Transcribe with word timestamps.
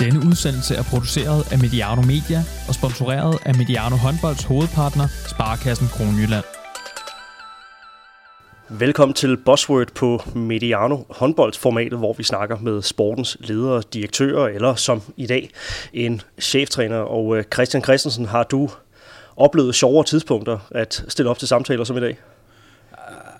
Denne 0.00 0.20
udsendelse 0.28 0.74
er 0.74 0.82
produceret 0.82 1.52
af 1.52 1.58
Mediano 1.58 2.02
Media 2.02 2.40
og 2.68 2.74
sponsoreret 2.74 3.38
af 3.44 3.54
Mediano 3.54 3.96
Håndbolds 3.96 4.44
hovedpartner, 4.44 5.06
Sparkassen 5.26 5.88
Kronjylland. 5.88 6.44
Velkommen 8.68 9.14
til 9.14 9.36
Buzzword 9.36 9.92
på 9.94 10.22
Mediano 10.34 10.96
håndboldsformatet, 11.10 11.98
hvor 11.98 12.12
vi 12.12 12.22
snakker 12.22 12.58
med 12.58 12.82
sportens 12.82 13.36
ledere, 13.40 13.82
direktører 13.92 14.48
eller 14.48 14.74
som 14.74 15.02
i 15.16 15.26
dag 15.26 15.50
en 15.92 16.20
cheftræner. 16.40 16.98
Og 16.98 17.36
øh, 17.36 17.44
Christian 17.54 17.82
Christensen, 17.82 18.26
har 18.26 18.42
du 18.42 18.70
oplevet 19.36 19.74
sjovere 19.74 20.04
tidspunkter 20.04 20.58
at 20.70 21.04
stille 21.08 21.30
op 21.30 21.38
til 21.38 21.48
samtaler 21.48 21.84
som 21.84 21.96
i 21.96 22.00
dag? 22.00 22.16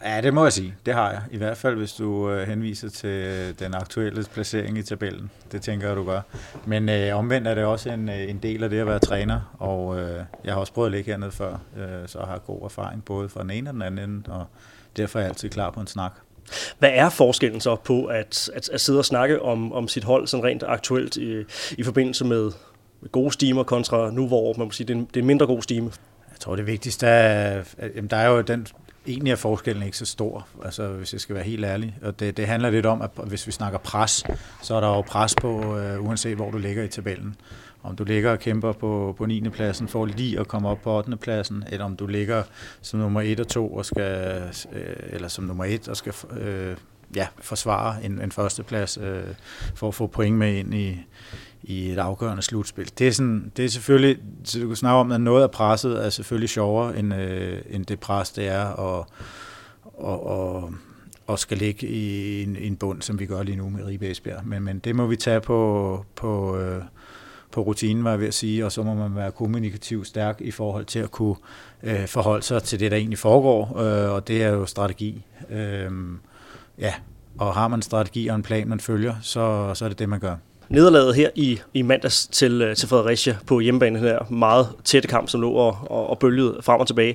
Ja, 0.04 0.20
det 0.20 0.34
må 0.34 0.44
jeg 0.44 0.52
sige. 0.52 0.74
Det 0.86 0.94
har 0.94 1.10
jeg. 1.10 1.22
I 1.30 1.36
hvert 1.36 1.56
fald, 1.56 1.76
hvis 1.76 1.92
du 1.92 2.30
øh, 2.30 2.48
henviser 2.48 2.88
til 2.88 3.54
den 3.58 3.74
aktuelle 3.74 4.24
placering 4.34 4.78
i 4.78 4.82
tabellen. 4.82 5.30
Det 5.52 5.62
tænker 5.62 5.86
jeg, 5.86 5.96
du 5.96 6.04
gør. 6.04 6.20
Men 6.66 6.88
øh, 6.88 7.16
omvendt 7.16 7.48
er 7.48 7.54
det 7.54 7.64
også 7.64 7.90
en, 7.90 8.08
øh, 8.08 8.30
en 8.30 8.38
del 8.38 8.64
af 8.64 8.70
det 8.70 8.78
at 8.78 8.86
være 8.86 8.98
træner, 8.98 9.56
og 9.58 9.98
øh, 9.98 10.24
jeg 10.44 10.52
har 10.52 10.60
også 10.60 10.72
prøvet 10.72 10.86
at 10.86 10.92
ligge 10.92 11.10
hernede 11.10 11.30
før, 11.30 11.52
øh, 11.52 12.08
så 12.08 12.18
jeg 12.18 12.28
har 12.28 12.38
god 12.38 12.62
erfaring 12.64 13.04
både 13.04 13.28
fra 13.28 13.42
den 13.42 13.50
ene 13.50 13.70
og 13.70 13.74
den 13.74 13.82
anden, 13.82 14.26
og 14.28 14.46
derfor 14.96 15.18
er 15.18 15.22
jeg 15.22 15.28
altid 15.28 15.48
klar 15.48 15.70
på 15.70 15.80
en 15.80 15.86
snak. 15.86 16.12
Hvad 16.78 16.90
er 16.92 17.08
forskellen 17.08 17.60
så 17.60 17.76
på 17.76 18.04
at, 18.04 18.50
at, 18.54 18.68
at 18.68 18.80
sidde 18.80 18.98
og 18.98 19.04
snakke 19.04 19.42
om, 19.42 19.72
om 19.72 19.88
sit 19.88 20.04
hold 20.04 20.26
sådan 20.26 20.44
rent 20.44 20.62
aktuelt 20.66 21.16
i, 21.16 21.44
i 21.78 21.82
forbindelse 21.82 22.24
med 22.24 22.50
gode 23.12 23.32
stimer 23.32 23.62
kontra 23.62 24.10
nu, 24.10 24.26
hvor 24.26 24.54
man 24.58 24.66
må 24.66 24.70
sige, 24.70 24.86
det 24.86 24.94
er 24.94 24.98
en, 24.98 25.04
det 25.04 25.16
er 25.16 25.20
en 25.20 25.26
mindre 25.26 25.46
god 25.46 25.62
stime? 25.62 25.92
Jeg 26.30 26.40
tror, 26.40 26.56
det 26.56 26.66
vigtigste 26.66 27.06
er, 27.06 27.62
at 27.78 28.10
der 28.10 28.16
er 28.16 28.28
jo 28.28 28.40
den 28.40 28.66
egentlig 29.06 29.32
er 29.32 29.36
forskellen 29.36 29.82
ikke 29.82 29.96
så 29.96 30.06
stor, 30.06 30.46
altså 30.64 30.88
hvis 30.88 31.12
jeg 31.12 31.20
skal 31.20 31.34
være 31.34 31.44
helt 31.44 31.64
ærlig. 31.64 31.96
Og 32.02 32.20
det, 32.20 32.36
det 32.36 32.46
handler 32.46 32.70
lidt 32.70 32.86
om, 32.86 33.02
at 33.02 33.10
hvis 33.26 33.46
vi 33.46 33.52
snakker 33.52 33.78
pres, 33.78 34.24
så 34.62 34.74
er 34.74 34.80
der 34.80 34.88
jo 34.88 35.00
pres 35.00 35.34
på, 35.34 35.78
øh, 35.78 36.04
uanset 36.04 36.36
hvor 36.36 36.50
du 36.50 36.58
ligger 36.58 36.82
i 36.82 36.88
tabellen. 36.88 37.36
Om 37.82 37.96
du 37.96 38.04
ligger 38.04 38.30
og 38.30 38.38
kæmper 38.38 38.72
på, 38.72 39.14
på 39.18 39.26
9. 39.26 39.48
pladsen 39.48 39.88
for 39.88 40.06
lige 40.06 40.40
at 40.40 40.48
komme 40.48 40.68
op 40.68 40.78
på 40.82 40.96
8. 40.96 41.16
pladsen, 41.16 41.64
eller 41.70 41.84
om 41.84 41.96
du 41.96 42.06
ligger 42.06 42.42
som 42.82 43.00
nummer 43.00 43.20
1 43.20 43.40
og 43.40 43.48
2 43.48 43.74
og 43.74 43.84
skal, 43.84 44.42
øh, 44.72 44.96
eller 45.08 45.28
som 45.28 45.44
nummer 45.44 45.64
1 45.64 45.88
og 45.88 45.96
skal 45.96 46.14
øh, 46.40 46.76
ja, 47.16 47.26
forsvare 47.40 48.04
en, 48.04 48.20
en 48.20 48.32
førsteplads 48.32 48.98
øh, 49.02 49.22
for 49.74 49.88
at 49.88 49.94
få 49.94 50.06
point 50.06 50.36
med 50.36 50.54
ind 50.54 50.74
i, 50.74 50.98
i 51.62 51.90
et 51.90 51.98
afgørende 51.98 52.42
slutspil. 52.42 52.90
Det 52.98 53.08
er, 53.08 53.12
sådan, 53.12 53.52
det 53.56 53.64
er 53.64 53.68
selvfølgelig, 53.68 54.18
så 54.44 54.60
du 54.60 54.66
kan 54.66 54.76
snakke 54.76 54.96
om, 54.96 55.12
at 55.12 55.20
noget 55.20 55.42
af 55.42 55.50
presset 55.50 56.04
er 56.04 56.10
selvfølgelig 56.10 56.48
sjovere, 56.48 56.98
end, 56.98 57.14
øh, 57.14 57.58
end 57.70 57.86
det 57.86 58.00
pres, 58.00 58.30
det 58.30 58.48
er, 58.48 58.64
og, 58.64 59.06
og, 59.84 60.26
og, 60.26 60.72
og 61.26 61.38
skal 61.38 61.58
ligge 61.58 61.86
i 61.86 62.42
en, 62.42 62.56
en 62.56 62.76
bund, 62.76 63.02
som 63.02 63.18
vi 63.18 63.26
gør 63.26 63.42
lige 63.42 63.56
nu 63.56 63.68
med 63.68 63.84
Ribe 63.84 64.10
Esbjerg. 64.10 64.46
Men, 64.46 64.62
men 64.62 64.78
det 64.78 64.96
må 64.96 65.06
vi 65.06 65.16
tage 65.16 65.40
på, 65.40 66.04
på, 66.14 66.58
øh, 66.58 66.82
på 67.52 67.60
rutinen, 67.60 68.04
var 68.04 68.10
jeg 68.10 68.20
ved 68.20 68.28
at 68.28 68.34
sige, 68.34 68.64
og 68.64 68.72
så 68.72 68.82
må 68.82 68.94
man 68.94 69.16
være 69.16 69.32
kommunikativt 69.32 70.06
stærk 70.06 70.40
i 70.40 70.50
forhold 70.50 70.84
til 70.84 70.98
at 70.98 71.10
kunne 71.10 71.36
øh, 71.82 72.06
forholde 72.06 72.42
sig 72.42 72.62
til 72.62 72.80
det, 72.80 72.90
der 72.90 72.96
egentlig 72.96 73.18
foregår, 73.18 73.78
øh, 73.78 74.14
og 74.14 74.28
det 74.28 74.42
er 74.42 74.48
jo 74.48 74.66
strategi. 74.66 75.24
Øh, 75.50 75.90
ja, 76.80 76.94
og 77.38 77.54
har 77.54 77.68
man 77.68 77.78
en 77.78 77.82
strategi 77.82 78.28
og 78.28 78.36
en 78.36 78.42
plan, 78.42 78.68
man 78.68 78.80
følger, 78.80 79.14
så, 79.22 79.70
så 79.74 79.84
er 79.84 79.88
det 79.88 79.98
det, 79.98 80.08
man 80.08 80.20
gør 80.20 80.36
nederlaget 80.70 81.14
her 81.14 81.30
i, 81.34 81.60
i 81.74 81.82
mandags 81.82 82.26
til, 82.26 82.62
øh, 82.62 82.76
til 82.76 82.88
Fredericia 82.88 83.36
på 83.46 83.60
hjemmebane, 83.60 83.98
den 83.98 84.04
her 84.04 84.18
meget 84.30 84.68
tætte 84.84 85.08
kamp, 85.08 85.28
som 85.28 85.40
lå 85.40 85.50
og, 85.52 85.78
og, 85.90 86.10
og 86.10 86.18
bølgede 86.18 86.58
frem 86.62 86.80
og 86.80 86.86
tilbage. 86.86 87.14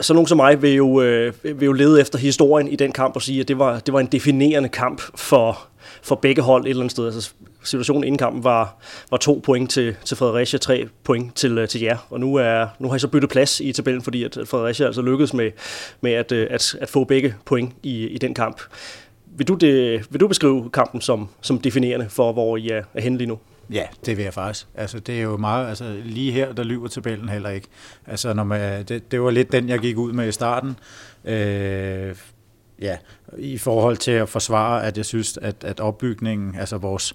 Så 0.00 0.14
nogen 0.14 0.26
som 0.26 0.36
mig 0.36 0.62
vil 0.62 0.74
jo, 0.74 1.02
øh, 1.02 1.32
vil 1.42 1.66
jo 1.66 1.72
lede 1.72 2.00
efter 2.00 2.18
historien 2.18 2.68
i 2.68 2.76
den 2.76 2.92
kamp 2.92 3.16
og 3.16 3.22
sige, 3.22 3.40
at 3.40 3.48
det 3.48 3.58
var, 3.58 3.78
det 3.78 3.94
var 3.94 4.00
en 4.00 4.06
definerende 4.06 4.68
kamp 4.68 5.02
for, 5.14 5.58
for 6.02 6.14
begge 6.14 6.42
hold 6.42 6.64
et 6.64 6.70
eller 6.70 6.82
andet 6.82 6.92
sted. 6.92 7.06
Altså, 7.06 7.32
situationen 7.68 8.04
inden 8.04 8.18
kampen 8.18 8.44
var, 8.44 8.76
var 9.10 9.16
to 9.16 9.40
point 9.44 9.70
til, 9.70 9.96
til 10.04 10.16
Fredericia, 10.16 10.58
tre 10.58 10.88
point 11.04 11.36
til, 11.36 11.58
øh, 11.58 11.68
til 11.68 11.80
jer. 11.80 11.96
Og 12.10 12.20
nu, 12.20 12.34
er, 12.34 12.66
nu 12.78 12.88
har 12.88 12.96
I 12.96 12.98
så 12.98 13.08
byttet 13.08 13.30
plads 13.30 13.60
i 13.60 13.72
tabellen, 13.72 14.02
fordi 14.02 14.24
at 14.24 14.38
Fredericia 14.46 14.86
altså 14.86 15.02
lykkedes 15.02 15.34
med, 15.34 15.50
med 16.00 16.12
at, 16.12 16.32
øh, 16.32 16.46
at, 16.50 16.76
at 16.80 16.88
få 16.88 17.04
begge 17.04 17.34
point 17.44 17.72
i, 17.82 18.06
i 18.06 18.18
den 18.18 18.34
kamp. 18.34 18.60
Vil 19.26 19.48
du, 19.48 19.54
det, 19.54 20.06
vil 20.10 20.20
du 20.20 20.28
beskrive 20.28 20.70
kampen 20.70 21.00
som, 21.00 21.28
som 21.40 21.58
definerende 21.58 22.08
for, 22.08 22.32
hvor 22.32 22.56
I 22.56 22.68
er, 22.68 22.82
er 22.94 23.00
henne 23.00 23.18
lige 23.18 23.28
nu? 23.28 23.38
Ja, 23.70 23.84
det 24.06 24.16
vil 24.16 24.22
jeg 24.22 24.34
faktisk. 24.34 24.66
Altså, 24.74 25.00
det 25.00 25.18
er 25.18 25.22
jo 25.22 25.36
meget, 25.36 25.68
altså, 25.68 25.96
lige 26.04 26.32
her, 26.32 26.52
der 26.52 26.62
lyver 26.62 26.88
tabellen 26.88 27.28
heller 27.28 27.50
ikke. 27.50 27.68
Altså, 28.06 28.34
når 28.34 28.44
man, 28.44 28.78
øh, 28.80 28.88
det, 28.88 29.12
det 29.12 29.22
var 29.22 29.30
lidt 29.30 29.52
den, 29.52 29.68
jeg 29.68 29.78
gik 29.78 29.96
ud 29.96 30.12
med 30.12 30.28
i 30.28 30.32
starten. 30.32 30.76
Øh, 31.24 32.14
ja, 32.80 32.96
i 33.38 33.58
forhold 33.58 33.96
til 33.96 34.10
at 34.10 34.28
forsvare, 34.28 34.84
at 34.84 34.96
jeg 34.96 35.04
synes, 35.04 35.36
at, 35.36 35.64
at 35.64 35.80
opbygningen, 35.80 36.54
altså 36.54 36.78
vores, 36.78 37.14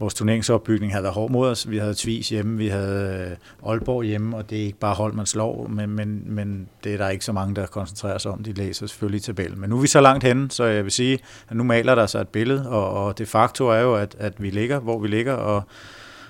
vores 0.00 0.14
turneringsopbygning 0.14 0.92
havde 0.92 1.02
været 1.02 1.14
hård 1.14 1.30
mod 1.30 1.48
os. 1.48 1.70
Vi 1.70 1.78
havde 1.78 1.94
Tvis 1.94 2.28
hjemme, 2.28 2.58
vi 2.58 2.68
havde 2.68 3.28
øh, 3.30 3.70
Aalborg 3.70 4.04
hjemme, 4.04 4.36
og 4.36 4.50
det 4.50 4.60
er 4.60 4.64
ikke 4.64 4.78
bare 4.78 4.94
hold, 4.94 5.12
man 5.12 5.26
slår, 5.26 5.66
men, 5.66 5.90
men, 5.90 6.22
men 6.26 6.68
det 6.84 6.94
er 6.94 6.98
der 6.98 7.08
ikke 7.08 7.24
så 7.24 7.32
mange, 7.32 7.54
der 7.54 7.66
koncentrerer 7.66 8.18
sig 8.18 8.30
om. 8.32 8.42
De 8.42 8.52
læser 8.52 8.86
selvfølgelig 8.86 9.22
tabellen. 9.22 9.60
Men 9.60 9.70
nu 9.70 9.76
er 9.76 9.80
vi 9.80 9.86
så 9.86 10.00
langt 10.00 10.24
henne, 10.24 10.50
så 10.50 10.64
jeg 10.64 10.84
vil 10.84 10.92
sige, 10.92 11.18
at 11.48 11.56
nu 11.56 11.64
maler 11.64 11.94
der 11.94 12.06
sig 12.06 12.20
et 12.20 12.28
billede, 12.28 12.68
og, 12.68 13.04
og 13.04 13.18
det 13.18 13.28
facto 13.28 13.66
er 13.66 13.80
jo, 13.80 13.94
at, 13.94 14.16
at 14.18 14.42
vi 14.42 14.50
ligger, 14.50 14.78
hvor 14.78 14.98
vi 14.98 15.08
ligger, 15.08 15.32
og 15.32 15.62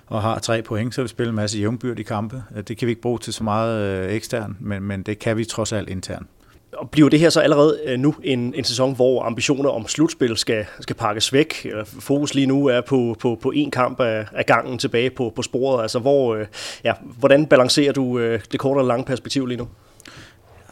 og 0.07 0.23
har 0.23 0.39
tre 0.39 0.63
point, 0.63 0.95
så 0.95 1.03
vi 1.03 1.09
spiller 1.09 1.31
en 1.31 1.37
masse 1.37 1.59
jævnbyrdige 1.59 2.01
i 2.01 2.05
kampe. 2.05 2.43
Det 2.69 2.77
kan 2.79 2.87
vi 2.87 2.91
ikke 2.91 3.03
bruge 3.03 3.19
til 3.19 3.33
så 3.33 3.45
meget 3.45 3.81
øh, 3.81 4.13
ekstern, 4.15 4.57
men, 4.61 4.83
men 4.83 5.03
det 5.03 5.19
kan 5.19 5.37
vi 5.37 5.45
trods 5.45 5.73
alt 5.73 5.89
internt. 5.89 6.27
Og 6.73 6.91
bliver 6.91 7.09
det 7.09 7.21
her 7.21 7.31
så 7.31 7.41
allerede 7.41 7.81
øh, 7.85 7.99
nu 7.99 8.15
en, 8.25 8.55
en 8.55 8.65
sæson, 8.65 8.95
hvor 8.95 9.23
ambitioner 9.23 9.71
om 9.71 9.89
slutspil 9.89 10.37
skal, 10.37 10.67
skal 10.81 10.97
pakkes 10.97 11.33
væk? 11.33 11.67
Øh, 11.75 11.87
fokus 11.87 12.35
lige 12.35 12.47
nu 12.47 12.67
er 12.67 12.81
på, 12.81 13.17
på, 13.21 13.39
på 13.43 13.53
én 13.57 13.71
kamp 13.71 14.01
af, 14.01 14.27
af 14.33 14.47
gangen 14.47 14.79
tilbage 14.79 15.11
på, 15.11 15.33
på 15.37 15.43
sporet. 15.43 15.83
Altså, 15.83 15.99
hvor, 15.99 16.35
øh, 16.35 16.47
ja, 16.85 16.93
hvordan 17.19 17.47
balancerer 17.47 17.93
du 17.93 18.21
det 18.21 18.59
korte 18.61 18.79
og 18.79 18.85
lange 18.85 19.05
perspektiv 19.05 19.47
lige 19.47 19.59
nu? 19.59 19.69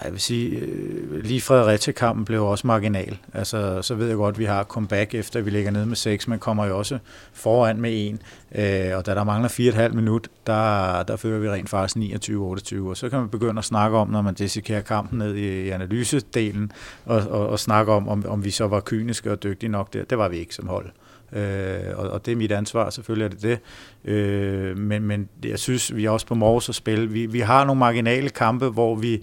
Jeg 0.04 0.12
vil 0.12 0.20
sige, 0.20 0.58
øh, 0.58 1.24
lige 1.24 1.40
Fredericia-kampen 1.40 2.24
blev 2.24 2.44
også 2.44 2.66
marginal. 2.66 3.18
Altså, 3.34 3.82
så 3.82 3.94
ved 3.94 4.08
jeg 4.08 4.16
godt, 4.16 4.34
at 4.34 4.38
vi 4.38 4.44
har 4.44 4.64
comeback 4.64 5.14
efter, 5.14 5.40
vi 5.40 5.50
ligger 5.50 5.70
nede 5.70 5.86
med 5.86 5.96
6, 5.96 6.28
men 6.28 6.38
kommer 6.38 6.66
jo 6.66 6.78
også 6.78 6.98
foran 7.32 7.80
med 7.80 7.90
en. 7.94 8.22
Øh, 8.54 8.96
og 8.96 9.06
da 9.06 9.14
der 9.14 9.24
mangler 9.24 9.48
4,5 9.88 9.94
minut, 9.94 10.28
der, 10.46 11.02
der 11.02 11.16
fører 11.16 11.38
vi 11.38 11.50
rent 11.50 11.68
faktisk 11.68 11.96
29-28. 11.96 12.88
Og 12.88 12.96
så 12.96 13.08
kan 13.08 13.18
man 13.18 13.28
begynde 13.28 13.58
at 13.58 13.64
snakke 13.64 13.96
om, 13.96 14.08
når 14.08 14.22
man 14.22 14.34
dissekerer 14.34 14.80
kampen 14.80 15.18
ned 15.18 15.34
i, 15.34 15.62
i 15.62 15.68
analysedelen, 15.68 16.72
og, 17.04 17.16
og, 17.16 17.48
og 17.48 17.58
snakke 17.58 17.92
om, 17.92 18.08
om, 18.08 18.24
om 18.28 18.44
vi 18.44 18.50
så 18.50 18.66
var 18.66 18.80
kyniske 18.80 19.32
og 19.32 19.42
dygtige 19.42 19.70
nok 19.70 19.92
der. 19.92 20.04
Det 20.04 20.18
var 20.18 20.28
vi 20.28 20.36
ikke 20.36 20.54
som 20.54 20.68
hold. 20.68 20.90
Øh, 21.32 21.98
og, 21.98 22.10
og 22.10 22.26
det 22.26 22.32
er 22.32 22.36
mit 22.36 22.52
ansvar, 22.52 22.90
selvfølgelig 22.90 23.24
er 23.24 23.28
det 23.28 23.42
det. 23.42 23.58
Øh, 24.12 24.78
men, 24.78 25.02
men 25.02 25.28
jeg 25.44 25.58
synes, 25.58 25.96
vi 25.96 26.04
er 26.04 26.10
også 26.10 26.26
på 26.26 26.34
Mors 26.34 26.68
at 26.68 26.74
spille. 26.74 27.10
Vi, 27.10 27.26
vi 27.26 27.40
har 27.40 27.64
nogle 27.64 27.78
marginale 27.78 28.28
kampe, 28.28 28.68
hvor 28.68 28.94
vi 28.94 29.22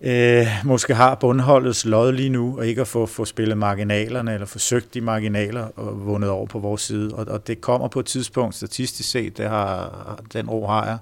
øh, 0.00 0.46
måske 0.64 0.94
har 0.94 1.14
bundholdets 1.14 1.84
lod 1.84 2.12
lige 2.12 2.28
nu, 2.28 2.58
og 2.58 2.66
ikke 2.66 2.80
at 2.80 2.88
få, 2.88 3.06
få 3.06 3.24
spillet 3.24 3.58
marginalerne, 3.58 4.34
eller 4.34 4.46
forsøgt 4.46 4.94
de 4.94 5.00
marginaler 5.00 5.68
og 5.76 6.06
vundet 6.06 6.30
over 6.30 6.46
på 6.46 6.58
vores 6.58 6.82
side. 6.82 7.14
Og, 7.14 7.26
og 7.28 7.46
det 7.46 7.60
kommer 7.60 7.88
på 7.88 8.00
et 8.00 8.06
tidspunkt, 8.06 8.54
statistisk 8.54 9.10
set, 9.10 9.38
det 9.38 9.48
har, 9.48 10.20
den 10.32 10.50
ro 10.50 10.66
har 10.66 10.86
jeg. 10.86 10.98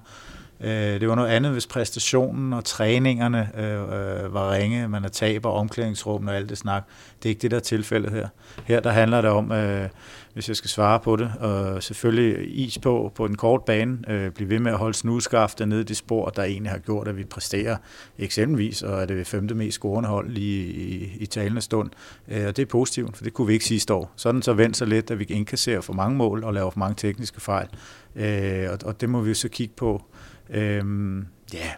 Øh, 0.61 0.99
det 0.99 1.09
var 1.09 1.15
noget 1.15 1.29
andet, 1.29 1.51
hvis 1.51 1.67
præstationen 1.67 2.53
og 2.53 2.65
træningerne 2.65 3.49
øh, 3.57 3.81
øh 3.81 4.33
var 4.33 4.51
ringe, 4.51 4.87
man 4.87 5.05
er 5.05 5.09
taber 5.09 5.49
omklædningsrummet 5.49 6.29
og 6.29 6.35
alt 6.35 6.49
det 6.49 6.57
snak. 6.57 6.83
Det 7.23 7.29
er 7.29 7.29
ikke 7.29 7.41
det, 7.41 7.51
der 7.51 7.57
er 7.57 7.61
tilfældet 7.61 8.11
her. 8.11 8.27
Her 8.65 8.79
der 8.79 8.89
handler 8.89 9.21
det 9.21 9.29
om, 9.29 9.51
øh, 9.51 9.89
hvis 10.33 10.47
jeg 10.47 10.55
skal 10.55 10.69
svare 10.69 10.99
på 10.99 11.15
det, 11.15 11.31
og 11.39 11.83
selvfølgelig 11.83 12.57
is 12.65 12.77
på 12.77 13.11
på 13.15 13.27
den 13.27 13.35
korte 13.35 13.63
bane, 13.65 13.97
øh, 14.07 14.31
blive 14.31 14.49
ved 14.49 14.59
med 14.59 14.71
at 14.71 14.77
holde 14.77 14.93
snudskaftet 14.93 15.67
nede 15.67 15.81
i 15.81 15.83
det 15.83 15.97
spor, 15.97 16.29
der 16.29 16.43
egentlig 16.43 16.71
har 16.71 16.79
gjort, 16.79 17.07
at 17.07 17.17
vi 17.17 17.23
præsterer 17.23 17.77
eksempelvis, 18.17 18.81
og 18.81 19.01
er 19.01 19.05
det 19.05 19.27
femte 19.27 19.55
mest 19.55 19.75
scorende 19.75 20.09
hold 20.09 20.37
i, 20.37 20.59
i, 20.61 21.11
i 21.19 21.25
talende 21.25 21.61
stund. 21.61 21.89
Øh, 22.27 22.47
og 22.47 22.57
det 22.57 22.61
er 22.61 22.65
positivt, 22.65 23.17
for 23.17 23.23
det 23.23 23.33
kunne 23.33 23.47
vi 23.47 23.53
ikke 23.53 23.65
sidste 23.65 23.93
år. 23.93 24.13
Sådan 24.15 24.41
så 24.41 24.53
vendt 24.53 24.77
sig 24.77 24.87
lidt, 24.87 25.11
at 25.11 25.19
vi 25.19 25.25
indkasserer 25.29 25.81
for 25.81 25.93
mange 25.93 26.17
mål 26.17 26.43
og 26.43 26.53
laver 26.53 26.69
for 26.69 26.79
mange 26.79 26.95
tekniske 26.95 27.41
fejl. 27.41 27.67
Øh, 28.15 28.69
og, 28.71 28.77
og 28.85 29.01
det 29.01 29.09
må 29.09 29.21
vi 29.21 29.33
så 29.33 29.49
kigge 29.49 29.73
på 29.77 30.03
Øhm, 30.49 31.25
ja, 31.53 31.71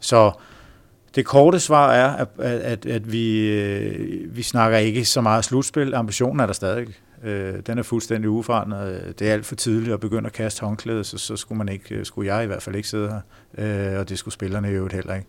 så 0.00 0.32
det 1.14 1.26
korte 1.26 1.60
svar 1.60 1.92
er, 1.92 2.16
at, 2.16 2.28
at, 2.38 2.86
at 2.86 3.12
vi, 3.12 3.50
øh, 3.50 4.36
vi 4.36 4.42
snakker 4.42 4.78
ikke 4.78 5.04
så 5.04 5.20
meget 5.20 5.44
slutspil. 5.44 5.94
Ambitionen 5.94 6.40
er 6.40 6.46
der 6.46 6.52
stadig. 6.52 6.86
Øh, 7.24 7.54
den 7.66 7.78
er 7.78 7.82
fuldstændig 7.82 8.30
uforandret. 8.30 9.18
Det 9.18 9.28
er 9.28 9.32
alt 9.32 9.46
for 9.46 9.54
tidligt 9.54 9.92
at 9.92 10.00
begynde 10.00 10.26
at 10.26 10.32
kaste 10.32 10.60
håndklædet, 10.60 11.06
så, 11.06 11.18
så 11.18 11.36
skulle, 11.36 11.58
man 11.58 11.68
ikke, 11.68 12.04
skulle 12.04 12.34
jeg 12.34 12.44
i 12.44 12.46
hvert 12.46 12.62
fald 12.62 12.76
ikke 12.76 12.88
sidde 12.88 13.08
her, 13.58 13.92
øh, 13.94 14.00
og 14.00 14.08
det 14.08 14.18
skulle 14.18 14.34
spillerne 14.34 14.70
i 14.70 14.72
øvrigt 14.72 14.94
heller 14.94 15.14
ikke. 15.14 15.26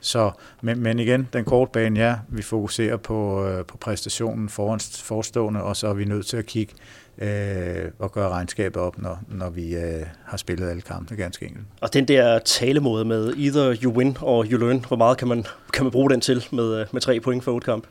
Så, 0.00 0.30
men, 0.62 0.80
men 0.80 0.98
igen, 0.98 1.28
den 1.32 1.44
korte 1.44 1.70
bane, 1.72 2.00
ja, 2.00 2.16
vi 2.28 2.42
fokuserer 2.42 2.96
på, 2.96 3.46
øh, 3.46 3.64
på 3.64 3.76
præstationen 3.76 4.48
foran 4.48 4.80
forestående, 4.80 5.62
og 5.62 5.76
så 5.76 5.88
er 5.88 5.94
vi 5.94 6.04
nødt 6.04 6.26
til 6.26 6.36
at 6.36 6.46
kigge 6.46 6.74
øh, 7.18 7.90
og 7.98 8.12
gøre 8.12 8.28
regnskabet 8.28 8.82
op, 8.82 8.98
når, 8.98 9.18
når 9.28 9.50
vi 9.50 9.76
øh, 9.76 10.06
har 10.24 10.36
spillet 10.36 10.70
alle 10.70 10.82
kampe, 10.82 11.14
ganske 11.14 11.46
enkelt. 11.46 11.64
Og 11.80 11.92
den 11.92 12.04
der 12.04 12.38
talemåde 12.38 13.04
med 13.04 13.32
either 13.36 13.76
you 13.82 13.92
win 13.92 14.16
or 14.20 14.44
you 14.44 14.58
learn, 14.58 14.84
hvor 14.88 14.96
meget 14.96 15.18
kan 15.18 15.28
man, 15.28 15.46
kan 15.72 15.84
man 15.84 15.92
bruge 15.92 16.10
den 16.10 16.20
til 16.20 16.46
med, 16.52 16.80
øh, 16.80 16.86
med 16.92 17.00
tre 17.00 17.20
point 17.20 17.44
for 17.44 17.52
otte 17.52 17.64
kamp? 17.64 17.84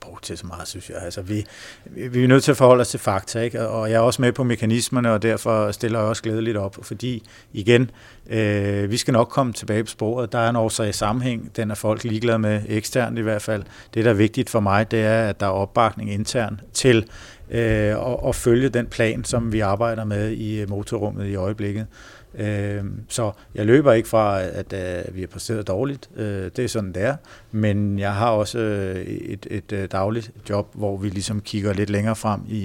Brugt 0.00 0.24
til 0.24 0.38
så 0.38 0.46
meget, 0.46 0.68
synes 0.68 0.90
jeg. 0.90 0.96
Altså, 1.02 1.22
vi, 1.22 1.46
vi 1.84 2.24
er 2.24 2.28
nødt 2.28 2.44
til 2.44 2.50
at 2.50 2.56
forholde 2.56 2.80
os 2.80 2.88
til 2.88 3.00
fakta, 3.00 3.40
ikke? 3.40 3.68
og 3.68 3.90
jeg 3.90 3.96
er 3.96 4.00
også 4.00 4.22
med 4.22 4.32
på 4.32 4.44
mekanismerne, 4.44 5.12
og 5.12 5.22
derfor 5.22 5.72
stiller 5.72 5.98
jeg 5.98 6.08
også 6.08 6.22
glædeligt 6.22 6.56
op, 6.56 6.76
fordi 6.82 7.28
igen, 7.52 7.90
øh, 8.30 8.90
vi 8.90 8.96
skal 8.96 9.12
nok 9.12 9.28
komme 9.28 9.52
tilbage 9.52 9.84
på 9.84 9.90
sporet. 9.90 10.32
Der 10.32 10.38
er 10.38 10.50
en 10.50 10.56
årsag 10.56 10.88
i 10.88 10.92
sammenhæng, 10.92 11.56
den 11.56 11.70
er 11.70 11.74
folk 11.74 12.04
ligeglade 12.04 12.38
med, 12.38 12.62
eksternt 12.68 13.18
i 13.18 13.22
hvert 13.22 13.42
fald. 13.42 13.62
Det, 13.94 14.04
der 14.04 14.10
er 14.10 14.14
vigtigt 14.14 14.50
for 14.50 14.60
mig, 14.60 14.90
det 14.90 15.00
er, 15.00 15.28
at 15.28 15.40
der 15.40 15.46
er 15.46 15.50
opbakning 15.50 16.12
internt 16.12 16.60
til 16.72 17.08
øh, 17.50 17.60
at, 17.60 18.16
at 18.26 18.34
følge 18.34 18.68
den 18.68 18.86
plan, 18.86 19.24
som 19.24 19.52
vi 19.52 19.60
arbejder 19.60 20.04
med 20.04 20.30
i 20.30 20.66
motorrummet 20.66 21.26
i 21.26 21.34
øjeblikket. 21.34 21.86
Øh, 22.34 22.84
så 23.08 23.32
jeg 23.54 23.66
løber 23.66 23.92
ikke 23.92 24.08
fra, 24.08 24.42
at, 24.42 24.72
øh, 24.72 24.80
at 24.80 25.14
vi 25.14 25.20
har 25.20 25.26
præsteret 25.26 25.66
dårligt. 25.66 26.10
Øh, 26.16 26.50
det 26.56 26.58
er 26.58 26.68
sådan, 26.68 26.92
det 26.92 27.02
er. 27.02 27.16
Men 27.52 27.98
jeg 27.98 28.14
har 28.14 28.30
også 28.30 28.58
øh, 28.58 28.96
et, 29.00 29.46
et, 29.50 29.72
øh, 29.72 29.88
dagligt 29.92 30.30
job, 30.50 30.68
hvor 30.74 30.96
vi 30.96 31.08
ligesom 31.08 31.40
kigger 31.40 31.72
lidt 31.72 31.90
længere 31.90 32.16
frem 32.16 32.40
i, 32.48 32.60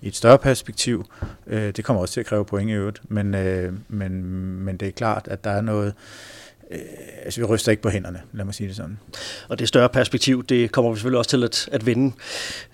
i 0.00 0.08
et 0.08 0.16
større 0.16 0.38
perspektiv. 0.38 1.04
Øh, 1.46 1.70
det 1.70 1.84
kommer 1.84 2.02
også 2.02 2.14
til 2.14 2.20
at 2.20 2.26
kræve 2.26 2.44
point 2.44 2.70
i 2.70 2.72
øvrigt, 2.72 3.00
men, 3.08 3.34
øh, 3.34 3.72
men, 3.88 4.22
men 4.64 4.76
det 4.76 4.88
er 4.88 4.92
klart, 4.92 5.28
at 5.30 5.44
der 5.44 5.50
er 5.50 5.60
noget 5.60 5.86
øh, 5.86 5.92
Øh, 6.70 6.78
altså 7.24 7.40
vi 7.40 7.44
ryster 7.44 7.70
ikke 7.70 7.82
på 7.82 7.88
hænderne, 7.88 8.20
lad 8.32 8.44
mig 8.44 8.54
sige 8.54 8.68
det 8.68 8.76
sådan. 8.76 8.98
Og 9.48 9.58
det 9.58 9.68
større 9.68 9.88
perspektiv, 9.88 10.44
det 10.44 10.72
kommer 10.72 10.90
vi 10.90 10.96
selvfølgelig 10.96 11.18
også 11.18 11.30
til 11.30 11.44
at, 11.44 11.68
at 11.72 11.86
vinde. 11.86 12.16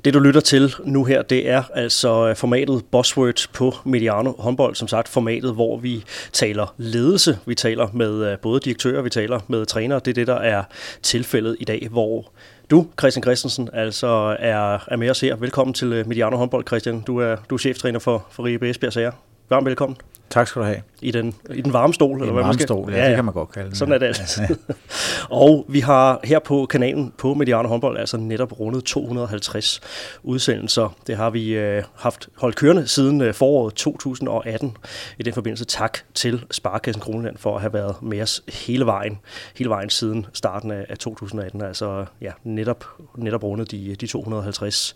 Det 0.04 0.14
du 0.14 0.18
lytter 0.18 0.40
til 0.40 0.74
nu 0.84 1.04
her, 1.04 1.22
det 1.22 1.48
er 1.48 1.62
altså 1.74 2.28
øh, 2.28 2.36
formatet 2.36 2.84
Bossword 2.90 3.48
på 3.52 3.74
Mediano 3.84 4.32
håndbold, 4.38 4.74
som 4.74 4.88
sagt 4.88 5.08
formatet, 5.08 5.54
hvor 5.54 5.76
vi 5.76 6.04
taler 6.32 6.74
ledelse, 6.78 7.38
vi 7.46 7.54
taler 7.54 7.88
med 7.92 8.32
øh, 8.32 8.38
både 8.38 8.60
direktører, 8.60 9.02
vi 9.02 9.10
taler 9.10 9.40
med 9.48 9.66
trænere, 9.66 9.98
det 10.04 10.08
er 10.08 10.14
det, 10.14 10.26
der 10.26 10.38
er 10.38 10.64
tilfældet 11.02 11.56
i 11.60 11.64
dag, 11.64 11.88
hvor 11.90 12.32
du, 12.70 12.86
Christian 13.00 13.22
Christensen, 13.22 13.68
altså 13.72 14.36
er, 14.38 14.84
er 14.88 14.96
med 14.96 15.10
os 15.10 15.20
her. 15.20 15.36
Velkommen 15.36 15.74
til 15.74 16.04
Mediano 16.06 16.36
håndbold, 16.36 16.66
Christian. 16.66 17.00
Du 17.00 17.18
er, 17.18 17.36
du 17.50 17.54
er 17.54 17.58
cheftræner 17.58 17.98
for, 17.98 18.26
for 18.30 18.44
Ribe 18.44 18.70
Esbjerg 18.70 18.92
Sager. 18.92 19.12
Varmt 19.52 19.66
velkommen. 19.66 19.96
Tak 20.30 20.48
skal 20.48 20.60
du 20.60 20.66
have. 20.66 20.82
I 21.00 21.10
den, 21.10 21.34
i 21.54 21.60
den 21.60 21.72
varme 21.72 21.94
stol, 21.94 22.20
eller 22.20 22.32
hvad 22.32 22.44
man 22.44 22.54
skal? 22.54 22.66
stol, 22.66 22.92
ja, 22.92 22.98
ja, 22.98 23.08
det 23.08 23.14
kan 23.16 23.24
man 23.24 23.34
godt 23.34 23.52
kalde 23.52 23.70
det. 23.70 23.78
Sådan 23.78 23.94
er 23.94 23.98
det 23.98 24.06
altså. 24.06 24.56
og 25.30 25.66
vi 25.68 25.80
har 25.80 26.20
her 26.24 26.38
på 26.38 26.66
kanalen 26.66 27.12
på 27.18 27.34
Mediano 27.34 27.68
Håndbold 27.68 27.98
altså 27.98 28.16
netop 28.16 28.60
rundet 28.60 28.84
250 28.84 29.80
udsendelser. 30.22 30.96
Det 31.06 31.16
har 31.16 31.30
vi 31.30 31.48
øh, 31.54 31.82
haft 31.94 32.28
holdt 32.36 32.56
kørende 32.56 32.88
siden 32.88 33.20
øh, 33.20 33.34
foråret 33.34 33.74
2018. 33.74 34.76
I 35.18 35.22
den 35.22 35.34
forbindelse 35.34 35.64
tak 35.64 35.98
til 36.14 36.44
Sparkassen 36.50 37.02
Kroneland 37.02 37.38
for 37.38 37.54
at 37.54 37.60
have 37.60 37.72
været 37.72 38.02
med 38.02 38.22
os 38.22 38.42
hele 38.48 38.86
vejen, 38.86 39.18
hele 39.56 39.70
vejen 39.70 39.90
siden 39.90 40.26
starten 40.32 40.70
af, 40.70 40.86
af 40.88 40.98
2018. 40.98 41.62
Altså 41.62 42.04
ja, 42.20 42.30
netop, 42.44 42.84
netop 43.16 43.44
rundet 43.44 43.70
de, 43.70 43.96
de 44.00 44.06
250 44.06 44.94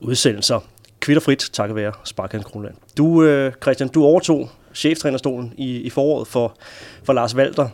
udsendelser 0.00 0.60
kvitterfrit 1.02 1.50
takket 1.52 1.76
være 1.76 1.92
Sparkassen 2.04 2.50
Kronland. 2.50 2.74
Du, 2.98 3.22
øh, 3.22 3.52
Christian, 3.62 3.88
du 3.88 4.04
overtog 4.04 4.50
cheftrænerstolen 4.74 5.54
i, 5.56 5.80
i 5.80 5.90
foråret 5.90 6.28
for, 6.28 6.56
for 7.04 7.12
Lars 7.12 7.36
Valter. 7.36 7.68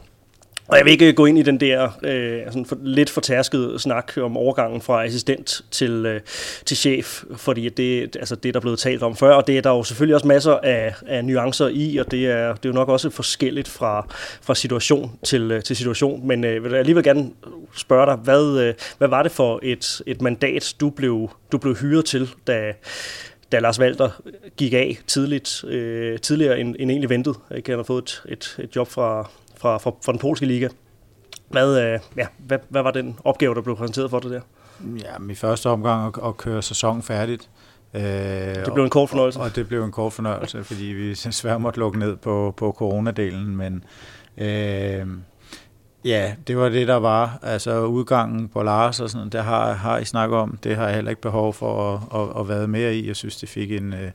Og 0.69 0.77
jeg 0.77 0.85
vil 0.85 0.91
ikke 0.91 1.09
øh, 1.09 1.15
gå 1.15 1.27
ind 1.27 1.39
i 1.39 1.43
den 1.43 1.61
der 1.61 1.89
øh, 2.03 2.41
sådan 2.47 2.65
for, 2.67 2.79
lidt 2.83 3.11
fortærskede 3.11 3.79
snak 3.79 4.13
om 4.17 4.37
overgangen 4.37 4.81
fra 4.81 5.05
assistent 5.05 5.61
til, 5.71 5.91
øh, 6.07 6.21
til 6.65 6.77
chef, 6.77 7.25
fordi 7.37 7.69
det, 7.69 8.17
altså 8.17 8.35
det 8.35 8.49
er 8.49 8.53
der 8.53 8.61
blevet 8.61 8.79
talt 8.79 9.03
om 9.03 9.17
før, 9.17 9.35
og 9.35 9.47
det 9.47 9.59
er 9.59 9.63
der 9.63 9.71
jo 9.71 9.83
selvfølgelig 9.83 10.15
også 10.15 10.27
masser 10.27 10.53
af, 10.53 10.95
af 11.07 11.25
nuancer 11.25 11.69
i, 11.69 11.97
og 11.97 12.11
det 12.11 12.27
er, 12.27 12.55
det 12.55 12.65
er 12.65 12.69
jo 12.69 12.73
nok 12.73 12.89
også 12.89 13.11
forskelligt 13.11 13.69
fra, 13.69 14.07
fra 14.43 14.55
situation 14.55 15.19
til, 15.23 15.51
øh, 15.51 15.63
til 15.63 15.77
situation. 15.77 16.27
Men 16.27 16.45
øh, 16.45 16.65
vil 16.65 16.71
jeg 16.71 16.79
alligevel 16.79 17.05
gerne 17.05 17.31
spørge 17.77 18.07
dig, 18.07 18.17
hvad, 18.17 18.61
øh, 18.61 18.75
hvad 18.99 19.09
var 19.09 19.23
det 19.23 19.33
for 19.33 19.61
et, 19.63 20.03
et 20.07 20.23
mandat, 20.23 20.75
du 20.81 20.91
blev, 20.91 21.31
du 21.53 21.59
blev 21.59 21.77
hyret 21.77 22.05
til, 22.05 22.31
da, 22.47 22.73
da 23.53 23.59
Lars 23.59 23.79
Valter 23.79 24.11
gik 24.57 24.73
af 24.73 24.99
tidligt, 25.07 25.65
øh, 25.65 26.19
tidligere 26.19 26.61
end, 26.61 26.77
end 26.79 26.91
egentlig 26.91 27.11
ventet. 27.11 27.37
Ikke? 27.57 27.71
Han 27.71 27.79
har 27.79 27.85
fået 27.85 28.03
et, 28.03 28.23
et, 28.33 28.57
et 28.65 28.77
job 28.77 28.89
fra, 28.89 29.31
fra, 29.59 29.79
fra, 29.79 29.91
fra 30.05 30.13
den 30.13 30.19
polske 30.19 30.47
liga. 30.47 30.69
Hvad, 31.49 31.81
øh, 31.81 32.01
ja, 32.17 32.27
hvad, 32.39 32.59
hvad 32.69 32.83
var 32.83 32.91
den 32.91 33.19
opgave, 33.25 33.55
der 33.55 33.61
blev 33.61 33.77
præsenteret 33.77 34.11
for 34.11 34.21
dig 34.21 34.31
der? 34.31 34.41
Ja, 35.05 35.19
min 35.19 35.37
første 35.37 35.71
omgang 35.71 36.17
at, 36.17 36.29
at 36.29 36.37
køre 36.37 36.63
sæsonen 36.63 37.03
færdigt. 37.03 37.51
Øh, 37.95 38.03
det 38.03 38.75
blev 38.75 38.85
en 38.85 38.91
kort 38.91 39.09
fornøjelse. 39.09 39.39
Og, 39.39 39.45
og 39.45 39.57
det 39.57 39.69
blev 39.69 39.85
en 39.85 39.93
kort 39.93 40.13
fornøjelse, 40.13 40.65
fordi 40.65 40.85
vi 40.85 41.09
desværre 41.25 41.61
måtte 41.61 41.81
lukke 41.81 41.99
ned 41.99 42.17
på, 42.17 42.55
på 42.57 42.73
coronadelen, 42.79 43.57
men 43.57 43.85
øh, 44.39 45.07
Ja, 46.05 46.35
det 46.47 46.57
var 46.57 46.69
det, 46.69 46.89
der 46.89 46.95
var. 46.95 47.39
Altså 47.43 47.85
udgangen 47.87 48.49
på 48.49 48.63
Lars 48.63 49.01
og 49.01 49.11
sådan 49.11 49.29
det 49.29 49.45
har, 49.45 49.73
har 49.73 49.99
I 49.99 50.05
snakket 50.05 50.39
om. 50.39 50.59
Det 50.65 50.77
har 50.77 50.87
jeg 50.87 50.95
heller 50.95 51.11
ikke 51.11 51.23
behov 51.23 51.55
for 51.55 51.95
at, 51.95 52.21
at, 52.21 52.41
at 52.41 52.49
være 52.49 52.69
mere 52.69 52.95
i. 52.95 53.07
Jeg 53.07 53.17
synes, 53.17 53.37
det 53.37 53.49
fik 53.49 53.73
en, 53.73 53.93
øh, 53.93 54.11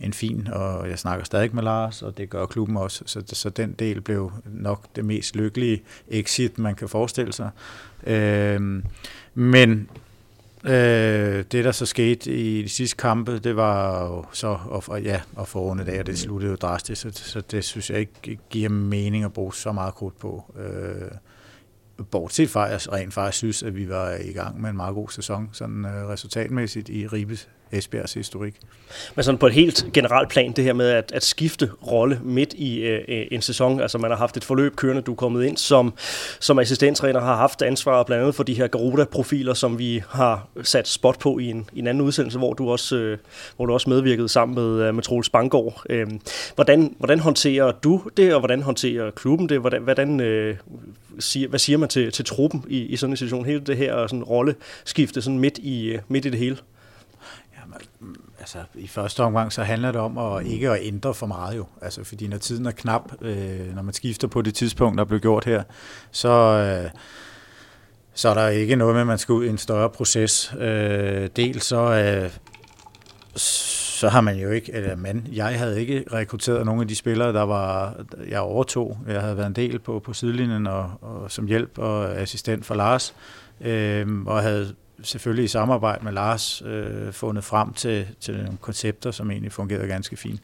en 0.00 0.12
fin, 0.12 0.48
og 0.52 0.88
jeg 0.88 0.98
snakker 0.98 1.24
stadig 1.24 1.54
med 1.54 1.62
Lars, 1.62 2.02
og 2.02 2.18
det 2.18 2.30
gør 2.30 2.46
klubben 2.46 2.76
også. 2.76 3.02
Så, 3.06 3.22
så 3.26 3.50
den 3.50 3.72
del 3.72 4.00
blev 4.00 4.32
nok 4.44 4.84
det 4.96 5.04
mest 5.04 5.36
lykkelige 5.36 5.82
exit, 6.08 6.58
man 6.58 6.74
kan 6.74 6.88
forestille 6.88 7.32
sig. 7.32 7.50
Øh, 8.06 8.82
men 9.34 9.88
Øh, 10.64 11.44
det, 11.52 11.64
der 11.64 11.72
så 11.72 11.86
skete 11.86 12.32
i 12.32 12.62
de 12.62 12.68
sidste 12.68 12.96
kampe, 12.96 13.38
det 13.38 13.56
var 13.56 14.04
jo 14.04 14.24
så 14.32 14.58
at, 14.92 15.04
ja, 15.04 15.20
at 15.40 15.48
få 15.48 15.60
rundet 15.60 15.88
af, 15.88 15.98
og 16.00 16.06
det 16.06 16.18
sluttede 16.18 16.50
jo 16.50 16.56
drastisk, 16.56 17.02
så, 17.02 17.10
så 17.12 17.40
det 17.40 17.64
synes 17.64 17.90
jeg 17.90 17.98
ikke 17.98 18.38
giver 18.50 18.68
mening 18.68 19.24
at 19.24 19.32
bruge 19.32 19.54
så 19.54 19.72
meget 19.72 19.94
krudt 19.94 20.18
på. 20.18 20.54
Øh, 20.58 21.10
bortset 22.10 22.50
fra, 22.50 22.66
at 22.66 22.72
jeg 22.72 22.92
rent 22.92 23.14
faktisk 23.14 23.38
synes, 23.38 23.62
at 23.62 23.76
vi 23.76 23.88
var 23.88 24.14
i 24.24 24.32
gang 24.32 24.60
med 24.60 24.70
en 24.70 24.76
meget 24.76 24.94
god 24.94 25.08
sæson, 25.08 25.48
sådan 25.52 25.84
øh, 25.84 26.08
resultatmæssigt 26.08 26.88
i 26.88 27.06
Ribes 27.06 27.48
Esbjergs 27.72 28.14
historik. 28.14 28.54
Men 29.14 29.24
sådan 29.24 29.38
på 29.38 29.46
et 29.46 29.52
helt 29.52 29.86
generelt 29.92 30.28
plan, 30.28 30.52
det 30.52 30.64
her 30.64 30.72
med 30.72 30.88
at, 30.90 31.12
at 31.14 31.24
skifte 31.24 31.70
rolle 31.86 32.20
midt 32.22 32.54
i 32.54 32.78
øh, 32.80 33.00
øh, 33.08 33.26
en 33.30 33.42
sæson, 33.42 33.80
altså 33.80 33.98
man 33.98 34.10
har 34.10 34.18
haft 34.18 34.36
et 34.36 34.44
forløb 34.44 34.76
kørende, 34.76 35.02
du 35.02 35.10
er 35.10 35.16
kommet 35.16 35.44
ind 35.44 35.56
som, 35.56 35.94
som 36.40 36.58
assistenttræner, 36.58 37.20
har 37.20 37.36
haft 37.36 37.62
ansvaret 37.62 38.06
blandt 38.06 38.22
andet 38.22 38.34
for 38.34 38.42
de 38.42 38.54
her 38.54 38.66
Garuda-profiler, 38.66 39.54
som 39.54 39.78
vi 39.78 40.02
har 40.08 40.48
sat 40.62 40.88
spot 40.88 41.18
på 41.18 41.38
i 41.38 41.44
en, 41.44 41.70
i 41.72 41.78
en 41.78 41.86
anden 41.86 42.00
udsendelse, 42.00 42.38
hvor 42.38 42.52
du 42.52 42.70
også, 42.70 42.96
øh, 42.96 43.18
hvor 43.56 43.66
du 43.66 43.72
også 43.72 43.90
medvirkede 43.90 44.28
sammen 44.28 44.54
med, 44.54 44.82
øh, 44.82 44.94
med 44.94 45.02
Troels 45.02 45.30
Banggaard. 45.30 45.82
Øh, 45.90 46.06
hvordan, 46.54 46.94
hvordan 46.98 47.20
håndterer 47.20 47.72
du 47.72 48.02
det, 48.16 48.34
og 48.34 48.40
hvordan 48.40 48.62
håndterer 48.62 49.10
klubben 49.10 49.48
det? 49.48 49.60
Hvordan, 49.60 49.82
hvordan, 49.82 50.20
øh, 50.20 50.56
siger, 51.18 51.48
hvad 51.48 51.58
siger 51.58 51.78
man 51.78 51.88
til, 51.88 52.12
til 52.12 52.24
truppen 52.24 52.64
i, 52.68 52.78
i 52.78 52.96
sådan 52.96 53.12
en 53.12 53.16
situation? 53.16 53.44
Hele 53.44 53.60
det 53.60 53.76
her 53.76 54.06
sådan 54.06 54.22
rolleskifte 54.22 55.22
sådan 55.22 55.38
midt, 55.38 55.58
i, 55.58 55.86
øh, 55.86 55.98
midt 56.08 56.24
i 56.24 56.30
det 56.30 56.38
hele? 56.38 56.56
Altså, 58.38 58.58
i 58.74 58.86
første 58.86 59.22
omgang, 59.22 59.52
så 59.52 59.62
handler 59.62 59.92
det 59.92 60.00
om 60.00 60.18
at 60.18 60.46
ikke 60.46 60.70
at 60.70 60.78
ændre 60.82 61.14
for 61.14 61.26
meget 61.26 61.56
jo. 61.56 61.66
Altså, 61.82 62.04
fordi 62.04 62.28
når 62.28 62.38
tiden 62.38 62.66
er 62.66 62.70
knap, 62.70 63.12
øh, 63.20 63.74
når 63.74 63.82
man 63.82 63.94
skifter 63.94 64.28
på 64.28 64.42
det 64.42 64.54
tidspunkt, 64.54 64.98
der 64.98 65.04
blev 65.04 65.20
gjort 65.20 65.44
her, 65.44 65.62
så, 66.10 66.28
øh, 66.28 66.90
så 68.14 68.28
er 68.28 68.34
der 68.34 68.48
ikke 68.48 68.76
noget 68.76 68.94
med, 68.94 69.00
at 69.00 69.06
man 69.06 69.18
skal 69.18 69.32
ud 69.32 69.44
i 69.44 69.48
en 69.48 69.58
større 69.58 69.90
proces. 69.90 70.54
Øh, 70.58 71.28
dels 71.36 71.64
så, 71.64 71.92
øh, 71.92 72.30
så 73.98 74.08
har 74.08 74.20
man 74.20 74.36
jo 74.38 74.50
ikke, 74.50 74.72
eller 74.72 74.96
man, 74.96 75.26
jeg 75.32 75.58
havde 75.58 75.80
ikke 75.80 76.04
rekrutteret 76.12 76.66
nogle 76.66 76.82
af 76.82 76.88
de 76.88 76.96
spillere, 76.96 77.32
der 77.32 77.42
var, 77.42 77.94
jeg 78.28 78.40
overtog. 78.40 78.98
Jeg 79.08 79.20
havde 79.20 79.36
været 79.36 79.46
en 79.46 79.56
del 79.56 79.78
på, 79.78 79.98
på 79.98 80.12
sidelinjen 80.12 80.66
og, 80.66 80.90
og 81.00 81.30
som 81.30 81.46
hjælp 81.46 81.78
og 81.78 82.16
assistent 82.16 82.66
for 82.66 82.74
Lars, 82.74 83.14
øh, 83.60 84.06
og 84.26 84.42
havde 84.42 84.74
selvfølgelig 85.02 85.44
i 85.44 85.48
samarbejde 85.48 86.04
med 86.04 86.12
Lars 86.12 86.62
øh, 86.66 87.12
fundet 87.12 87.44
frem 87.44 87.72
til, 87.72 88.06
til 88.20 88.34
nogle 88.36 88.58
koncepter, 88.60 89.10
som 89.10 89.30
egentlig 89.30 89.52
fungerede 89.52 89.86
ganske 89.86 90.16
fint. 90.16 90.40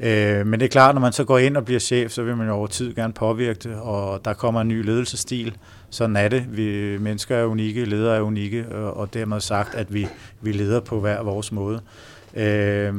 Øh, 0.00 0.46
men 0.46 0.60
det 0.60 0.66
er 0.66 0.70
klart, 0.70 0.94
når 0.94 1.00
man 1.00 1.12
så 1.12 1.24
går 1.24 1.38
ind 1.38 1.56
og 1.56 1.64
bliver 1.64 1.80
chef, 1.80 2.10
så 2.10 2.22
vil 2.22 2.36
man 2.36 2.46
jo 2.46 2.52
over 2.52 2.66
tid 2.66 2.94
gerne 2.94 3.12
påvirke 3.12 3.58
det, 3.58 3.74
og 3.74 4.24
der 4.24 4.32
kommer 4.32 4.60
en 4.60 4.68
ny 4.68 4.84
ledelsesstil. 4.84 5.56
Sådan 5.90 6.16
er 6.16 6.28
det. 6.28 6.56
Vi 6.56 6.98
mennesker 6.98 7.36
er 7.36 7.44
unikke, 7.44 7.84
ledere 7.84 8.16
er 8.16 8.20
unikke, 8.20 8.68
og, 8.68 8.96
og 8.96 9.14
dermed 9.14 9.40
sagt, 9.40 9.74
at 9.74 9.94
vi, 9.94 10.08
vi 10.40 10.52
leder 10.52 10.80
på 10.80 11.00
hver 11.00 11.22
vores 11.22 11.52
måde. 11.52 11.80
Øh, 12.34 12.94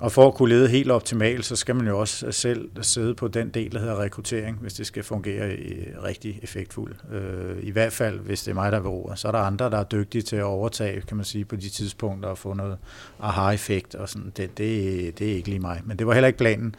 og 0.00 0.12
for 0.12 0.28
at 0.28 0.34
kunne 0.34 0.48
lede 0.48 0.68
helt 0.68 0.90
optimalt, 0.90 1.44
så 1.44 1.56
skal 1.56 1.76
man 1.76 1.86
jo 1.86 1.98
også 1.98 2.32
selv 2.32 2.68
sidde 2.82 3.14
på 3.14 3.28
den 3.28 3.48
del, 3.48 3.72
der 3.72 3.78
hedder 3.78 4.02
rekruttering, 4.02 4.58
hvis 4.60 4.74
det 4.74 4.86
skal 4.86 5.02
fungere 5.02 5.56
rigtig 6.04 6.40
effektfuldt. 6.42 6.96
Øh, 7.12 7.56
I 7.62 7.70
hvert 7.70 7.92
fald, 7.92 8.18
hvis 8.18 8.42
det 8.42 8.50
er 8.50 8.54
mig, 8.54 8.72
der 8.72 8.80
vil 8.80 8.88
roe. 8.88 9.16
Så 9.16 9.28
er 9.28 9.32
der 9.32 9.38
andre, 9.38 9.70
der 9.70 9.78
er 9.78 9.84
dygtige 9.84 10.22
til 10.22 10.36
at 10.36 10.44
overtage, 10.44 11.00
kan 11.00 11.16
man 11.16 11.24
sige, 11.24 11.44
på 11.44 11.56
de 11.56 11.68
tidspunkter 11.68 12.28
og 12.28 12.38
få 12.38 12.54
noget 12.54 12.78
aha-effekt. 13.20 13.94
Og 13.94 14.08
sådan. 14.08 14.32
Det, 14.36 14.58
det, 14.58 15.18
det 15.18 15.30
er 15.30 15.34
ikke 15.34 15.48
lige 15.48 15.60
mig. 15.60 15.80
Men 15.84 15.98
det 15.98 16.06
var 16.06 16.12
heller 16.12 16.28
ikke 16.28 16.38
planen. 16.38 16.74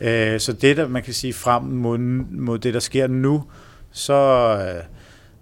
Øh, 0.00 0.40
så 0.40 0.52
det, 0.52 0.76
der 0.76 0.88
man 0.88 1.02
kan 1.02 1.14
sige 1.14 1.32
frem 1.32 1.62
mod, 1.62 1.98
mod 1.98 2.58
det, 2.58 2.74
der 2.74 2.80
sker 2.80 3.06
nu, 3.06 3.44
så, 3.90 4.14
øh, 4.66 4.84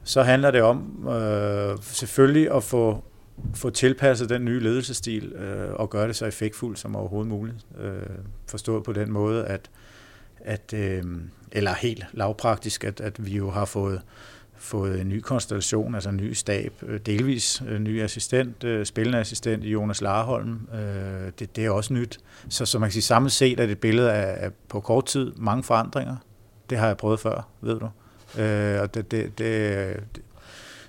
så 0.04 0.22
handler 0.22 0.50
det 0.50 0.62
om 0.62 1.08
øh, 1.08 1.76
selvfølgelig 1.80 2.54
at 2.54 2.62
få 2.62 3.04
få 3.54 3.70
tilpasset 3.70 4.28
den 4.28 4.44
nye 4.44 4.61
ledelsesstil 4.61 5.32
øh, 5.32 5.75
og 5.75 5.90
gøre 5.90 6.09
det 6.09 6.16
så 6.16 6.26
effektfuldt 6.26 6.78
som 6.78 6.97
overhovedet 6.97 7.28
muligt. 7.28 7.56
Øh, 7.80 8.02
forstået 8.47 8.85
på 8.85 8.92
den 8.92 9.12
måde, 9.12 9.47
at, 9.47 9.70
at 10.40 10.75
øh, 10.75 11.02
eller 11.52 11.75
helt 11.75 12.04
lavpraktisk, 12.12 12.85
at, 12.85 13.00
at 13.00 13.26
vi 13.26 13.37
jo 13.37 13.50
har 13.50 13.64
fået 13.64 14.02
fået 14.56 15.00
en 15.00 15.09
ny 15.09 15.20
konstellation, 15.20 15.94
altså 15.94 16.11
en 16.11 16.16
ny 16.16 16.32
stab, 16.32 16.73
øh, 16.82 17.00
delvis 17.06 17.61
en 17.61 17.85
ny 17.85 18.02
assistent, 18.02 18.64
øh, 18.64 18.87
spillende 18.87 19.18
assistent 19.18 19.64
Jonas 19.64 20.00
Larholm. 20.00 20.68
Det, 21.38 21.56
det 21.56 21.64
er 21.64 21.70
også 21.70 21.94
nyt. 21.94 22.18
Så, 22.49 22.66
så 22.66 22.78
man 22.78 22.88
kan 22.88 22.92
sige, 22.92 23.02
samlet 23.02 23.32
set 23.32 23.61
er 23.61 23.66
det 23.66 23.73
et 23.73 23.78
billede 23.78 24.12
af, 24.12 24.44
af 24.44 24.50
på 24.68 24.80
kort 24.80 25.06
tid 25.06 25.32
mange 25.37 25.62
forandringer. 25.62 26.16
Det 26.70 26.78
har 26.78 26.87
jeg 26.87 26.97
prøvet 26.97 27.20
før, 27.20 27.49
ved 27.61 27.80
du. 27.80 27.85
Og 28.82 28.94
det, 28.94 29.11
det, 29.11 29.38
det, 29.38 29.97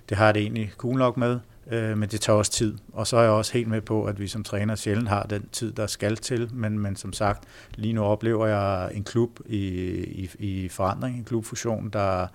det 0.10 0.18
har 0.18 0.26
jeg 0.26 0.34
det 0.34 0.42
egentlig 0.42 0.72
cool 0.78 0.98
nok 0.98 1.18
med, 1.18 1.40
Øh, 1.72 1.98
men 1.98 2.10
det 2.10 2.22
tager 2.22 2.38
også 2.38 2.52
tid. 2.52 2.78
Og 2.94 3.08
så 3.08 3.18
er 3.18 3.22
jeg 3.22 3.32
også 3.32 3.54
helt 3.54 3.68
med 3.68 3.82
på, 3.82 4.06
at 4.06 4.20
vi 4.20 4.28
som 4.28 4.44
træner 4.44 4.76
sjældent 4.76 5.10
har 5.10 5.24
den 5.24 5.46
tid, 5.52 5.72
der 5.72 5.88
skal 5.88 6.18
til, 6.18 6.50
men, 6.54 6.80
men 6.80 6.96
som 6.96 7.14
sagt, 7.14 7.44
lige 7.76 7.94
nu 7.94 8.04
oplever 8.04 8.48
jeg 8.48 8.92
en 8.94 9.04
klub 9.04 9.40
i, 9.46 9.58
i, 10.04 10.30
i 10.40 10.70
forandring, 10.70 11.18
en 11.18 11.24
klubfusion, 11.24 11.90
der 11.90 12.28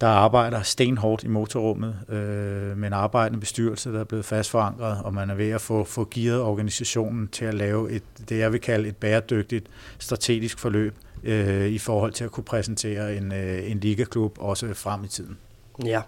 der 0.00 0.06
arbejder 0.06 0.62
stenhårdt 0.62 1.24
i 1.24 1.28
motorrummet 1.28 1.96
øh, 2.08 2.78
med 2.78 2.86
en 2.86 2.92
arbejdende 2.92 3.40
bestyrelse, 3.40 3.92
der 3.92 4.00
er 4.00 4.04
blevet 4.04 4.24
fast 4.24 4.50
forankret, 4.50 5.02
og 5.04 5.14
man 5.14 5.30
er 5.30 5.34
ved 5.34 5.50
at 5.50 5.60
få, 5.60 5.84
få 5.84 6.08
gearet 6.10 6.42
organisationen 6.42 7.28
til 7.28 7.44
at 7.44 7.54
lave 7.54 7.90
et, 7.90 8.02
det, 8.28 8.38
jeg 8.38 8.52
vil 8.52 8.60
kalde 8.60 8.88
et 8.88 8.96
bæredygtigt 8.96 9.66
strategisk 9.98 10.58
forløb 10.58 10.94
øh, 11.24 11.68
i 11.68 11.78
forhold 11.78 12.12
til 12.12 12.24
at 12.24 12.30
kunne 12.30 12.44
præsentere 12.44 13.16
en, 13.16 13.32
øh, 13.32 13.70
en 13.70 13.80
ligaklub 13.80 14.36
også 14.40 14.74
frem 14.74 15.04
i 15.04 15.08
tiden. 15.08 15.36
Ja. 15.84 16.02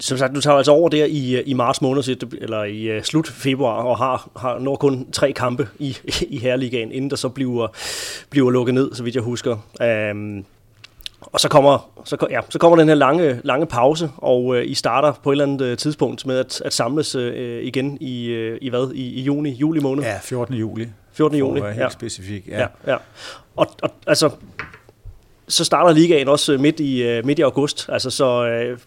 Som 0.00 0.18
sagt, 0.18 0.34
du 0.34 0.40
tager 0.40 0.56
altså 0.56 0.72
over 0.72 0.88
der 0.88 1.04
i, 1.04 1.42
i 1.42 1.52
marts 1.52 1.82
måned, 1.82 2.32
eller 2.40 2.64
i 2.64 2.96
uh, 2.96 3.02
slut 3.02 3.28
februar, 3.28 3.82
og 3.82 3.98
har, 3.98 4.30
har 4.36 4.58
når 4.58 4.76
kun 4.76 5.06
tre 5.12 5.32
kampe 5.32 5.68
i, 5.78 5.98
i 6.28 6.38
Herligaen, 6.38 6.92
inden 6.92 7.10
der 7.10 7.16
så 7.16 7.28
bliver, 7.28 7.68
bliver 8.30 8.50
lukket 8.50 8.74
ned, 8.74 8.94
så 8.94 9.02
vidt 9.02 9.14
jeg 9.14 9.22
husker. 9.22 9.56
Um, 10.12 10.44
og 11.20 11.40
så 11.40 11.48
kommer, 11.48 11.90
så, 12.04 12.26
ja, 12.30 12.40
så 12.48 12.58
kommer 12.58 12.78
den 12.78 12.88
her 12.88 12.94
lange, 12.94 13.40
lange 13.44 13.66
pause, 13.66 14.10
og 14.16 14.56
øh, 14.56 14.70
I 14.70 14.74
starter 14.74 15.12
på 15.22 15.30
et 15.30 15.34
eller 15.34 15.44
andet 15.44 15.60
øh, 15.60 15.76
tidspunkt 15.76 16.26
med 16.26 16.38
at, 16.38 16.62
at 16.64 16.72
samles 16.72 17.14
øh, 17.14 17.62
igen 17.62 17.98
i, 18.00 18.26
øh, 18.26 18.58
i 18.62 18.68
hvad? 18.68 18.92
I, 18.94 19.02
i 19.02 19.22
juni, 19.22 19.50
juli 19.50 19.80
måned? 19.80 20.04
Ja, 20.04 20.18
14. 20.22 20.54
juli. 20.54 20.88
14. 21.12 21.38
juli, 21.38 21.60
helt 21.60 21.76
ja. 21.76 21.88
specifik, 21.88 22.48
ja. 22.48 22.60
ja, 22.60 22.66
ja. 22.86 22.96
Og, 23.56 23.66
og 23.82 23.90
altså, 24.06 24.30
så 25.48 25.64
starter 25.64 25.92
ligaen 25.92 26.28
også 26.28 26.52
øh, 26.52 26.60
midt 26.60 26.80
i, 26.80 27.02
øh, 27.02 27.26
midt 27.26 27.38
i 27.38 27.42
august, 27.42 27.88
altså 27.92 28.10
så 28.10 28.46
øh, 28.46 28.78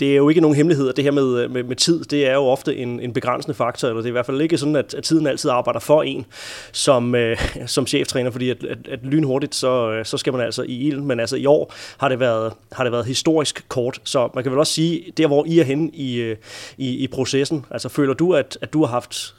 det 0.00 0.12
er 0.12 0.16
jo 0.16 0.28
ikke 0.28 0.40
nogen 0.40 0.56
hemmelighed, 0.56 0.88
at 0.88 0.96
det 0.96 1.04
her 1.04 1.10
med, 1.10 1.48
med, 1.48 1.62
med 1.62 1.76
tid, 1.76 2.04
det 2.04 2.26
er 2.26 2.34
jo 2.34 2.44
ofte 2.44 2.76
en, 2.76 3.00
en 3.00 3.12
begrænsende 3.12 3.54
faktor, 3.54 3.88
eller 3.88 4.00
det 4.00 4.06
er 4.06 4.10
i 4.10 4.12
hvert 4.12 4.26
fald 4.26 4.40
ikke 4.40 4.58
sådan, 4.58 4.76
at, 4.76 4.94
at 4.94 5.04
tiden 5.04 5.26
altid 5.26 5.50
arbejder 5.50 5.80
for 5.80 6.02
en 6.02 6.26
som, 6.72 7.14
øh, 7.14 7.36
som 7.66 7.86
cheftræner, 7.86 8.30
fordi 8.30 8.50
at, 8.50 8.64
at, 8.64 8.78
at 8.88 8.98
lynhurtigt, 9.02 9.54
så, 9.54 9.90
øh, 9.90 10.04
så 10.04 10.16
skal 10.16 10.32
man 10.32 10.42
altså 10.42 10.62
i 10.62 10.78
ilden, 10.78 11.06
men 11.06 11.20
altså 11.20 11.36
i 11.36 11.46
år 11.46 11.72
har 11.98 12.08
det 12.08 12.20
været, 12.20 12.52
har 12.72 12.84
det 12.84 12.92
været 12.92 13.06
historisk 13.06 13.68
kort, 13.68 14.00
så 14.04 14.28
man 14.34 14.44
kan 14.44 14.52
vel 14.52 14.58
også 14.58 14.72
sige, 14.72 15.12
der 15.16 15.26
hvor 15.26 15.44
I 15.46 15.58
er 15.58 15.64
henne 15.64 15.90
i, 15.92 16.16
øh, 16.16 16.36
i, 16.78 16.96
i 16.96 17.06
processen, 17.06 17.64
altså 17.70 17.88
føler 17.88 18.14
du, 18.14 18.34
at, 18.34 18.58
at 18.60 18.72
du 18.72 18.84
har 18.84 18.90
haft 18.90 19.34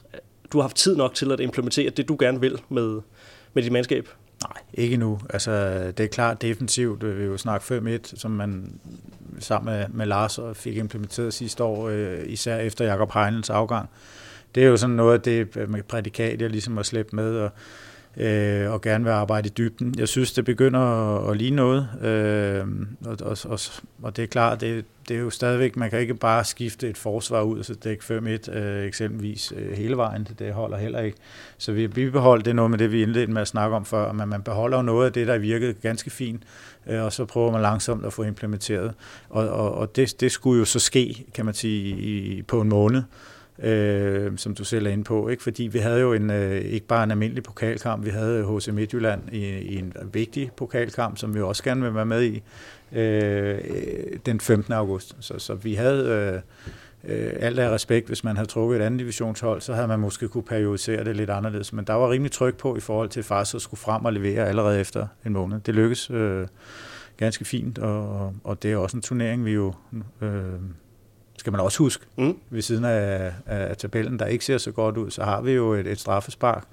du 0.52 0.58
har 0.58 0.62
haft 0.62 0.76
tid 0.76 0.96
nok 0.96 1.14
til 1.14 1.32
at 1.32 1.40
implementere 1.40 1.90
det, 1.90 2.08
du 2.08 2.18
gerne 2.20 2.42
vil 2.42 2.62
med, 2.70 3.02
med 3.54 3.64
dit 3.64 3.72
mandskab? 3.72 4.10
Nej, 4.44 4.62
ikke 4.74 4.98
nu. 4.98 5.20
Altså, 5.30 5.52
det 5.98 6.04
er 6.04 6.08
klart 6.08 6.42
defensivt. 6.42 7.04
Øh, 7.04 7.16
vi 7.16 7.22
vil 7.22 7.32
jo 7.32 7.38
snakke 7.38 7.98
5-1, 8.04 8.20
som 8.20 8.32
man 8.32 8.80
sammen 9.40 9.74
med, 9.74 9.86
med 9.90 10.06
Lars 10.06 10.40
fik 10.54 10.78
implementeret 10.78 11.34
sidste 11.34 11.64
år, 11.64 11.90
øh, 11.90 12.20
især 12.26 12.58
efter 12.58 12.86
Jakob 12.86 13.14
Heinens 13.14 13.50
afgang. 13.50 13.90
Det 14.56 14.64
er 14.64 14.68
jo 14.68 14.78
sådan 14.78 14.96
noget 14.96 15.14
af 15.14 15.22
det 15.22 15.58
øh, 15.58 15.70
med 15.70 15.84
prædikat, 15.84 16.42
jeg 16.42 16.50
ligesom 16.50 16.76
har 16.76 16.84
slæbt 16.84 17.14
med, 17.14 17.36
og, 17.36 17.52
øh, 18.18 18.72
og 18.72 18.82
gerne 18.82 19.04
vil 19.04 19.12
arbejde 19.12 19.48
i 19.48 19.52
dybden. 19.58 19.96
Jeg 19.98 20.08
synes, 20.08 20.34
det 20.34 20.46
begynder 20.46 20.80
at, 20.80 21.32
at 21.32 21.38
ligne 21.38 21.56
noget, 21.56 21.88
øh, 22.02 22.66
og, 23.06 23.18
og, 23.22 23.38
og, 23.46 23.60
og 24.04 24.18
det 24.18 24.24
er 24.24 24.28
klart, 24.28 24.62
det, 24.62 24.86
det 25.08 25.16
er 25.16 25.22
jo 25.22 25.30
stadigvæk, 25.30 25.76
man 25.76 25.90
kan 25.90 26.00
ikke 26.00 26.14
bare 26.14 26.44
skifte 26.44 26.90
et 26.90 26.98
forsvar 26.98 27.42
ud, 27.42 27.64
så 27.64 27.74
dække 27.74 28.04
5-1 28.50 28.52
øh, 28.52 28.86
eksempelvis 28.86 29.54
øh, 29.58 29.72
hele 29.72 29.98
vejen, 29.98 30.28
det 30.40 30.54
holder 30.54 30.78
heller 30.78 31.00
ikke. 31.00 31.18
Så 31.58 31.72
vi, 31.72 31.86
vi 31.86 32.10
beholder 32.10 32.44
det 32.44 32.56
noget 32.56 32.72
med 32.72 32.78
det, 32.78 32.92
vi 32.92 33.02
indledte 33.02 33.34
med 33.34 33.42
at 33.42 33.48
snakke 33.48 33.76
om 33.76 33.86
før, 33.86 34.12
men 34.12 34.30
man 34.30 34.42
beholder 34.42 34.78
jo 34.78 34.84
noget 34.84 35.06
af 35.06 35.14
det, 35.14 35.28
der 35.28 35.38
virkede 35.38 35.74
ganske 35.74 36.10
fint, 36.10 36.44
øh, 36.88 37.04
og 37.04 37.14
så 37.14 37.26
prøver 37.26 37.52
man 37.52 37.62
langsomt 37.62 38.06
at 38.06 38.14
få 38.14 38.24
implementeret. 38.24 38.94
Og, 39.30 39.50
og, 39.50 39.76
og 39.76 39.96
det, 39.96 40.22
det 40.22 40.32
skulle 40.32 40.60
jo 40.60 40.66
så 40.66 40.80
ske, 40.80 41.26
kan 41.34 41.46
man 41.46 41.54
sige, 41.54 41.98
i, 41.98 42.42
på 42.42 42.62
en 42.62 42.70
måned 42.70 43.04
øh, 43.60 44.38
som 44.38 44.56
du 44.56 44.64
selv 44.64 44.86
er 44.86 44.92
inde 44.92 45.04
på. 45.04 45.30
Ikke? 45.30 45.44
Fordi 45.44 45.64
vi 45.64 45.80
havde 45.80 46.00
jo 46.00 46.14
en, 46.14 46.30
øh, 46.30 46.62
ikke 46.62 46.88
bare 46.88 47.04
en 47.04 47.12
almindelig 47.12 47.44
pokalkamp, 47.44 48.06
vi 48.06 48.10
havde 48.10 48.44
HC 48.44 48.68
Midtjylland 48.68 49.22
i, 49.32 49.46
i 49.46 49.78
en 49.78 49.94
vigtig 50.14 50.52
pokalkamp, 50.58 51.18
som 51.18 51.36
vi 51.36 51.42
også 51.42 51.64
gerne 51.64 51.82
vil 51.82 51.96
være 51.96 52.06
med 52.06 52.24
i 52.24 52.44
øh, 52.92 53.60
den 54.26 54.40
15. 54.40 54.74
august. 54.74 55.16
Så, 55.20 55.40
så 55.40 55.56
vi 55.56 55.74
havde 55.74 56.06
øh, 56.08 56.42
øh, 57.04 57.34
alt 57.40 57.60
af 57.60 57.70
respekt, 57.70 58.08
hvis 58.08 58.24
man 58.24 58.36
havde 58.36 58.50
trukket 58.50 58.82
et 58.82 58.84
andet 58.84 59.00
divisionshold, 59.00 59.62
så 59.62 59.74
havde 59.74 59.88
man 59.88 60.00
måske 60.00 60.28
kunne 60.28 60.44
periodisere 60.44 61.04
det 61.04 61.16
lidt 61.16 61.30
anderledes. 61.30 61.74
Men 61.74 61.86
der 61.86 61.94
var 61.94 62.12
rimelig 62.12 62.32
tryk 62.32 62.58
på 62.58 62.78
i 62.78 62.80
forhold 62.80 63.10
til 63.10 63.24
faktisk 63.24 63.56
at 63.56 63.62
skulle 63.62 63.80
frem 63.80 64.06
og 64.06 64.14
levere 64.14 64.48
allerede 64.48 64.80
efter 64.80 65.08
en 65.26 65.34
måned. 65.34 65.60
Det 65.60 65.76
lykkedes 65.76 66.10
øh, 66.10 66.48
ganske 67.18 67.46
fint, 67.46 67.80
og, 67.80 68.34
og 68.44 68.64
det 68.64 68.72
er 68.72 68.78
også 68.78 68.98
en 68.98 69.04
turnering, 69.04 69.46
vi 69.46 69.52
jo 69.52 69.74
øh, 70.22 70.44
skal 71.42 71.52
man 71.52 71.60
også 71.60 71.78
huske, 71.78 72.06
mm. 72.18 72.38
ved 72.50 72.62
siden 72.62 72.86
af, 72.86 73.34
af 73.46 73.78
tabellen, 73.78 74.20
der 74.20 74.26
ikke 74.26 74.46
ser 74.46 74.58
så 74.58 74.72
godt 74.72 74.98
ud, 74.98 75.12
så 75.12 75.24
har 75.24 75.42
vi 75.42 75.52
jo 75.52 75.74
et, 75.74 75.88
et 75.88 76.00
straffespark. 76.00 76.64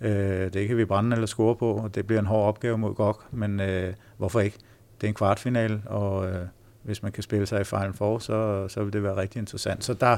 Øh, 0.00 0.52
det 0.52 0.68
kan 0.68 0.76
vi 0.76 0.84
brænde 0.84 1.16
eller 1.16 1.26
score 1.26 1.56
på, 1.56 1.72
og 1.72 1.94
det 1.94 2.06
bliver 2.06 2.20
en 2.20 2.26
hård 2.26 2.48
opgave 2.48 2.78
mod 2.78 2.94
GOG, 2.94 3.20
men 3.30 3.60
øh, 3.60 3.92
hvorfor 4.16 4.40
ikke? 4.40 4.56
Det 5.00 5.06
er 5.06 5.08
en 5.08 5.14
kvartfinal, 5.14 5.80
og 5.86 6.26
øh, 6.26 6.38
hvis 6.82 7.02
man 7.02 7.12
kan 7.12 7.22
spille 7.22 7.46
sig 7.46 7.60
i 7.60 7.64
Final 7.64 7.92
Four, 7.94 8.18
så, 8.18 8.68
så 8.68 8.84
vil 8.84 8.92
det 8.92 9.02
være 9.02 9.16
rigtig 9.16 9.40
interessant. 9.40 9.84
Så 9.84 9.94
der, 9.94 10.16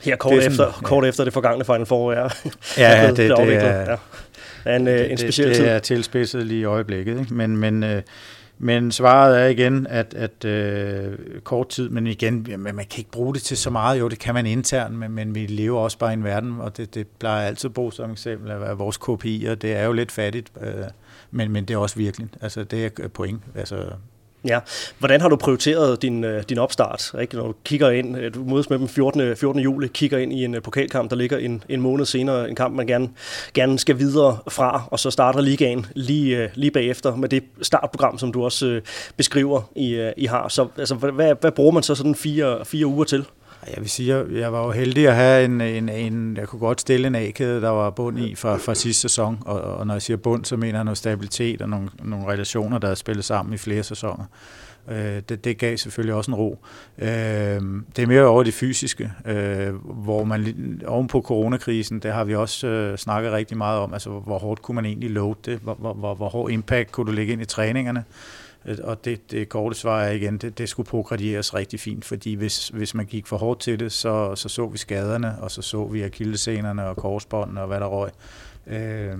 her 0.00 0.16
kort, 0.16 0.32
sådan, 0.32 0.52
efter, 0.52 0.64
ja. 0.64 0.72
kort 0.82 1.04
efter 1.04 1.24
det 1.24 1.32
forgangne 1.32 1.64
Final 1.64 1.86
Four 1.86 2.12
er, 2.12 2.28
ja, 2.78 2.88
er 3.02 3.06
det, 3.06 3.16
det, 3.16 3.38
det, 3.38 3.56
er, 3.56 3.96
ja. 4.66 4.76
en, 4.76 4.88
øh, 4.88 5.10
en 5.10 5.18
speciel 5.18 5.48
det, 5.48 5.56
det, 5.56 5.56
tid. 5.56 5.64
Det 5.64 5.72
er 5.72 5.78
tilspidset 5.78 6.46
lige 6.46 6.60
i 6.60 6.64
øjeblikket, 6.64 7.20
ikke? 7.20 7.34
men, 7.34 7.56
men 7.56 7.82
øh, 7.82 8.02
men 8.64 8.92
svaret 8.92 9.40
er 9.40 9.46
igen, 9.46 9.86
at, 9.86 10.14
at 10.14 10.44
øh, 10.44 11.18
kort 11.44 11.68
tid, 11.68 11.88
men 11.88 12.06
igen, 12.06 12.46
man, 12.58 12.74
man 12.74 12.86
kan 12.86 12.98
ikke 12.98 13.10
bruge 13.10 13.34
det 13.34 13.42
til 13.42 13.56
så 13.56 13.70
meget. 13.70 14.00
Jo, 14.00 14.08
det 14.08 14.18
kan 14.18 14.34
man 14.34 14.46
internt, 14.46 14.94
men, 14.94 15.12
men 15.12 15.34
vi 15.34 15.46
lever 15.46 15.80
også 15.80 15.98
bare 15.98 16.10
i 16.10 16.12
en 16.12 16.24
verden, 16.24 16.60
og 16.60 16.76
det, 16.76 16.94
det 16.94 17.06
plejer 17.06 17.46
altid 17.46 17.70
at 17.70 17.74
bruge 17.74 17.92
som 17.92 18.10
eksempel 18.10 18.50
at 18.50 18.60
være 18.60 18.76
vores 18.76 18.96
KPI'er. 18.96 19.54
Det 19.54 19.72
er 19.72 19.84
jo 19.84 19.92
lidt 19.92 20.12
fattigt, 20.12 20.52
øh, 20.60 20.84
men, 21.30 21.52
men 21.52 21.64
det 21.64 21.74
er 21.74 21.78
også 21.78 21.96
virkelig. 21.96 22.28
Altså, 22.40 22.64
det 22.64 23.00
er 23.00 23.08
point. 23.08 23.42
Altså, 23.54 23.90
Ja. 24.48 24.58
Hvordan 24.98 25.20
har 25.20 25.28
du 25.28 25.36
prioriteret 25.36 26.02
din, 26.02 26.24
øh, 26.24 26.42
din 26.48 26.58
opstart? 26.58 27.14
Ikke? 27.20 27.36
Når 27.36 27.46
du 27.46 27.54
kigger 27.64 27.90
ind, 27.90 28.18
øh, 28.18 28.34
du 28.34 28.44
mødes 28.44 28.70
med 28.70 28.78
dem 28.78 28.88
14. 28.88 29.36
14. 29.36 29.62
juli, 29.62 29.88
kigger 29.88 30.18
ind 30.18 30.32
i 30.32 30.44
en 30.44 30.54
øh, 30.54 30.62
pokalkamp, 30.62 31.10
der 31.10 31.16
ligger 31.16 31.38
en, 31.38 31.64
en 31.68 31.80
måned 31.80 32.04
senere, 32.04 32.48
en 32.48 32.54
kamp, 32.54 32.76
man 32.76 32.86
gerne, 32.86 33.08
gerne 33.54 33.78
skal 33.78 33.98
videre 33.98 34.38
fra, 34.48 34.82
og 34.90 34.98
så 34.98 35.10
starter 35.10 35.40
ligaen 35.40 35.86
lige, 35.94 36.50
lige 36.54 36.70
bagefter 36.70 37.16
med 37.16 37.28
det 37.28 37.42
startprogram, 37.62 38.18
som 38.18 38.32
du 38.32 38.44
også 38.44 38.80
beskriver, 39.16 39.70
I, 39.76 40.10
I 40.16 40.26
har. 40.26 40.48
Så 40.48 40.68
altså, 40.78 40.94
hvad, 40.94 41.34
hvad 41.40 41.52
bruger 41.52 41.72
man 41.72 41.82
så 41.82 41.94
sådan 41.94 42.14
fire, 42.14 42.64
fire 42.64 42.86
uger 42.86 43.04
til? 43.04 43.24
Jeg 43.66 43.80
vil 43.80 43.90
sige, 43.90 44.16
jeg, 44.16 44.32
jeg 44.32 44.52
var 44.52 44.64
jo 44.64 44.70
heldig 44.70 45.08
at 45.08 45.14
have 45.14 45.44
en, 45.44 45.60
en, 45.60 45.88
en 45.88 46.36
jeg 46.36 46.48
kunne 46.48 46.60
godt 46.60 46.80
stille 46.80 47.06
en 47.06 47.14
A-kæde, 47.14 47.60
der 47.60 47.68
var 47.68 47.90
bund 47.90 48.18
i 48.18 48.34
fra, 48.34 48.56
fra 48.56 48.74
sidste 48.74 49.00
sæson, 49.00 49.38
og, 49.46 49.60
og 49.60 49.86
når 49.86 49.94
jeg 49.94 50.02
siger 50.02 50.16
bund, 50.16 50.44
så 50.44 50.56
mener 50.56 50.78
jeg 50.78 50.84
noget 50.84 50.98
stabilitet 50.98 51.62
og 51.62 51.68
nogle, 51.68 51.88
nogle 52.02 52.26
relationer, 52.26 52.78
der 52.78 52.88
er 52.88 52.94
spillet 52.94 53.24
sammen 53.24 53.54
i 53.54 53.58
flere 53.58 53.82
sæsoner. 53.82 54.24
Øh, 54.90 55.22
det, 55.28 55.44
det 55.44 55.58
gav 55.58 55.76
selvfølgelig 55.76 56.14
også 56.14 56.30
en 56.30 56.34
ro. 56.34 56.58
Øh, 56.98 57.08
det 57.96 58.02
er 58.02 58.06
mere 58.06 58.24
over 58.24 58.42
det 58.42 58.54
fysiske, 58.54 59.12
øh, 59.26 59.74
hvor 59.84 60.24
man 60.24 60.80
oven 60.86 61.08
på 61.08 61.20
coronakrisen, 61.20 61.98
det 61.98 62.12
har 62.12 62.24
vi 62.24 62.34
også 62.34 62.66
øh, 62.66 62.98
snakket 62.98 63.32
rigtig 63.32 63.56
meget 63.56 63.80
om, 63.80 63.92
altså 63.92 64.10
hvor 64.10 64.38
hårdt 64.38 64.62
kunne 64.62 64.74
man 64.74 64.84
egentlig 64.84 65.10
load 65.10 65.34
det, 65.44 65.58
hvor, 65.58 65.74
hvor, 65.74 65.94
hvor, 65.94 66.14
hvor 66.14 66.28
hård 66.28 66.50
impact 66.50 66.92
kunne 66.92 67.06
du 67.06 67.12
lægge 67.12 67.32
ind 67.32 67.42
i 67.42 67.44
træningerne, 67.44 67.98
Øh, 68.00 68.41
Øh, 68.66 68.78
og 68.82 69.04
det, 69.04 69.30
det 69.30 69.48
korte 69.48 69.76
svar 69.76 70.02
er 70.02 70.10
igen, 70.10 70.38
det, 70.38 70.58
det 70.58 70.68
skulle 70.68 70.88
progredieres 70.88 71.54
rigtig 71.54 71.80
fint, 71.80 72.04
fordi 72.04 72.34
hvis, 72.34 72.68
hvis 72.68 72.94
man 72.94 73.06
gik 73.06 73.26
for 73.26 73.36
hårdt 73.36 73.60
til 73.60 73.80
det, 73.80 73.92
så 73.92 74.34
så, 74.34 74.48
så 74.48 74.66
vi 74.66 74.78
skaderne, 74.78 75.42
og 75.42 75.50
så 75.50 75.62
så 75.62 75.84
vi 75.84 76.02
akillescenerne 76.02 76.86
og 76.86 76.96
korsbåndene 76.96 77.60
og 77.60 77.66
hvad 77.66 77.80
der 77.80 77.86
røg. 77.86 78.10
Øh, 78.66 79.18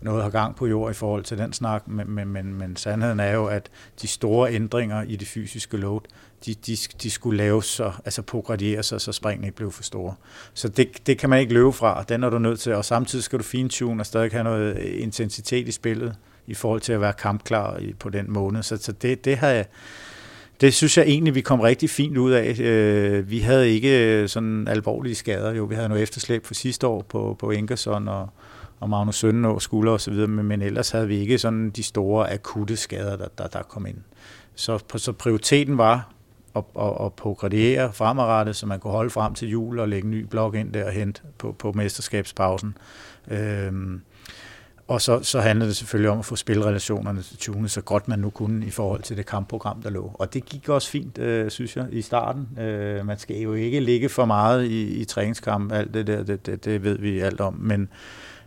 noget 0.00 0.22
har 0.22 0.30
gang 0.30 0.56
på 0.56 0.66
jord 0.66 0.90
i 0.90 0.94
forhold 0.94 1.24
til 1.24 1.38
den 1.38 1.52
snak, 1.52 1.88
men, 1.88 2.10
men, 2.10 2.28
men, 2.28 2.54
men 2.54 2.76
sandheden 2.76 3.20
er 3.20 3.32
jo, 3.32 3.46
at 3.46 3.70
de 4.02 4.06
store 4.06 4.52
ændringer 4.52 5.02
i 5.02 5.16
det 5.16 5.28
fysiske 5.28 5.76
load, 5.76 6.00
de, 6.46 6.54
de, 6.54 6.76
de 7.02 7.10
skulle 7.10 7.36
laves 7.36 7.66
så, 7.66 7.92
altså 8.04 8.22
progradieres, 8.22 8.86
så, 8.86 8.98
så 8.98 9.12
springene 9.12 9.46
ikke 9.46 9.56
blev 9.56 9.70
for 9.70 9.82
store. 9.82 10.14
Så 10.54 10.68
det, 10.68 11.06
det 11.06 11.18
kan 11.18 11.30
man 11.30 11.40
ikke 11.40 11.54
løbe 11.54 11.72
fra, 11.72 12.02
den 12.02 12.22
er 12.22 12.30
du 12.30 12.38
nødt 12.38 12.60
til, 12.60 12.74
og 12.74 12.84
samtidig 12.84 13.24
skal 13.24 13.38
du 13.38 13.44
fintune 13.44 14.02
og 14.02 14.06
stadig 14.06 14.32
have 14.32 14.44
noget 14.44 14.78
intensitet 14.78 15.68
i 15.68 15.72
spillet, 15.72 16.16
i 16.46 16.54
forhold 16.54 16.80
til 16.80 16.92
at 16.92 17.00
være 17.00 17.12
kampklar 17.12 17.80
på 17.98 18.08
den 18.08 18.32
måned. 18.32 18.62
Så, 18.62 18.76
så 18.76 18.92
det, 18.92 19.24
det 19.24 19.36
har 19.36 19.48
jeg, 19.48 19.66
det 20.60 20.74
synes 20.74 20.98
jeg 20.98 21.04
egentlig, 21.06 21.34
vi 21.34 21.40
kom 21.40 21.60
rigtig 21.60 21.90
fint 21.90 22.16
ud 22.16 22.32
af. 22.32 22.60
Øh, 22.60 23.30
vi 23.30 23.38
havde 23.38 23.70
ikke 23.70 24.20
øh, 24.22 24.28
sådan 24.28 24.68
alvorlige 24.68 25.14
skader. 25.14 25.54
Jo, 25.54 25.64
vi 25.64 25.74
havde 25.74 25.88
noget 25.88 26.02
efterslæb 26.02 26.46
for 26.46 26.54
sidste 26.54 26.86
år 26.86 27.02
på, 27.08 27.36
på 27.38 27.50
Ingerson 27.50 28.08
og, 28.08 28.28
og 28.80 28.90
Magnus 28.90 29.16
Søndenå 29.16 29.58
skulder 29.58 29.92
osv., 29.92 30.14
men, 30.14 30.46
men 30.46 30.62
ellers 30.62 30.90
havde 30.90 31.08
vi 31.08 31.16
ikke 31.16 31.38
sådan 31.38 31.70
de 31.70 31.82
store 31.82 32.32
akutte 32.32 32.76
skader, 32.76 33.16
der, 33.16 33.28
der, 33.38 33.46
der 33.46 33.62
kom 33.62 33.86
ind. 33.86 33.98
Så, 34.54 34.78
så 34.96 35.12
prioriteten 35.12 35.78
var 35.78 36.12
at, 36.56 36.64
at, 36.80 36.92
at 37.04 37.12
progrediere 37.12 37.92
fremadrettet, 37.92 38.56
så 38.56 38.66
man 38.66 38.80
kunne 38.80 38.90
holde 38.90 39.10
frem 39.10 39.34
til 39.34 39.48
jul 39.48 39.78
og 39.78 39.88
lægge 39.88 40.04
en 40.04 40.10
ny 40.10 40.22
blok 40.22 40.54
ind 40.54 40.72
der 40.72 40.84
og 40.84 40.92
hente 40.92 41.20
på, 41.38 41.52
på 41.52 41.72
mesterskabspausen. 41.72 42.76
Øhm, 43.30 44.00
og 44.92 45.00
så, 45.00 45.22
så 45.22 45.40
handlede 45.40 45.68
det 45.68 45.76
selvfølgelig 45.76 46.10
om 46.10 46.18
at 46.18 46.24
få 46.24 46.36
spilrelationerne 46.36 47.22
til 47.22 47.54
så 47.66 47.80
godt 47.80 48.08
man 48.08 48.18
nu 48.18 48.30
kunne 48.30 48.66
i 48.66 48.70
forhold 48.70 49.02
til 49.02 49.16
det 49.16 49.26
kampprogram, 49.26 49.82
der 49.82 49.90
lå. 49.90 50.10
Og 50.14 50.34
det 50.34 50.44
gik 50.44 50.68
også 50.68 50.90
fint, 50.90 51.18
øh, 51.18 51.50
synes 51.50 51.76
jeg, 51.76 51.86
i 51.92 52.02
starten. 52.02 52.58
Øh, 52.58 53.06
man 53.06 53.18
skal 53.18 53.36
jo 53.36 53.54
ikke 53.54 53.80
ligge 53.80 54.08
for 54.08 54.24
meget 54.24 54.64
i, 54.64 55.00
i 55.00 55.04
træningskamp, 55.04 55.72
alt 55.72 55.94
det 55.94 56.06
der, 56.06 56.22
det, 56.22 56.46
det, 56.46 56.64
det 56.64 56.82
ved 56.82 56.98
vi 56.98 57.20
alt 57.20 57.40
om. 57.40 57.54
Men, 57.60 57.88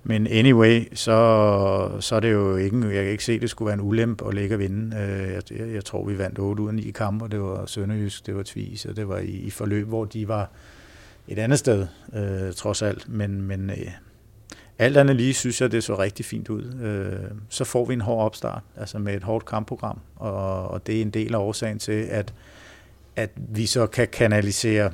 men 0.04 0.28
anyway, 0.28 0.84
så, 0.94 1.92
så 2.00 2.16
er 2.16 2.20
det 2.20 2.32
jo 2.32 2.56
ikke, 2.56 2.86
jeg 2.86 3.04
kan 3.04 3.12
ikke 3.12 3.26
se, 3.26 3.34
at 3.34 3.42
det 3.42 3.50
skulle 3.50 3.68
være 3.68 3.80
en 3.80 3.88
ulempe 3.88 4.28
at 4.28 4.34
ligge 4.34 4.56
og 4.56 4.60
vinde. 4.60 4.98
Øh, 4.98 5.60
jeg, 5.60 5.74
jeg 5.74 5.86
tror, 5.86 6.06
vi 6.06 6.18
vandt 6.18 6.40
8 6.40 6.64
ud 6.64 6.68
af 6.68 6.76
9 6.76 6.92
kampe, 6.92 7.28
det 7.28 7.42
var 7.42 7.66
Sønderjysk, 7.66 8.26
det 8.26 8.36
var 8.36 8.44
Tvis, 8.44 8.86
og 8.86 8.96
det 8.96 9.08
var 9.08 9.18
i, 9.18 9.32
i 9.32 9.50
forløb, 9.50 9.88
hvor 9.88 10.06
de 10.06 10.28
var 10.28 10.50
et 11.28 11.40
andet 11.40 11.60
sted, 11.60 11.88
øh, 12.16 12.54
trods 12.54 12.82
alt. 12.82 13.10
Men, 13.10 13.42
men 13.42 13.70
øh, 13.70 13.92
alt 14.80 14.98
andet 14.98 15.16
lige 15.16 15.34
synes 15.34 15.62
jeg, 15.62 15.72
det 15.72 15.84
så 15.84 16.00
rigtig 16.00 16.26
fint 16.26 16.50
ud. 16.50 16.64
Øh, 16.82 17.32
så 17.50 17.64
får 17.64 17.86
vi 17.86 17.94
en 17.94 18.02
hård 18.02 18.26
opstart, 18.26 18.62
altså 18.78 19.00
med 19.00 19.16
et 19.16 19.24
hårdt 19.24 19.46
kampprogram, 19.46 20.00
og, 20.16 20.68
og 20.68 20.88
det 20.88 20.98
er 20.98 21.02
en 21.02 21.10
del 21.10 21.34
af 21.36 21.40
årsagen 21.40 21.80
til, 21.80 22.02
at, 22.12 22.34
at 23.16 23.30
vi 23.36 23.66
så 23.66 23.88
kan 23.88 24.08
kanalisere 24.08 24.92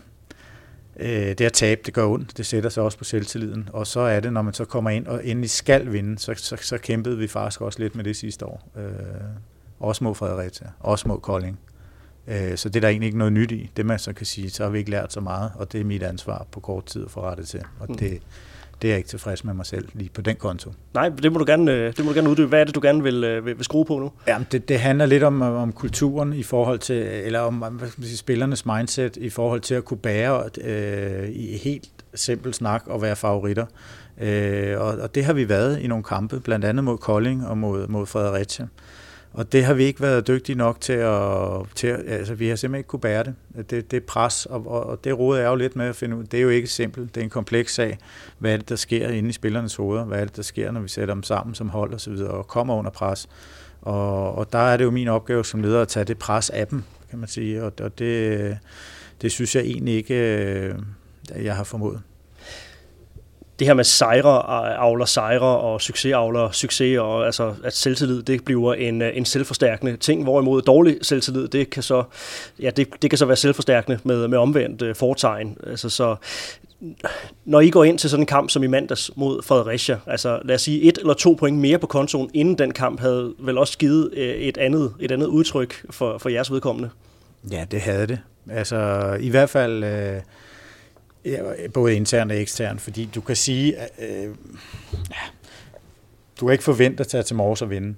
øh, 0.99 1.09
det 1.09 1.41
at 1.41 1.53
tabe, 1.53 1.81
det 1.85 1.93
gør 1.93 2.05
ondt, 2.05 2.37
det 2.37 2.45
sætter 2.45 2.69
sig 2.69 2.83
også 2.83 2.97
på 2.97 3.03
selvtilliden, 3.03 3.69
og 3.73 3.87
så 3.87 3.99
er 3.99 4.19
det, 4.19 4.33
når 4.33 4.41
man 4.41 4.53
så 4.53 4.65
kommer 4.65 4.89
ind 4.89 5.07
og 5.07 5.25
endelig 5.25 5.49
skal 5.49 5.91
vinde, 5.91 6.19
så, 6.19 6.33
så, 6.37 6.57
så 6.61 6.77
kæmpede 6.77 7.17
vi 7.17 7.27
faktisk 7.27 7.61
også 7.61 7.79
lidt 7.79 7.95
med 7.95 8.03
det 8.03 8.15
sidste 8.15 8.45
år. 8.45 8.69
Øh, 8.77 8.83
også 9.79 10.03
mod 10.03 10.15
Fredericia, 10.15 10.67
også 10.79 11.07
mod 11.07 11.19
Kolding. 11.19 11.59
Øh, 12.27 12.57
så 12.57 12.69
det 12.69 12.75
er 12.75 12.81
der 12.81 12.87
egentlig 12.87 13.05
ikke 13.05 13.17
noget 13.17 13.33
nyt 13.33 13.51
i. 13.51 13.71
Det 13.77 13.85
man 13.85 13.99
så 13.99 14.13
kan 14.13 14.25
sige, 14.25 14.49
så 14.49 14.63
har 14.63 14.69
vi 14.69 14.77
ikke 14.77 14.91
lært 14.91 15.13
så 15.13 15.19
meget, 15.19 15.51
og 15.55 15.71
det 15.71 15.81
er 15.81 15.85
mit 15.85 16.03
ansvar 16.03 16.45
på 16.51 16.59
kort 16.59 16.85
tid 16.85 17.05
at 17.05 17.11
få 17.11 17.21
rettet 17.21 17.47
til. 17.47 17.61
Og 17.79 17.85
mm. 17.89 17.95
Det, 18.81 18.87
er 18.87 18.91
jeg 18.91 18.97
ikke 18.97 19.09
tilfreds 19.09 19.43
med 19.43 19.53
mig 19.53 19.65
selv 19.65 19.87
lige 19.93 20.09
på 20.13 20.21
den 20.21 20.35
konto. 20.35 20.73
Nej, 20.93 21.09
det 21.09 21.31
må 21.31 21.39
du 21.39 21.45
gerne, 21.47 21.71
øh, 21.71 21.97
det 21.97 22.05
må 22.05 22.11
du 22.11 22.15
gerne 22.15 22.29
uddybe. 22.29 22.47
Hvad 22.47 22.59
er 22.59 22.63
det, 22.63 22.75
du 22.75 22.79
gerne 22.83 23.03
vil, 23.03 23.23
øh, 23.23 23.45
vil, 23.45 23.57
vil 23.57 23.65
skrue 23.65 23.85
på 23.85 23.99
nu? 23.99 24.11
Jamen, 24.27 24.47
det, 24.51 24.69
det 24.69 24.79
handler 24.79 25.05
lidt 25.05 25.23
om, 25.23 25.41
om 25.41 25.71
kulturen 25.71 26.33
i 26.33 26.43
forhold 26.43 26.79
til, 26.79 26.95
eller 26.95 27.39
om 27.39 27.55
hvad 27.55 27.89
skal 27.89 28.01
man 28.01 28.07
sige, 28.07 28.17
spillernes 28.17 28.65
mindset 28.65 29.17
i 29.17 29.29
forhold 29.29 29.61
til 29.61 29.75
at 29.75 29.85
kunne 29.85 29.97
bære 29.97 30.49
øh, 30.61 31.29
i 31.29 31.57
helt 31.57 31.89
simpel 32.13 32.53
snak 32.53 32.83
og 32.87 33.01
være 33.01 33.15
favoritter. 33.15 33.65
Øh, 34.21 34.79
og, 34.79 34.87
og 34.87 35.15
det 35.15 35.25
har 35.25 35.33
vi 35.33 35.49
været 35.49 35.79
i 35.79 35.87
nogle 35.87 36.03
kampe, 36.03 36.39
blandt 36.39 36.65
andet 36.65 36.83
mod 36.83 36.97
Kolding 36.97 37.47
og 37.47 37.57
mod, 37.57 37.87
mod 37.87 38.05
Fredericia. 38.05 38.67
Og 39.33 39.51
det 39.51 39.65
har 39.65 39.73
vi 39.73 39.83
ikke 39.83 40.01
været 40.01 40.27
dygtige 40.27 40.55
nok 40.55 40.81
til 40.81 40.93
at, 40.93 41.19
til 41.75 41.87
altså 41.87 42.33
vi 42.33 42.47
har 42.47 42.55
simpelthen 42.55 42.79
ikke 42.79 42.87
kunne 42.87 42.99
bære 42.99 43.23
det. 43.23 43.35
Det, 43.69 43.91
det 43.91 44.03
pres, 44.03 44.45
og, 44.45 44.67
og 44.67 45.03
det 45.03 45.19
råder 45.19 45.41
jeg 45.41 45.49
jo 45.49 45.55
lidt 45.55 45.75
med 45.75 45.85
at 45.85 45.95
finde 45.95 46.15
ud. 46.15 46.23
Det 46.23 46.37
er 46.37 46.41
jo 46.41 46.49
ikke 46.49 46.67
simpelt, 46.67 47.15
det 47.15 47.21
er 47.21 47.25
en 47.25 47.29
kompleks 47.29 47.73
sag. 47.73 47.97
Hvad 48.37 48.53
er 48.53 48.57
det, 48.57 48.69
der 48.69 48.75
sker 48.75 49.09
inde 49.09 49.29
i 49.29 49.31
spillernes 49.31 49.75
hoveder? 49.75 50.05
Hvad 50.05 50.19
er 50.19 50.25
det, 50.25 50.35
der 50.35 50.43
sker, 50.43 50.71
når 50.71 50.81
vi 50.81 50.87
sætter 50.87 51.13
dem 51.13 51.23
sammen 51.23 51.55
som 51.55 51.69
hold 51.69 51.93
og 51.93 52.01
så 52.01 52.09
videre, 52.09 52.31
og 52.31 52.47
kommer 52.47 52.75
under 52.75 52.91
pres? 52.91 53.29
Og, 53.81 54.35
og 54.35 54.53
der 54.53 54.59
er 54.59 54.77
det 54.77 54.83
jo 54.83 54.91
min 54.91 55.07
opgave 55.07 55.45
som 55.45 55.61
leder 55.61 55.81
at 55.81 55.87
tage 55.87 56.03
det 56.03 56.17
pres 56.17 56.49
af 56.49 56.67
dem, 56.67 56.83
kan 57.09 57.19
man 57.19 57.29
sige. 57.29 57.63
Og, 57.63 57.73
og 57.81 57.99
det, 57.99 58.57
det 59.21 59.31
synes 59.31 59.55
jeg 59.55 59.63
egentlig 59.63 59.95
ikke, 59.95 60.15
øh, 60.15 60.75
jeg 61.43 61.55
har 61.55 61.63
formået 61.63 62.01
det 63.61 63.67
her 63.67 63.73
med 63.73 63.83
sejre 63.83 64.37
øh, 64.37 64.83
avler 64.83 65.05
sejre 65.05 65.57
og 65.57 65.81
succes 65.81 66.13
avler 66.13 66.51
succes, 66.51 66.97
og 66.99 67.25
altså 67.25 67.53
at 67.63 67.75
selvtillid 67.75 68.23
det 68.23 68.45
bliver 68.45 68.73
en, 68.73 69.01
øh, 69.01 69.17
en 69.17 69.25
selvforstærkende 69.25 69.97
ting, 69.97 70.23
hvorimod 70.23 70.61
dårlig 70.61 70.97
selvtillid, 71.01 71.47
det 71.47 71.69
kan 71.69 71.83
så, 71.83 72.03
ja, 72.59 72.69
det, 72.69 72.87
det 73.01 73.09
kan 73.09 73.17
så 73.17 73.25
være 73.25 73.35
selvforstærkende 73.35 73.99
med, 74.03 74.27
med 74.27 74.37
omvendt 74.37 74.81
øh, 74.81 74.95
fortegn. 74.95 75.57
Altså, 75.67 75.89
så 75.89 76.15
når 77.45 77.59
I 77.59 77.69
går 77.69 77.83
ind 77.83 77.97
til 77.97 78.09
sådan 78.09 78.21
en 78.21 78.27
kamp 78.27 78.49
som 78.49 78.63
i 78.63 78.67
mandags 78.67 79.11
mod 79.15 79.43
Fredericia, 79.43 79.97
altså 80.07 80.39
lad 80.45 80.55
os 80.55 80.61
sige 80.61 80.81
et 80.81 80.97
eller 80.97 81.13
to 81.13 81.33
point 81.39 81.57
mere 81.57 81.77
på 81.77 81.87
kontoen 81.87 82.29
inden 82.33 82.57
den 82.57 82.71
kamp, 82.71 82.99
havde 82.99 83.33
vel 83.39 83.57
også 83.57 83.77
givet 83.77 84.09
øh, 84.13 84.33
et 84.33 84.57
andet, 84.57 84.93
et 84.99 85.11
andet 85.11 85.27
udtryk 85.27 85.85
for, 85.89 86.17
for 86.17 86.29
jeres 86.29 86.51
vedkommende? 86.51 86.89
Ja, 87.51 87.65
det 87.71 87.81
havde 87.81 88.07
det. 88.07 88.19
Altså 88.49 89.11
i 89.19 89.29
hvert 89.29 89.49
fald... 89.49 89.83
Øh 89.83 90.21
Ja, 91.25 91.67
både 91.73 91.95
internt 91.95 92.31
og 92.31 92.37
eksternt, 92.37 92.81
fordi 92.81 93.09
du 93.15 93.21
kan 93.21 93.35
sige, 93.35 93.77
at 93.77 93.89
øh, 93.99 94.35
ja, 94.93 95.23
du 96.39 96.45
kan 96.45 96.51
ikke 96.51 96.63
forvente 96.63 97.01
at 97.01 97.07
tage 97.07 97.23
til 97.23 97.35
Mors 97.35 97.61
og 97.61 97.69
vinde. 97.69 97.95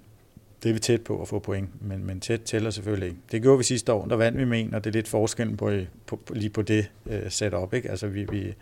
Det 0.64 0.70
er 0.70 0.74
vi 0.74 0.80
tæt 0.80 1.02
på 1.02 1.22
at 1.22 1.28
få 1.28 1.40
point, 1.40 1.70
men, 1.82 2.06
men 2.06 2.20
tæt 2.20 2.42
tæller 2.42 2.70
selvfølgelig 2.70 3.10
ikke. 3.10 3.20
Det 3.32 3.42
gjorde 3.42 3.58
vi 3.58 3.64
sidste 3.64 3.94
år, 3.94 4.06
der 4.06 4.16
vandt 4.16 4.38
vi 4.38 4.46
med 4.46 4.60
en, 4.60 4.74
og 4.74 4.84
det 4.84 4.90
er 4.90 4.94
lidt 4.94 5.08
forskellen 5.08 5.58
på, 5.58 5.72
på, 6.06 6.16
på, 6.16 6.34
lige 6.34 6.50
på 6.50 6.62
det 6.62 6.90
øh, 7.10 7.32
setup. 7.32 7.74
Ikke? 7.74 7.90
Altså, 7.90 8.08
vi, 8.08 8.26
vi, 8.32 8.54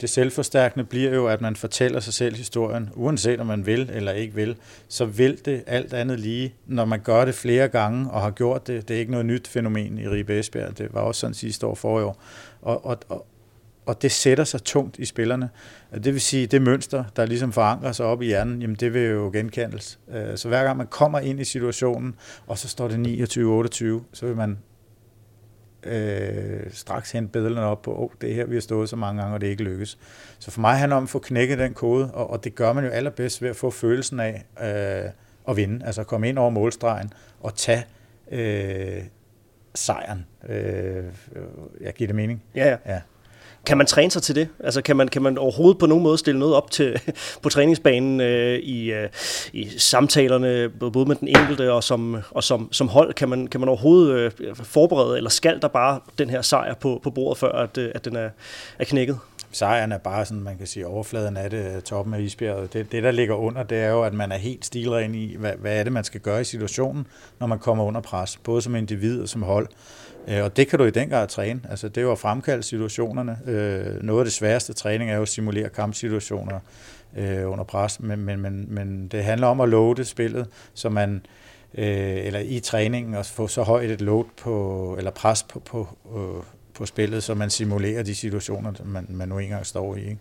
det 0.00 0.10
selvforstærkende 0.10 0.84
bliver 0.84 1.14
jo, 1.14 1.26
at 1.26 1.40
man 1.40 1.56
fortæller 1.56 2.00
sig 2.00 2.14
selv 2.14 2.36
historien, 2.36 2.90
uanset 2.94 3.40
om 3.40 3.46
man 3.46 3.66
vil 3.66 3.90
eller 3.94 4.12
ikke 4.12 4.34
vil, 4.34 4.56
så 4.88 5.04
vil 5.04 5.44
det 5.44 5.62
alt 5.66 5.94
andet 5.94 6.20
lige, 6.20 6.54
når 6.66 6.84
man 6.84 7.00
gør 7.00 7.24
det 7.24 7.34
flere 7.34 7.68
gange 7.68 8.10
og 8.10 8.20
har 8.20 8.30
gjort 8.30 8.66
det. 8.66 8.88
Det 8.88 8.96
er 8.96 9.00
ikke 9.00 9.12
noget 9.12 9.26
nyt 9.26 9.48
fænomen 9.48 9.98
i 9.98 10.08
Ribe 10.08 10.38
Esbjerg, 10.38 10.78
det 10.78 10.94
var 10.94 11.00
også 11.00 11.20
sådan 11.20 11.34
sidste 11.34 11.66
år 11.66 11.74
for 11.74 12.00
år. 12.00 12.22
Og, 12.62 12.84
og, 12.86 12.98
og, 13.08 13.26
og 13.86 14.02
det 14.02 14.12
sætter 14.12 14.44
sig 14.44 14.62
tungt 14.62 14.98
i 14.98 15.04
spillerne. 15.04 15.50
Det 15.94 16.12
vil 16.12 16.20
sige, 16.20 16.46
det 16.46 16.62
mønster, 16.62 17.04
der 17.16 17.26
ligesom 17.26 17.52
forankrer 17.52 17.92
sig 17.92 18.06
op 18.06 18.22
i 18.22 18.26
hjernen, 18.26 18.60
jamen 18.60 18.76
det 18.76 18.94
vil 18.94 19.02
jo 19.02 19.30
genkendes. 19.32 19.98
Øh, 20.14 20.36
så 20.36 20.48
hver 20.48 20.64
gang 20.64 20.76
man 20.76 20.86
kommer 20.86 21.18
ind 21.18 21.40
i 21.40 21.44
situationen, 21.44 22.14
og 22.46 22.58
så 22.58 22.68
står 22.68 22.88
det 22.88 22.96
29-28, 23.06 24.02
så 24.12 24.26
vil 24.26 24.36
man 24.36 24.58
øh, 25.82 26.60
straks 26.70 27.12
hente 27.12 27.32
bedlerne 27.32 27.66
op 27.66 27.82
på, 27.82 27.96
oh, 27.98 28.10
det 28.20 28.30
er 28.30 28.34
her, 28.34 28.46
vi 28.46 28.54
har 28.54 28.60
stået 28.60 28.88
så 28.88 28.96
mange 28.96 29.22
gange, 29.22 29.34
og 29.34 29.40
det 29.40 29.46
ikke 29.46 29.62
lykkes. 29.62 29.98
Så 30.38 30.50
for 30.50 30.60
mig 30.60 30.76
handler 30.76 30.96
det 30.96 30.98
om 30.98 31.04
at 31.04 31.08
få 31.10 31.18
knækket 31.18 31.58
den 31.58 31.74
kode, 31.74 32.10
og, 32.12 32.30
og 32.30 32.44
det 32.44 32.54
gør 32.54 32.72
man 32.72 32.84
jo 32.84 32.90
allerbedst 32.90 33.42
ved 33.42 33.50
at 33.50 33.56
få 33.56 33.70
følelsen 33.70 34.20
af 34.20 34.44
øh, 34.62 35.10
at 35.48 35.56
vinde, 35.56 35.86
altså 35.86 36.04
komme 36.04 36.28
ind 36.28 36.38
over 36.38 36.50
målstregen 36.50 37.12
og 37.40 37.54
tage 37.54 37.84
øh, 38.32 39.02
sejren. 39.74 40.26
Øh, 40.48 41.04
jeg 41.80 41.94
giver 41.94 42.08
det 42.08 42.14
mening? 42.14 42.42
Ja, 42.54 42.68
ja. 42.68 42.76
ja. 42.86 43.00
Kan 43.66 43.78
man 43.78 43.86
træne 43.86 44.10
sig 44.10 44.22
til 44.22 44.34
det? 44.34 44.48
Altså 44.60 44.82
kan 44.82 44.96
man, 44.96 45.08
kan 45.08 45.22
man 45.22 45.38
overhovedet 45.38 45.78
på 45.78 45.86
nogen 45.86 46.02
måde 46.02 46.18
stille 46.18 46.38
noget 46.38 46.54
op 46.54 46.70
til, 46.70 47.00
på 47.42 47.48
træningsbanen 47.48 48.20
øh, 48.20 48.58
i, 48.58 48.92
øh, 48.92 49.08
i 49.52 49.68
samtalerne, 49.78 50.68
både 50.68 51.06
med 51.06 51.16
den 51.16 51.28
enkelte 51.28 51.72
og 51.72 51.84
som, 51.84 52.16
og 52.30 52.44
som, 52.44 52.72
som 52.72 52.88
hold? 52.88 53.14
Kan 53.14 53.28
man, 53.28 53.46
kan 53.46 53.60
man 53.60 53.68
overhovedet 53.68 54.32
øh, 54.40 54.56
forberede, 54.56 55.16
eller 55.16 55.30
skal 55.30 55.62
der 55.62 55.68
bare 55.68 56.00
den 56.18 56.30
her 56.30 56.42
sejr 56.42 56.74
på, 56.74 57.00
på 57.02 57.10
bordet, 57.10 57.38
før 57.38 57.52
at, 57.52 57.78
øh, 57.78 57.90
at 57.94 58.04
den 58.04 58.16
er, 58.16 58.30
er 58.78 58.84
knækket? 58.84 59.18
Sejren 59.50 59.92
er 59.92 59.98
bare 59.98 60.24
sådan, 60.24 60.42
man 60.42 60.58
kan 60.58 60.66
sige, 60.66 60.86
overfladen 60.86 61.36
af 61.36 61.50
det, 61.50 61.76
øh, 61.76 61.82
toppen 61.82 62.14
af 62.14 62.20
isbjerget. 62.20 62.72
Det, 62.72 62.92
det, 62.92 63.02
der 63.02 63.10
ligger 63.10 63.34
under, 63.34 63.62
det 63.62 63.78
er 63.78 63.88
jo, 63.90 64.02
at 64.02 64.14
man 64.14 64.32
er 64.32 64.36
helt 64.36 64.66
stilren 64.66 65.14
i, 65.14 65.36
hvad, 65.36 65.52
hvad 65.58 65.78
er 65.78 65.82
det, 65.82 65.92
man 65.92 66.04
skal 66.04 66.20
gøre 66.20 66.40
i 66.40 66.44
situationen, 66.44 67.06
når 67.40 67.46
man 67.46 67.58
kommer 67.58 67.84
under 67.84 68.00
pres, 68.00 68.36
både 68.36 68.62
som 68.62 68.76
individ 68.76 69.22
og 69.22 69.28
som 69.28 69.42
hold. 69.42 69.68
Øh, 70.28 70.44
og 70.44 70.56
det 70.56 70.68
kan 70.68 70.78
du 70.78 70.84
i 70.84 70.90
den 70.90 71.08
grad 71.08 71.28
træne. 71.28 71.60
Altså, 71.70 71.88
det 71.88 71.98
er 71.98 72.02
jo 72.02 72.12
at 72.12 72.18
fremkalde 72.18 72.62
situationerne. 72.62 73.38
Øh, 73.46 74.02
noget 74.02 74.20
af 74.20 74.24
det 74.24 74.32
sværeste 74.32 74.72
træning 74.72 75.10
er 75.10 75.16
jo 75.16 75.22
at 75.22 75.28
simulere 75.28 75.68
kampsituationer 75.68 76.58
øh, 77.16 77.50
under 77.50 77.64
pres, 77.64 78.00
men, 78.00 78.20
men, 78.20 78.40
men, 78.40 78.66
men 78.68 79.08
det 79.08 79.24
handler 79.24 79.46
om 79.46 79.60
at 79.60 79.68
loade 79.68 80.04
spillet, 80.04 80.46
så 80.74 80.88
man 80.88 81.26
eller 81.78 82.40
i 82.40 82.60
træningen 82.60 83.14
og 83.14 83.26
få 83.26 83.46
så 83.48 83.62
højt 83.62 83.90
et 83.90 84.00
load 84.00 84.24
på, 84.36 84.94
eller 84.98 85.10
pres 85.10 85.42
på, 85.42 85.58
på, 85.58 85.88
på 86.74 86.86
spillet, 86.86 87.22
så 87.22 87.34
man 87.34 87.50
simulerer 87.50 88.02
de 88.02 88.14
situationer, 88.14 88.72
man, 88.84 89.06
man 89.08 89.28
nu 89.28 89.38
engang 89.38 89.66
står 89.66 89.96
i. 89.96 90.00
Ikke? 90.00 90.18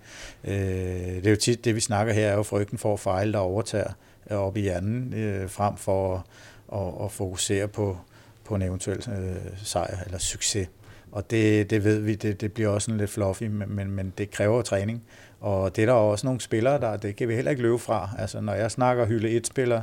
det 1.15 1.27
er 1.27 1.29
jo 1.29 1.35
tit, 1.35 1.65
det 1.65 1.75
vi 1.75 1.79
snakker 1.79 2.13
her, 2.13 2.27
er 2.27 2.35
jo 2.35 2.43
frygten 2.43 2.77
for 2.77 2.93
at 2.93 2.99
fejle, 2.99 3.33
der 3.33 3.39
overtager 3.39 3.91
op 4.29 4.57
i 4.57 4.61
hjernen, 4.61 5.13
frem 5.47 5.77
for 5.77 6.15
at, 6.15 6.79
at, 6.79 7.05
at 7.05 7.11
fokusere 7.11 7.67
på, 7.67 7.97
på 8.45 8.55
en 8.55 8.61
eventuel 8.61 8.97
øh, 8.97 9.35
sejr 9.63 9.97
eller 10.05 10.17
succes. 10.17 10.67
Og 11.11 11.31
det, 11.31 11.69
det 11.69 11.83
ved 11.83 11.99
vi, 11.99 12.15
det, 12.15 12.41
det 12.41 12.53
bliver 12.53 12.69
også 12.69 12.91
en 12.91 12.97
lidt 12.97 13.09
fluffy, 13.09 13.43
men, 13.43 13.75
men, 13.75 13.91
men 13.91 14.13
det 14.17 14.31
kræver 14.31 14.61
træning. 14.61 15.03
Og 15.39 15.75
det 15.75 15.81
er 15.81 15.85
der 15.85 15.93
også 15.93 16.27
nogle 16.27 16.41
spillere, 16.41 16.79
der 16.79 16.97
det 16.97 17.15
kan 17.15 17.27
vi 17.27 17.35
heller 17.35 17.51
ikke 17.51 17.63
løbe 17.63 17.79
fra. 17.79 18.09
Altså 18.17 18.41
når 18.41 18.53
jeg 18.53 18.71
snakker 18.71 19.05
hylde 19.05 19.29
et 19.29 19.47
spiller 19.47 19.81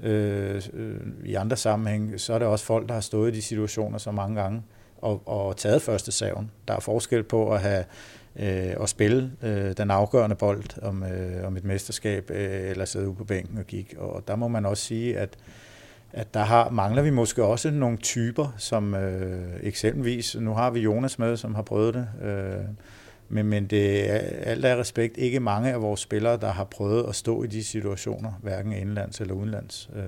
øh, 0.00 0.62
øh, 0.72 0.96
i 1.24 1.34
andre 1.34 1.56
sammenhæng, 1.56 2.20
så 2.20 2.34
er 2.34 2.38
det 2.38 2.48
også 2.48 2.64
folk, 2.64 2.88
der 2.88 2.94
har 2.94 3.00
stået 3.00 3.32
i 3.32 3.36
de 3.36 3.42
situationer 3.42 3.98
så 3.98 4.10
mange 4.10 4.42
gange 4.42 4.62
og, 4.98 5.22
og 5.26 5.56
taget 5.56 5.82
første 5.82 6.12
saven. 6.12 6.50
Der 6.68 6.74
er 6.76 6.80
forskel 6.80 7.22
på 7.22 7.52
at 7.52 7.60
have 7.60 7.84
øh, 8.36 8.82
at 8.82 8.88
spille 8.88 9.32
øh, 9.42 9.76
den 9.76 9.90
afgørende 9.90 10.36
bold 10.36 10.82
om, 10.82 11.02
øh, 11.02 11.46
om 11.46 11.56
et 11.56 11.64
mesterskab, 11.64 12.30
øh, 12.30 12.70
eller 12.70 12.84
sidde 12.84 13.08
ude 13.08 13.16
på 13.16 13.24
bænken 13.24 13.58
og 13.58 13.66
kigge. 13.66 14.00
Og 14.00 14.28
der 14.28 14.36
må 14.36 14.48
man 14.48 14.66
også 14.66 14.84
sige, 14.84 15.18
at 15.18 15.36
at 16.14 16.34
der 16.34 16.40
har, 16.40 16.70
mangler 16.70 17.02
vi 17.02 17.10
måske 17.10 17.44
også 17.44 17.70
nogle 17.70 17.96
typer, 17.96 18.54
som 18.56 18.94
øh, 18.94 19.50
eksempelvis, 19.62 20.36
nu 20.40 20.54
har 20.54 20.70
vi 20.70 20.80
Jonas 20.80 21.18
med, 21.18 21.36
som 21.36 21.54
har 21.54 21.62
prøvet 21.62 21.94
det, 21.94 22.08
øh, 22.24 22.64
men, 23.28 23.46
men 23.46 23.66
det 23.66 24.10
er 24.10 24.18
alt 24.18 24.64
af 24.64 24.76
respekt 24.76 25.16
ikke 25.16 25.40
mange 25.40 25.72
af 25.72 25.82
vores 25.82 26.00
spillere, 26.00 26.36
der 26.36 26.52
har 26.52 26.64
prøvet 26.64 27.04
at 27.08 27.14
stå 27.14 27.42
i 27.42 27.46
de 27.46 27.64
situationer, 27.64 28.32
hverken 28.42 28.72
indlands 28.72 29.20
eller 29.20 29.34
udenlands, 29.34 29.90
øh, 29.96 30.02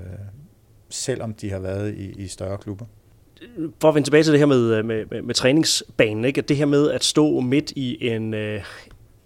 selvom 0.89 1.35
de 1.35 1.51
har 1.51 1.59
været 1.59 1.95
i, 1.95 2.23
i 2.23 2.27
større 2.27 2.59
klubber. 2.59 2.85
for 3.81 3.89
at 3.89 3.95
vende 3.95 4.07
tilbage 4.07 4.23
til 4.23 4.33
det 4.33 4.41
her 4.41 4.47
med, 4.47 4.75
øh, 4.75 4.85
med, 4.85 5.05
med, 5.11 5.23
med 5.23 5.35
træningsbanen, 5.35 6.25
ikke? 6.25 6.41
det 6.41 6.57
her 6.57 6.67
med 6.67 6.91
at 6.91 7.05
stå 7.05 7.41
midt 7.41 7.71
i 7.71 8.09
en, 8.09 8.35
øh, 8.35 8.63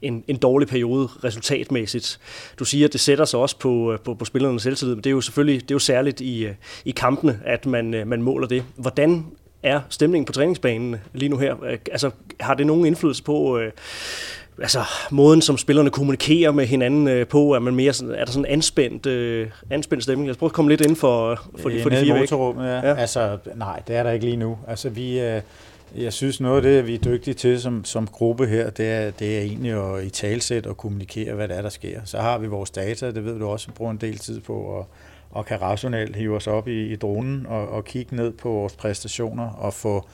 en, 0.02 0.24
en 0.28 0.36
dårlig 0.36 0.68
periode 0.68 1.08
resultatmæssigt. 1.24 2.20
Du 2.58 2.64
siger, 2.64 2.86
at 2.86 2.92
det 2.92 3.00
sætter 3.00 3.24
sig 3.24 3.40
også 3.40 3.58
på, 3.58 3.96
på, 4.04 4.14
på 4.14 4.24
spillernes 4.24 4.62
selvtillid, 4.62 4.94
men 4.94 5.04
det 5.04 5.10
er 5.10 5.14
jo 5.14 5.20
selvfølgelig 5.20 5.60
det 5.62 5.70
er 5.70 5.74
jo 5.74 5.78
særligt 5.78 6.20
i, 6.20 6.48
i 6.84 6.90
kampene, 6.90 7.40
at 7.44 7.66
man, 7.66 8.02
man 8.06 8.22
måler 8.22 8.46
det. 8.46 8.64
Hvordan 8.76 9.26
er 9.62 9.80
stemningen 9.88 10.24
på 10.24 10.32
træningsbanen 10.32 10.96
lige 11.12 11.28
nu 11.28 11.36
her? 11.36 11.54
Altså, 11.92 12.10
har 12.40 12.54
det 12.54 12.66
nogen 12.66 12.86
indflydelse 12.86 13.22
på, 13.22 13.58
øh, 13.58 13.72
altså, 14.58 14.82
måden, 15.10 15.42
som 15.42 15.58
spillerne 15.58 15.90
kommunikerer 15.90 16.52
med 16.52 16.66
hinanden 16.66 17.08
øh, 17.08 17.26
på? 17.26 17.52
Er, 17.52 17.58
man 17.58 17.74
mere 17.74 17.92
sådan, 17.92 18.14
er 18.14 18.24
der 18.24 18.32
sådan 18.32 18.44
en 18.44 18.52
anspændt, 18.52 19.06
øh, 19.06 19.48
anspændt 19.70 20.02
stemning? 20.02 20.26
Lad 20.26 20.34
os 20.34 20.38
prøve 20.38 20.48
at 20.48 20.52
komme 20.52 20.70
lidt 20.70 20.86
ind 20.86 20.96
for, 20.96 21.40
for, 21.58 21.68
de, 21.68 21.82
for 21.82 21.90
de 21.90 21.96
fire 21.96 22.14
væk. 22.14 22.30
Ja. 22.30 22.88
ja. 22.88 22.94
Altså, 22.94 23.38
nej, 23.56 23.82
det 23.88 23.96
er 23.96 24.02
der 24.02 24.10
ikke 24.10 24.24
lige 24.24 24.36
nu. 24.36 24.58
Altså, 24.68 24.88
vi... 24.88 25.20
Øh, 25.20 25.40
jeg 25.96 26.12
synes, 26.12 26.40
noget 26.40 26.56
af 26.56 26.62
det, 26.62 26.86
vi 26.86 26.94
er 26.94 26.98
dygtige 26.98 27.34
til 27.34 27.60
som, 27.60 27.84
som 27.84 28.06
gruppe 28.06 28.46
her, 28.46 28.70
det 28.70 28.90
er, 28.90 29.10
det 29.10 29.38
er 29.38 29.42
egentlig 29.42 29.72
at 29.72 30.04
i 30.04 30.10
talsæt 30.10 30.66
og 30.66 30.76
kommunikere, 30.76 31.34
hvad 31.34 31.48
der 31.48 31.54
er, 31.54 31.62
der 31.62 31.68
sker. 31.68 32.00
Så 32.04 32.18
har 32.18 32.38
vi 32.38 32.46
vores 32.46 32.70
data, 32.70 33.06
det 33.10 33.24
ved 33.24 33.38
du 33.38 33.46
også, 33.46 33.72
bruger 33.72 33.90
en 33.90 33.96
del 33.96 34.18
tid 34.18 34.40
på, 34.40 34.54
og, 34.54 34.88
og 35.30 35.46
kan 35.46 35.62
rationelt 35.62 36.16
hive 36.16 36.36
os 36.36 36.46
op 36.46 36.68
i, 36.68 36.92
i 36.92 36.96
dronen 36.96 37.46
og, 37.46 37.68
og 37.68 37.84
kigge 37.84 38.16
ned 38.16 38.32
på 38.32 38.48
vores 38.48 38.72
præstationer 38.72 39.48
og 39.48 39.74
få, 39.74 40.06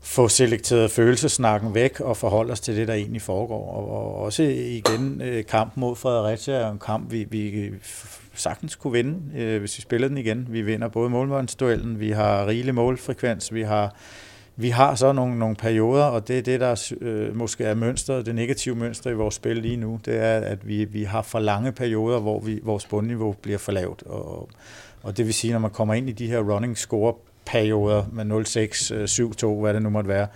få 0.00 0.28
selekteret 0.28 0.90
følelsesnakken 0.90 1.74
væk 1.74 2.00
og 2.00 2.16
forholde 2.16 2.52
os 2.52 2.60
til 2.60 2.76
det, 2.76 2.88
der 2.88 2.94
egentlig 2.94 3.22
foregår. 3.22 3.72
Og, 3.72 3.90
og 3.90 4.14
også 4.16 4.42
igen, 4.42 5.20
øh, 5.20 5.36
kamp 5.36 5.46
kampen 5.46 5.80
mod 5.80 5.96
Fredericia 5.96 6.54
er 6.54 6.70
en 6.70 6.78
kamp, 6.78 7.12
vi, 7.12 7.24
vi 7.30 7.70
sagtens 8.34 8.76
kunne 8.76 8.92
vinde, 8.92 9.40
øh, 9.40 9.60
hvis 9.60 9.78
vi 9.78 9.82
spiller 9.82 10.08
den 10.08 10.18
igen. 10.18 10.46
Vi 10.50 10.62
vinder 10.62 10.88
både 10.88 11.10
målvandsduellen, 11.10 12.00
vi 12.00 12.10
har 12.10 12.46
rigelig 12.46 12.74
målfrekvens, 12.74 13.54
vi 13.54 13.62
har 13.62 13.94
vi 14.60 14.68
har 14.68 14.94
så 14.94 15.12
nogle, 15.12 15.38
nogle 15.38 15.56
perioder, 15.56 16.04
og 16.04 16.28
det 16.28 16.38
er 16.38 16.42
det, 16.42 16.60
der 16.60 16.92
øh, 17.00 17.36
måske 17.36 17.64
er 17.64 17.74
mønstret, 17.74 18.26
det 18.26 18.34
negative 18.34 18.74
mønster 18.74 19.10
i 19.10 19.14
vores 19.14 19.34
spil 19.34 19.56
lige 19.56 19.76
nu, 19.76 20.00
det 20.04 20.16
er, 20.16 20.38
at 20.38 20.68
vi, 20.68 20.84
vi 20.84 21.04
har 21.04 21.22
for 21.22 21.38
lange 21.38 21.72
perioder, 21.72 22.20
hvor 22.20 22.40
vi, 22.40 22.60
vores 22.62 22.86
bundniveau 22.86 23.34
bliver 23.42 23.58
for 23.58 23.72
lavt. 23.72 24.02
Og, 24.02 24.48
og 25.02 25.16
det 25.16 25.26
vil 25.26 25.34
sige, 25.34 25.52
når 25.52 25.58
man 25.58 25.70
kommer 25.70 25.94
ind 25.94 26.08
i 26.08 26.12
de 26.12 26.26
her 26.26 26.38
running 26.38 26.78
score 26.78 27.14
perioder 27.46 28.04
med 28.12 28.24
0-6, 29.44 29.44
7-2, 29.44 29.60
hvad 29.60 29.74
det 29.74 29.82
nu 29.82 29.90
måtte 29.90 30.08
være, 30.08 30.26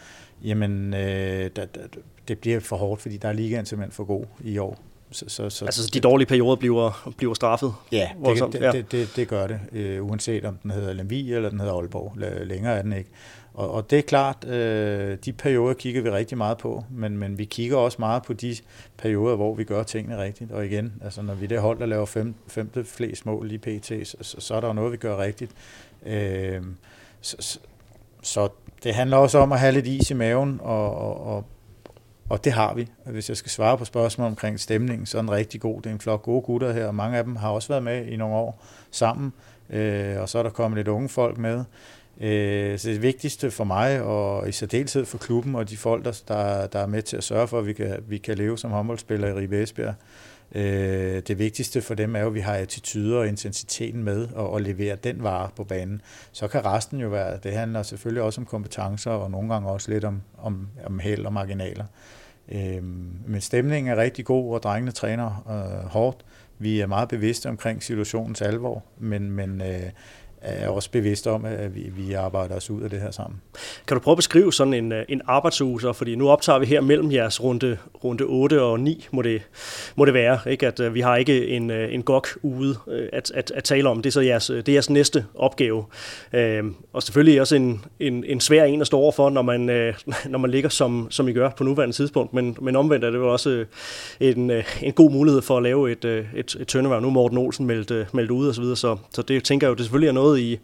jamen 0.45 0.95
øh, 0.95 1.51
da, 1.57 1.65
da, 1.65 1.81
det 2.29 2.39
bliver 2.39 2.61
for 2.61 2.77
hårdt, 2.77 3.03
fordi 3.03 3.17
der 3.17 3.29
er 3.29 3.33
ligaen 3.33 3.67
simpelthen 3.67 3.93
for 3.93 4.05
god 4.05 4.25
i 4.45 4.59
år. 4.59 4.79
Så, 5.11 5.25
så, 5.29 5.51
så 5.51 5.65
altså 5.65 5.91
de 5.95 6.01
dårlige 6.01 6.27
perioder 6.27 6.57
bliver, 6.57 7.13
bliver 7.17 7.35
straffet? 7.35 7.75
Ja, 7.93 8.09
det, 8.35 8.53
det, 8.53 8.73
det, 8.73 8.93
det, 8.93 9.13
det 9.17 9.29
gør 9.29 9.47
det, 9.47 9.61
øh, 9.73 10.07
uanset 10.07 10.45
om 10.45 10.57
den 10.63 10.71
hedder 10.71 10.93
Lemvi 10.93 11.33
eller 11.33 11.51
den 11.51 11.61
hedder 11.61 11.75
Aalborg. 11.75 12.13
Længere 12.47 12.79
er 12.79 12.83
den 12.83 12.93
ikke. 12.93 13.11
Og, 13.55 13.71
og 13.71 13.91
det 13.91 13.99
er 13.99 14.03
klart, 14.03 14.45
øh, 14.45 15.19
de 15.25 15.33
perioder 15.33 15.75
kigger 15.75 16.03
vi 16.03 16.11
rigtig 16.11 16.39
meget 16.39 16.59
på, 16.59 16.85
men, 16.91 17.19
men 17.19 17.39
vi 17.39 17.45
kigger 17.45 17.77
også 17.77 17.97
meget 17.99 18.23
på 18.23 18.33
de 18.33 18.57
perioder, 18.97 19.37
hvor 19.37 19.55
vi 19.55 19.65
gør 19.65 19.83
tingene 19.83 20.23
rigtigt. 20.23 20.53
Og 20.53 20.67
igen, 20.67 20.93
altså 21.05 21.23
når 21.23 21.35
vi 21.35 21.47
det 21.47 21.61
hold, 21.61 21.79
der 21.79 21.87
laver 21.87 22.07
fem, 22.07 22.35
femte 22.49 22.85
flest 22.85 23.27
mål 23.27 23.53
i 23.53 23.59
PT, 23.59 24.09
så, 24.09 24.37
så 24.39 24.55
er 24.55 24.61
der 24.61 24.69
jo 24.69 24.75
noget, 24.75 24.93
vi 24.93 24.97
gør 24.97 25.17
rigtigt. 25.19 25.53
Øh, 26.07 26.63
så, 27.21 27.37
så, 27.41 27.59
så 28.23 28.49
det 28.83 28.95
handler 28.95 29.17
også 29.17 29.39
om 29.39 29.53
at 29.53 29.61
have 29.61 29.73
lidt 29.73 29.87
is 29.87 30.11
i 30.11 30.15
maven, 30.15 30.61
og, 30.63 30.99
og, 30.99 31.27
og, 31.27 31.45
og 32.29 32.45
det 32.45 32.53
har 32.53 32.75
vi. 32.75 32.89
Hvis 33.07 33.29
jeg 33.29 33.37
skal 33.37 33.51
svare 33.51 33.79
på 33.79 33.85
spørgsmål 33.85 34.27
omkring 34.27 34.61
stemningen, 34.61 35.07
så 35.07 35.19
er 35.19 35.23
den 35.23 35.31
rigtig 35.31 35.61
god. 35.61 35.83
Det 35.83 35.87
er 35.87 35.95
en 35.95 36.01
flok 36.01 36.23
gode 36.23 36.43
gutter 36.43 36.73
her, 36.73 36.87
og 36.87 36.95
mange 36.95 37.19
af 37.19 37.25
dem 37.25 37.37
har 37.37 37.51
også 37.51 37.69
været 37.69 37.83
med 37.83 38.07
i 38.07 38.17
nogle 38.17 38.35
år 38.35 38.65
sammen. 38.91 39.33
Øh, 39.71 40.21
og 40.21 40.29
så 40.29 40.39
er 40.39 40.43
der 40.43 40.51
kommet 40.51 40.77
lidt 40.77 40.89
unge 40.89 41.09
folk 41.09 41.39
med. 41.39 41.65
Øh, 42.21 42.79
så 42.79 42.89
det 42.89 43.03
vigtigste 43.03 43.51
for 43.51 43.65
mig, 43.65 44.03
og 44.03 44.49
i 44.49 44.53
særdeleshed 44.53 45.05
for 45.05 45.19
klubben 45.19 45.55
og 45.55 45.71
de 45.71 45.77
folk, 45.77 46.05
der, 46.05 46.67
der 46.67 46.79
er 46.79 46.87
med 46.87 47.03
til 47.03 47.17
at 47.17 47.25
sørge 47.25 47.49
for, 47.49 47.59
at 47.59 47.67
vi 47.67 47.73
kan, 47.73 47.97
vi 48.09 48.19
kan 48.19 48.39
leve 48.39 48.59
som 48.59 48.71
håndboldspillere 48.71 49.31
i 49.31 49.35
Ribe 49.35 49.63
Esbjerg, 49.63 49.95
øh, 50.55 51.23
det 51.29 51.39
vigtigste 51.39 51.83
for 51.83 51.95
dem 51.95 52.17
er 52.17 52.21
jo, 52.21 52.27
at 52.27 52.35
vi 52.35 52.41
har 52.41 52.55
attityder 52.55 53.19
og 53.19 53.29
intensiteten 53.29 54.05
med 54.05 54.29
og, 54.35 54.51
og 54.51 54.61
levere 54.61 54.97
den 54.97 55.23
vare 55.23 55.49
på 55.57 55.65
banen. 55.65 56.03
Så 56.33 56.49
kan 56.49 56.65
resten 56.65 57.01
jo 57.01 57.09
være, 57.09 57.39
det 57.43 57.53
handler 57.53 57.83
selvfølgelig 57.83 58.23
også 58.23 58.41
om 58.41 58.47
kompetencer 58.47 59.11
og 59.11 59.31
nogle 59.31 59.53
gange 59.53 59.69
også 59.69 59.91
lidt 59.91 60.05
om, 60.05 60.23
om, 60.39 60.69
om 60.87 60.99
held 60.99 61.27
og 61.27 61.33
marginaler. 61.33 61.85
Øh, 62.49 62.85
men 63.27 63.41
stemningen 63.41 63.93
er 63.93 63.97
rigtig 63.97 64.25
god, 64.25 64.55
og 64.55 64.63
drengene 64.63 64.93
træner 64.93 65.45
øh, 65.49 65.91
hårdt. 65.91 66.25
Vi 66.59 66.81
er 66.81 66.87
meget 66.87 67.09
bevidste 67.09 67.49
omkring 67.49 67.83
situationens 67.83 68.43
alvor, 68.43 68.85
men, 68.99 69.31
men 69.31 69.61
øh, 69.61 69.91
er 70.45 70.69
også 70.69 70.91
bevidst 70.91 71.27
om, 71.27 71.45
at 71.45 71.75
vi, 71.75 71.93
vi 71.97 72.13
arbejder 72.13 72.57
os 72.57 72.71
ud 72.71 72.83
af 72.83 72.91
det 72.91 73.01
her 73.01 73.11
sammen. 73.11 73.41
Kan 73.87 73.97
du 73.97 74.01
prøve 74.01 74.13
at 74.13 74.19
beskrive 74.19 74.53
sådan 74.53 74.75
en, 74.75 74.93
øh, 74.93 75.05
en 75.09 75.21
arbejdsuge, 75.27 75.81
så? 75.81 75.93
fordi 75.93 76.15
nu 76.15 76.31
optager 76.31 76.59
vi 76.59 76.67
her 76.67 76.81
mellem 76.81 77.13
jeres 77.13 77.43
runde, 77.43 77.79
runde 78.05 78.25
8 78.25 78.63
og 78.63 78.81
9, 78.81 79.07
må 79.11 79.23
det, 79.23 79.43
må 79.97 80.05
det 80.05 80.15
være, 80.15 80.39
ikke? 80.47 80.67
at 80.67 80.81
uh, 80.81 80.95
vi 80.95 81.01
har 81.01 81.17
ikke 81.17 81.47
en, 81.49 81.71
uh, 81.71 81.95
en 81.95 82.03
gok 82.03 82.29
ude 82.43 82.77
uh, 82.87 82.95
at, 83.13 83.33
at, 83.35 83.51
at 83.51 83.65
tale 83.65 83.89
om. 83.89 84.03
Det 84.03 84.11
er 84.11 84.13
så 84.13 84.21
jeres, 84.21 84.47
det 84.47 84.69
er 84.69 84.73
jeres 84.73 84.91
næste 84.91 85.25
opgave. 85.35 85.85
Uh, 86.33 86.71
og 86.93 87.03
selvfølgelig 87.03 87.41
også 87.41 87.57
en, 87.57 87.85
en, 88.01 88.25
en 88.25 88.41
svær 88.41 88.65
en 88.65 88.81
at 88.81 88.87
stå 88.87 88.99
overfor, 88.99 89.31
når 89.31 89.43
man, 89.43 89.61
uh, 89.61 90.15
når 90.33 90.39
man 90.39 90.51
ligger, 90.51 90.69
som, 90.69 91.07
som 91.11 91.29
I 91.29 91.33
gør 91.33 91.51
på 91.51 91.65
nuværende 91.65 91.97
tidspunkt, 91.97 92.35
men, 92.35 92.57
men 92.61 92.77
omvendt 92.77 93.05
er 93.05 93.11
det 93.11 93.19
jo 93.19 93.33
også 93.33 93.65
en, 94.21 94.51
en 94.83 94.93
god 94.93 95.11
mulighed 95.11 95.43
for 95.43 95.57
at 95.57 95.63
lave 95.63 95.93
et, 95.93 96.05
et, 96.05 96.57
et 96.61 96.67
turnaround. 96.69 97.03
Nu 97.03 97.09
er 97.09 97.13
Morten 97.13 97.39
Olsen 97.39 97.67
meldt, 97.67 98.15
meldt 98.15 98.31
ud 98.31 98.49
og 98.49 98.55
så 98.55 98.61
videre, 98.61 98.77
så, 98.77 98.97
så 99.15 99.23
det 99.23 99.45
tænker 99.45 99.67
jeg 99.67 99.71
jo, 99.71 99.75
det 99.75 99.85
selvfølgelig 99.85 100.09
er 100.09 100.13
noget, 100.13 100.25
noget, 100.25 100.41
I, 100.41 100.59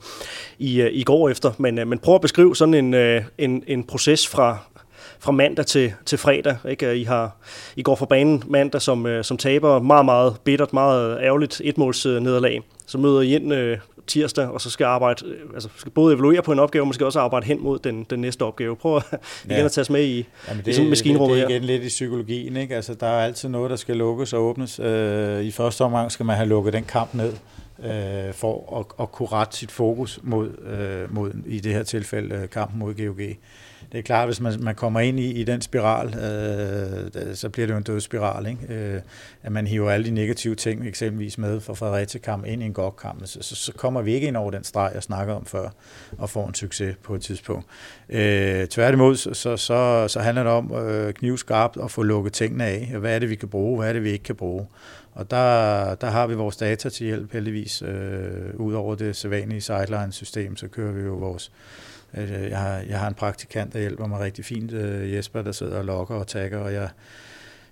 I, 0.59 0.89
I 0.89 1.03
går 1.03 1.29
efter. 1.29 1.53
Men, 1.59 1.89
men 1.89 1.99
prøv 1.99 2.15
at 2.15 2.21
beskrive 2.21 2.57
sådan 2.57 2.75
en, 2.75 2.95
en, 3.39 3.65
en 3.67 3.85
proces 3.85 4.29
fra, 4.29 4.59
fra 5.21 5.33
mandag 5.33 5.67
til, 5.67 5.93
til 6.07 6.19
fredag. 6.19 6.57
Ikke? 6.69 6.97
I, 6.97 7.05
har, 7.05 7.37
I 7.77 7.83
går 7.83 7.95
fra 7.95 8.07
banen 8.07 8.43
mandag 8.47 8.83
som, 8.83 9.23
som 9.23 9.37
taber, 9.37 9.81
meget, 9.81 10.05
meget 10.05 10.37
bittert, 10.45 10.73
meget 10.73 11.19
ærgerligt 11.23 11.61
etmåls 11.65 12.05
nederlag. 12.05 12.63
Så 12.87 12.99
møder 12.99 13.21
I 13.21 13.35
ind 13.35 13.53
øh, 13.55 13.79
tirsdag, 14.11 14.49
og 14.49 14.61
så 14.61 14.71
skal 14.71 14.85
arbejde, 14.85 15.25
altså 15.55 15.69
skal 15.77 15.93
både 15.93 16.15
evaluere 16.15 16.43
på 16.43 16.53
en 16.53 16.59
opgave, 16.59 16.85
men 16.85 16.93
skal 16.93 17.07
også 17.07 17.21
arbejde 17.21 17.47
hen 17.47 17.63
mod 17.63 17.79
den, 17.79 18.07
den 18.11 18.21
næste 18.21 18.43
opgave. 18.43 18.77
Prøv 18.77 18.97
at, 18.97 19.05
igen 19.45 19.57
ja. 19.57 19.65
at 19.65 19.73
tage 19.73 19.83
os 19.83 19.91
med 19.91 20.05
i, 20.05 20.27
Jamen 20.49 20.65
det, 20.65 20.71
i 20.71 20.75
sådan 20.75 20.89
maskinrummet 20.89 21.39
her. 21.39 21.47
Det 21.47 21.55
er 21.55 21.59
igen 21.59 21.67
lidt 21.67 21.83
i 21.83 21.89
psykologien, 21.89 22.57
ikke? 22.57 22.77
Altså, 22.77 22.95
der 22.95 23.07
er 23.07 23.25
altid 23.25 23.49
noget, 23.49 23.71
der 23.71 23.77
skal 23.77 23.97
lukkes 23.97 24.33
og 24.33 24.43
åbnes. 24.43 24.79
Øh, 24.79 25.45
I 25.45 25.51
første 25.51 25.83
omgang 25.83 26.13
skal 26.13 26.27
man 26.27 26.37
have 26.37 26.49
lukket 26.49 26.73
den 26.73 26.85
kamp 26.85 27.15
ned 27.15 27.33
øh, 27.85 28.35
for 28.35 28.79
at, 28.79 29.03
at 29.03 29.13
kunne 29.13 29.29
rette 29.33 29.57
sit 29.57 29.71
fokus 29.71 30.21
mod, 30.23 30.49
øh, 30.49 31.15
mod 31.15 31.33
i 31.47 31.61
det 31.61 31.75
her 31.75 31.83
tilfælde, 31.83 32.35
øh, 32.35 32.49
kampen 32.49 32.79
mod 32.79 32.95
GOG. 32.95 33.37
Det 33.93 33.99
er 33.99 34.03
klart, 34.03 34.29
hvis 34.29 34.41
man, 34.41 34.55
man 34.61 34.75
kommer 34.75 35.01
ind 35.01 35.21
i, 35.21 35.31
i 35.31 35.45
den 35.45 35.61
spiral, 35.61 36.07
øh, 36.09 37.35
så 37.35 37.49
bliver 37.49 37.67
det 37.67 37.73
jo 37.73 37.79
en 37.79 37.85
død 37.85 38.01
spiral, 38.01 38.47
ikke? 38.47 38.75
Øh, 38.75 39.01
at 39.43 39.53
man 39.53 39.67
hiver 39.67 39.91
alle 39.91 40.07
de 40.07 40.11
negative 40.11 40.55
ting, 40.55 40.87
eksempelvis 40.87 41.39
med 41.39 41.61
for 41.61 41.75
Fredericia-kamp, 41.75 42.47
ind 42.47 42.63
i 42.63 42.67
en 42.67 42.73
godt 42.73 42.97
kamp, 42.97 43.27
så, 43.27 43.39
så, 43.41 43.55
så 43.55 43.73
kommer 43.73 44.03
vi 44.03 44.13
ikke 44.15 44.27
ind 44.27 44.37
over 44.37 44.51
den 44.51 44.65
streg, 44.65 44.91
jeg 44.95 45.03
snakker 45.03 45.35
om 45.35 45.47
før, 45.47 45.69
og 46.19 46.31
får 46.31 46.49
en 46.49 46.55
succes 46.55 46.97
på 47.03 47.15
et 47.15 47.23
tidspunkt. 47.23 47.67
Øh, 48.09 48.67
tværtimod, 48.67 49.17
så, 49.17 49.35
så, 49.35 49.57
så, 49.57 50.09
så 50.09 50.21
handler 50.21 50.43
det 50.43 50.53
om 50.53 50.73
øh, 50.75 51.13
knivskarpt 51.13 51.77
at 51.85 51.91
få 51.91 52.03
lukket 52.03 52.33
tingene 52.33 52.65
af. 52.65 52.95
Hvad 52.99 53.15
er 53.15 53.19
det, 53.19 53.31
vi 53.31 53.35
kan 53.35 53.49
bruge? 53.49 53.79
Hvad 53.79 53.89
er 53.89 53.93
det, 53.93 54.05
vi 54.05 54.11
ikke 54.11 54.25
kan 54.25 54.37
bruge? 54.37 54.67
Og 55.13 55.31
der, 55.31 55.95
der 55.95 56.07
har 56.07 56.27
vi 56.27 56.35
vores 56.35 56.57
data 56.57 56.89
til 56.89 57.07
hjælp 57.07 57.33
heldigvis. 57.33 57.83
Øh, 57.83 58.55
Udover 58.55 58.95
det 58.95 59.17
sædvanlige 59.17 59.61
sideline-system, 59.61 60.57
så 60.57 60.69
kører 60.69 60.93
vi 60.93 61.03
jo 61.03 61.15
vores... 61.15 61.53
Øh, 62.15 62.51
jeg, 62.51 62.59
har, 62.59 62.83
jeg 62.89 62.99
har 62.99 63.09
en 63.09 63.15
praktikant, 63.15 63.73
der 63.73 63.81
hjælper 63.81 64.07
mig 64.07 64.21
rigtig 64.21 64.45
fint, 64.45 64.73
øh, 64.73 65.15
Jesper, 65.15 65.43
der 65.43 65.53
sidder 65.53 65.79
og 65.79 65.85
logger 65.85 66.17
og 66.17 66.27
tagger, 66.27 66.59
og 66.59 66.73
jeg, 66.73 66.89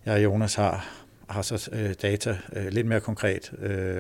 jeg 0.07 0.15
og 0.15 0.25
Jonas 0.25 0.55
har, 0.55 0.89
har 1.29 1.43
så 1.43 1.71
øh, 1.73 1.95
data 2.03 2.39
lidt 2.71 2.87
mere 2.87 3.01
konkret 3.01 3.53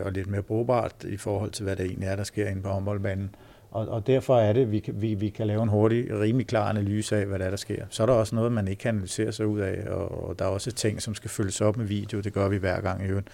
og 0.05 0.12
lidt 0.12 0.27
mere 0.27 0.42
brugbart 0.42 1.05
i 1.05 1.16
forhold 1.16 1.51
til, 1.51 1.64
hvad 1.64 1.77
det 1.77 1.87
egentlig 1.87 2.09
er, 2.09 2.16
der 2.16 2.24
sker 2.24 2.48
inde 2.48 2.62
på 2.62 2.68
håndboldbanen. 2.68 3.35
Og, 3.70 3.88
og 3.88 4.07
derfor 4.07 4.38
er 4.38 4.53
det, 4.53 4.61
at 4.61 4.72
vi, 4.72 4.85
vi, 4.92 5.14
vi 5.14 5.29
kan 5.29 5.46
lave 5.46 5.62
en 5.62 5.68
hurtig, 5.68 6.20
rimelig 6.20 6.46
klar 6.46 6.68
analyse 6.68 7.16
af, 7.16 7.27
hvad 7.27 7.38
der 7.38 7.44
er, 7.44 7.51
der 7.51 7.57
sker. 7.57 7.85
Så 7.90 8.03
er 8.03 8.07
der 8.07 8.12
også 8.12 8.35
noget, 8.35 8.53
man 8.53 8.68
ikke 8.68 8.81
kan 8.81 8.88
analysere 8.88 9.33
sig 9.33 9.46
ud 9.46 9.61
af, 9.61 9.90
og, 9.90 10.29
og 10.29 10.38
der 10.38 10.44
er 10.44 10.48
også 10.48 10.72
ting, 10.72 11.03
som 11.03 11.14
skal 11.14 11.31
følges 11.31 11.61
op 11.61 11.77
med 11.77 11.87
video. 11.87 12.20
Det 12.20 12.33
gør 12.33 12.48
vi 12.48 12.57
hver 12.57 12.81
gang 12.81 13.05
i 13.05 13.09
øvrigt. 13.09 13.29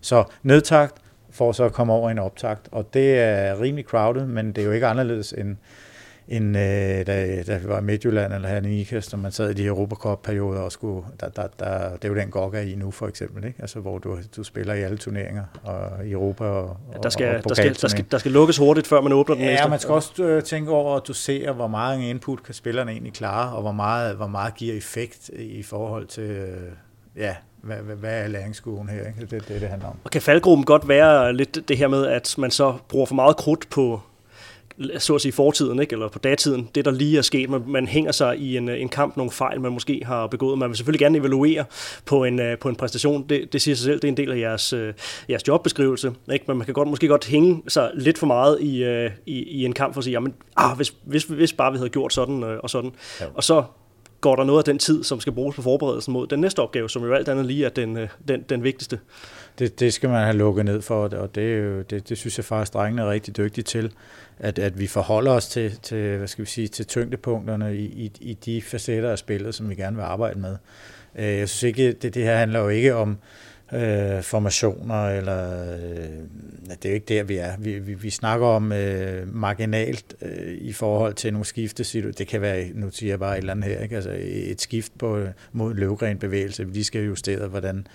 Så 0.00 0.24
nedtagt 0.42 0.94
for 1.30 1.52
så 1.52 1.64
at 1.64 1.72
komme 1.72 1.92
over 1.92 2.10
en 2.10 2.18
optakt, 2.18 2.68
og 2.72 2.94
det 2.94 3.18
er 3.18 3.60
rimelig 3.60 3.84
crowded, 3.84 4.26
men 4.26 4.46
det 4.46 4.58
er 4.58 4.66
jo 4.66 4.72
ikke 4.72 4.86
anderledes 4.86 5.32
end, 5.32 5.56
end 6.28 6.56
øh, 6.56 7.06
da, 7.06 7.42
da 7.42 7.56
vi 7.56 7.68
var 7.68 7.80
i 7.80 7.82
Midtjylland 7.82 8.32
eller 8.32 8.48
her 8.48 8.62
i 8.62 8.80
Ikast, 8.80 9.12
når 9.12 9.18
man 9.18 9.32
sad 9.32 9.50
i 9.50 9.54
de 9.54 9.64
Europacup-perioder 9.64 10.60
og 10.60 10.72
skulle, 10.72 11.06
der, 11.20 11.28
der, 11.28 11.46
der, 11.58 11.90
det 11.90 12.04
er 12.04 12.08
jo 12.08 12.14
den 12.14 12.30
Gokka 12.30 12.62
i 12.62 12.74
nu 12.74 12.90
for 12.90 13.06
eksempel, 13.06 13.44
ikke? 13.44 13.58
Altså, 13.60 13.80
hvor 13.80 13.98
du, 13.98 14.18
du 14.36 14.42
spiller 14.42 14.74
i 14.74 14.82
alle 14.82 14.98
turneringer, 14.98 15.44
og 15.64 16.06
i 16.06 16.10
Europa 16.10 16.44
og, 16.44 16.76
ja, 16.92 16.98
der, 16.98 17.08
skal, 17.08 17.36
og 17.36 17.48
der, 17.48 17.54
skal, 17.54 17.74
der, 17.74 17.88
skal, 17.88 18.04
der 18.10 18.18
skal 18.18 18.32
lukkes 18.32 18.58
hurtigt, 18.58 18.86
før 18.86 19.00
man 19.00 19.12
åbner 19.12 19.34
den 19.34 19.44
ja, 19.44 19.50
næste. 19.50 19.64
Ja, 19.64 19.68
man 19.68 19.78
skal 19.78 19.94
også 19.94 20.22
øh, 20.24 20.42
tænke 20.42 20.70
over, 20.70 20.96
at 20.96 21.02
du 21.08 21.12
ser, 21.12 21.52
hvor 21.52 21.66
meget 21.68 22.02
input 22.02 22.42
kan 22.42 22.54
spillerne 22.54 22.90
egentlig 22.90 23.12
klare, 23.12 23.56
og 23.56 23.62
hvor 23.62 23.72
meget, 23.72 24.16
hvor 24.16 24.26
meget 24.26 24.54
giver 24.54 24.76
effekt 24.76 25.30
i 25.38 25.62
forhold 25.62 26.06
til, 26.06 26.30
øh, 26.30 26.56
ja, 27.16 27.34
hvad, 27.62 27.76
hvad, 27.76 27.96
hvad 27.96 28.22
er 28.24 28.28
læringsskolen 28.28 28.88
her? 28.88 29.06
Ikke? 29.06 29.20
Det 29.20 29.32
er 29.32 29.38
det, 29.38 29.60
det 29.60 29.68
handler 29.68 29.88
om. 29.88 29.96
Og 30.04 30.10
kan 30.10 30.22
faldgruppen 30.22 30.64
godt 30.64 30.88
være 30.88 31.32
lidt 31.32 31.68
det 31.68 31.76
her 31.76 31.88
med, 31.88 32.06
at 32.06 32.34
man 32.38 32.50
så 32.50 32.74
bruger 32.88 33.06
for 33.06 33.14
meget 33.14 33.36
krudt 33.36 33.70
på 33.70 34.00
så 34.98 35.14
at 35.14 35.20
sige, 35.20 35.32
fortiden, 35.32 35.80
ikke? 35.80 35.92
eller 35.92 36.08
på 36.08 36.18
datiden, 36.18 36.68
det 36.74 36.84
der 36.84 36.90
lige 36.90 37.18
er 37.18 37.22
sket. 37.22 37.50
Man, 37.50 37.62
man 37.66 37.86
hænger 37.86 38.12
sig 38.12 38.38
i 38.38 38.56
en, 38.56 38.68
en 38.68 38.88
kamp, 38.88 39.16
nogle 39.16 39.32
fejl, 39.32 39.60
man 39.60 39.72
måske 39.72 40.02
har 40.04 40.26
begået. 40.26 40.58
Man 40.58 40.68
vil 40.68 40.76
selvfølgelig 40.76 41.00
gerne 41.00 41.18
evaluere 41.18 41.64
på 42.04 42.24
en, 42.24 42.40
på 42.60 42.68
en 42.68 42.76
præstation. 42.76 43.26
Det, 43.28 43.52
det 43.52 43.62
siger 43.62 43.74
sig 43.74 43.84
selv, 43.84 43.96
det 43.96 44.04
er 44.04 44.08
en 44.08 44.16
del 44.16 44.32
af 44.32 44.38
jeres, 44.38 44.74
jeres 45.28 45.48
jobbeskrivelse. 45.48 46.12
Ikke? 46.32 46.44
Men 46.48 46.56
man 46.56 46.64
kan 46.64 46.74
godt, 46.74 46.88
måske 46.88 47.08
godt 47.08 47.26
hænge 47.26 47.62
sig 47.68 47.90
lidt 47.94 48.18
for 48.18 48.26
meget 48.26 48.60
i, 48.60 48.84
i, 49.26 49.42
i 49.42 49.64
en 49.64 49.72
kamp 49.72 49.94
for 49.94 50.00
at 50.00 50.04
sige, 50.04 50.12
jamen, 50.12 50.34
ah, 50.56 50.76
hvis, 50.76 50.94
hvis, 51.04 51.24
hvis 51.24 51.52
bare 51.52 51.72
vi 51.72 51.78
havde 51.78 51.90
gjort 51.90 52.12
sådan 52.12 52.42
og 52.42 52.70
sådan. 52.70 52.92
Ja. 53.20 53.26
Og 53.34 53.44
så 53.44 53.62
går 54.20 54.36
der 54.36 54.44
noget 54.44 54.58
af 54.58 54.64
den 54.64 54.78
tid, 54.78 55.04
som 55.04 55.20
skal 55.20 55.32
bruges 55.32 55.56
på 55.56 55.62
forberedelsen 55.62 56.12
mod 56.12 56.26
den 56.26 56.40
næste 56.40 56.60
opgave, 56.60 56.90
som 56.90 57.04
jo 57.04 57.14
alt 57.14 57.28
andet 57.28 57.46
lige 57.46 57.64
er 57.64 57.68
den, 57.68 57.96
øh, 57.96 58.08
den, 58.28 58.42
den 58.42 58.62
vigtigste. 58.62 58.98
Det, 59.58 59.80
det 59.80 59.92
skal 59.92 60.08
man 60.08 60.24
have 60.24 60.36
lukket 60.36 60.64
ned 60.64 60.82
for, 60.82 61.04
og 61.04 61.34
det, 61.34 61.52
er 61.52 61.56
jo, 61.56 61.82
det, 61.82 62.08
det 62.08 62.18
synes 62.18 62.38
jeg 62.38 62.44
faktisk, 62.44 62.74
drengene 62.74 63.02
er 63.02 63.10
rigtig 63.10 63.36
dygtige 63.36 63.64
til, 63.64 63.92
at, 64.38 64.58
at 64.58 64.80
vi 64.80 64.86
forholder 64.86 65.32
os 65.32 65.48
til, 65.48 65.78
til, 65.82 66.16
hvad 66.16 66.28
skal 66.28 66.44
vi 66.44 66.50
sige, 66.50 66.68
til 66.68 66.86
tyngdepunkterne 66.86 67.76
i, 67.76 67.84
i, 67.84 68.12
i 68.20 68.34
de 68.34 68.62
facetter 68.62 69.10
af 69.10 69.18
spillet, 69.18 69.54
som 69.54 69.70
vi 69.70 69.74
gerne 69.74 69.96
vil 69.96 70.02
arbejde 70.02 70.38
med. 70.38 70.56
Øh, 71.16 71.24
jeg 71.24 71.48
synes 71.48 71.62
ikke, 71.62 71.92
det, 71.92 72.14
det 72.14 72.22
her 72.22 72.36
handler 72.36 72.60
jo 72.60 72.68
ikke 72.68 72.94
om, 72.94 73.10
øh, 73.10 73.16
Øh, 73.72 74.22
formationer, 74.22 75.08
eller 75.08 75.62
øh, 75.74 76.08
det 76.68 76.84
er 76.84 76.88
jo 76.88 76.94
ikke 76.94 77.14
der, 77.14 77.22
vi 77.22 77.36
er. 77.36 77.52
Vi, 77.58 77.78
vi, 77.78 77.94
vi 77.94 78.10
snakker 78.10 78.46
om 78.46 78.72
øh, 78.72 79.34
marginalt 79.34 80.14
øh, 80.22 80.54
i 80.60 80.72
forhold 80.72 81.14
til 81.14 81.32
nogle 81.32 81.44
skifte. 81.44 82.12
Det 82.12 82.26
kan 82.26 82.40
være, 82.40 82.70
nu 82.74 82.90
siger 82.90 83.12
jeg 83.12 83.18
bare 83.18 83.34
et 83.34 83.40
eller 83.40 83.52
andet 83.52 83.70
her, 83.70 83.80
ikke? 83.80 83.96
Altså 83.96 84.16
et 84.22 84.60
skift 84.60 84.98
på, 84.98 85.24
mod 85.52 85.70
en 85.70 85.78
løvgrenbevægelse. 85.78 86.68
Vi 86.68 86.82
skal 86.82 87.04
justere, 87.04 87.48
hvordan, 87.48 87.86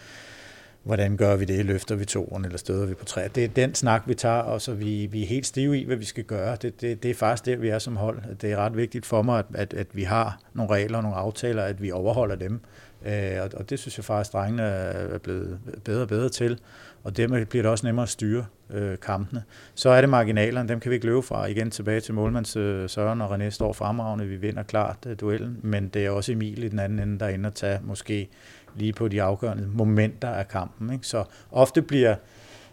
hvordan 0.83 1.17
gør 1.17 1.35
vi 1.35 1.45
det? 1.45 1.65
Løfter 1.65 1.95
vi 1.95 2.05
toren, 2.05 2.45
eller 2.45 2.57
støder 2.57 2.85
vi 2.85 2.93
på 2.93 3.05
træet? 3.05 3.35
Det 3.35 3.43
er 3.43 3.47
den 3.47 3.75
snak, 3.75 4.03
vi 4.05 4.13
tager, 4.13 4.35
og 4.35 4.61
så 4.61 4.73
vi, 4.73 5.07
vi 5.11 5.23
er 5.23 5.27
helt 5.27 5.45
stive 5.45 5.79
i, 5.79 5.85
hvad 5.85 5.97
vi 5.97 6.05
skal 6.05 6.23
gøre. 6.23 6.57
Det, 6.61 6.81
det, 6.81 7.03
det 7.03 7.11
er 7.11 7.15
faktisk 7.15 7.45
der, 7.45 7.55
vi 7.55 7.69
er 7.69 7.79
som 7.79 7.95
hold. 7.95 8.19
Det 8.41 8.51
er 8.51 8.57
ret 8.57 8.77
vigtigt 8.77 9.05
for 9.05 9.21
mig, 9.21 9.39
at, 9.39 9.45
at, 9.55 9.73
at 9.73 9.87
vi 9.93 10.03
har 10.03 10.39
nogle 10.53 10.71
regler 10.71 10.97
og 10.97 11.03
nogle 11.03 11.17
aftaler, 11.17 11.63
at 11.63 11.81
vi 11.81 11.91
overholder 11.91 12.35
dem. 12.35 12.61
Øh, 13.05 13.41
og, 13.41 13.49
og 13.53 13.69
det 13.69 13.79
synes 13.79 13.97
jeg 13.97 14.05
faktisk, 14.05 14.29
at 14.29 14.33
drengene 14.33 14.63
er 14.63 15.17
blevet 15.17 15.59
bedre 15.83 16.01
og 16.01 16.07
bedre 16.07 16.29
til, 16.29 16.59
og 17.03 17.17
dermed 17.17 17.45
bliver 17.45 17.63
det 17.63 17.71
også 17.71 17.85
nemmere 17.85 18.03
at 18.03 18.09
styre 18.09 18.45
øh, 18.69 18.97
kampene. 18.99 19.43
Så 19.75 19.89
er 19.89 20.01
det 20.01 20.09
marginalerne, 20.09 20.69
dem 20.69 20.79
kan 20.79 20.89
vi 20.89 20.95
ikke 20.95 21.05
løbe 21.05 21.21
fra. 21.21 21.45
Igen 21.45 21.71
tilbage 21.71 21.99
til 21.99 22.13
målmands 22.13 22.55
øh, 22.55 22.89
Søren 22.89 23.21
og 23.21 23.35
René 23.35 23.49
står 23.49 23.73
fremragende, 23.73 24.27
vi 24.27 24.35
vinder 24.35 24.63
klart 24.63 24.97
øh, 25.07 25.15
duellen, 25.19 25.59
men 25.63 25.87
det 25.87 26.05
er 26.05 26.09
også 26.09 26.31
Emil 26.31 26.63
i 26.63 26.67
den 26.67 26.79
anden 26.79 26.99
ende, 26.99 27.19
der 27.19 27.25
er 27.25 27.29
inde 27.29 27.47
og 27.47 27.53
tage 27.53 27.79
måske 27.83 28.29
lige 28.75 28.93
på 28.93 29.07
de 29.07 29.21
afgørende 29.21 29.67
momenter 29.67 30.29
af 30.29 30.47
kampen. 30.47 30.93
Ikke? 30.93 31.07
Så 31.07 31.23
ofte 31.51 31.81
bliver 31.81 32.15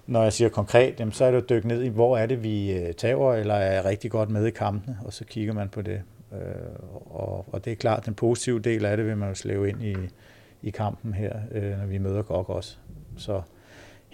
når 0.07 0.23
jeg 0.23 0.33
siger 0.33 0.49
konkret, 0.49 1.01
jamen, 1.01 1.13
så 1.13 1.25
er 1.25 1.31
det 1.31 1.39
at 1.39 1.49
dykke 1.49 1.69
ned 1.69 1.83
i, 1.83 1.89
hvor 1.89 2.17
er 2.17 2.27
det, 2.27 2.43
vi 2.43 2.73
øh, 2.73 2.95
taber, 2.95 3.35
eller 3.35 3.55
er 3.55 3.85
rigtig 3.85 4.11
godt 4.11 4.31
med 4.31 4.47
i 4.47 4.51
kampene, 4.51 4.99
og 5.05 5.13
så 5.13 5.25
kigger 5.25 5.53
man 5.53 5.69
på 5.69 5.83
det. 5.83 6.03
Øh, 6.33 6.41
og, 7.11 7.47
og 7.53 7.65
det 7.65 7.73
er 7.73 7.77
klart, 7.77 8.07
den 8.07 8.15
positive 8.15 8.61
del 8.61 8.85
af 8.85 8.97
det 8.97 9.07
vil 9.07 9.17
man 9.17 9.29
jo 9.29 9.35
slæve 9.35 9.69
ind 9.69 9.83
i, 9.83 9.97
i 10.63 10.71
kampen 10.71 11.15
her, 11.15 11.33
øh, 11.53 11.79
når 11.79 11.87
vi 11.87 11.99
møder 11.99 12.23
GOG 12.23 12.51
også. 12.51 12.77
Så 13.17 13.43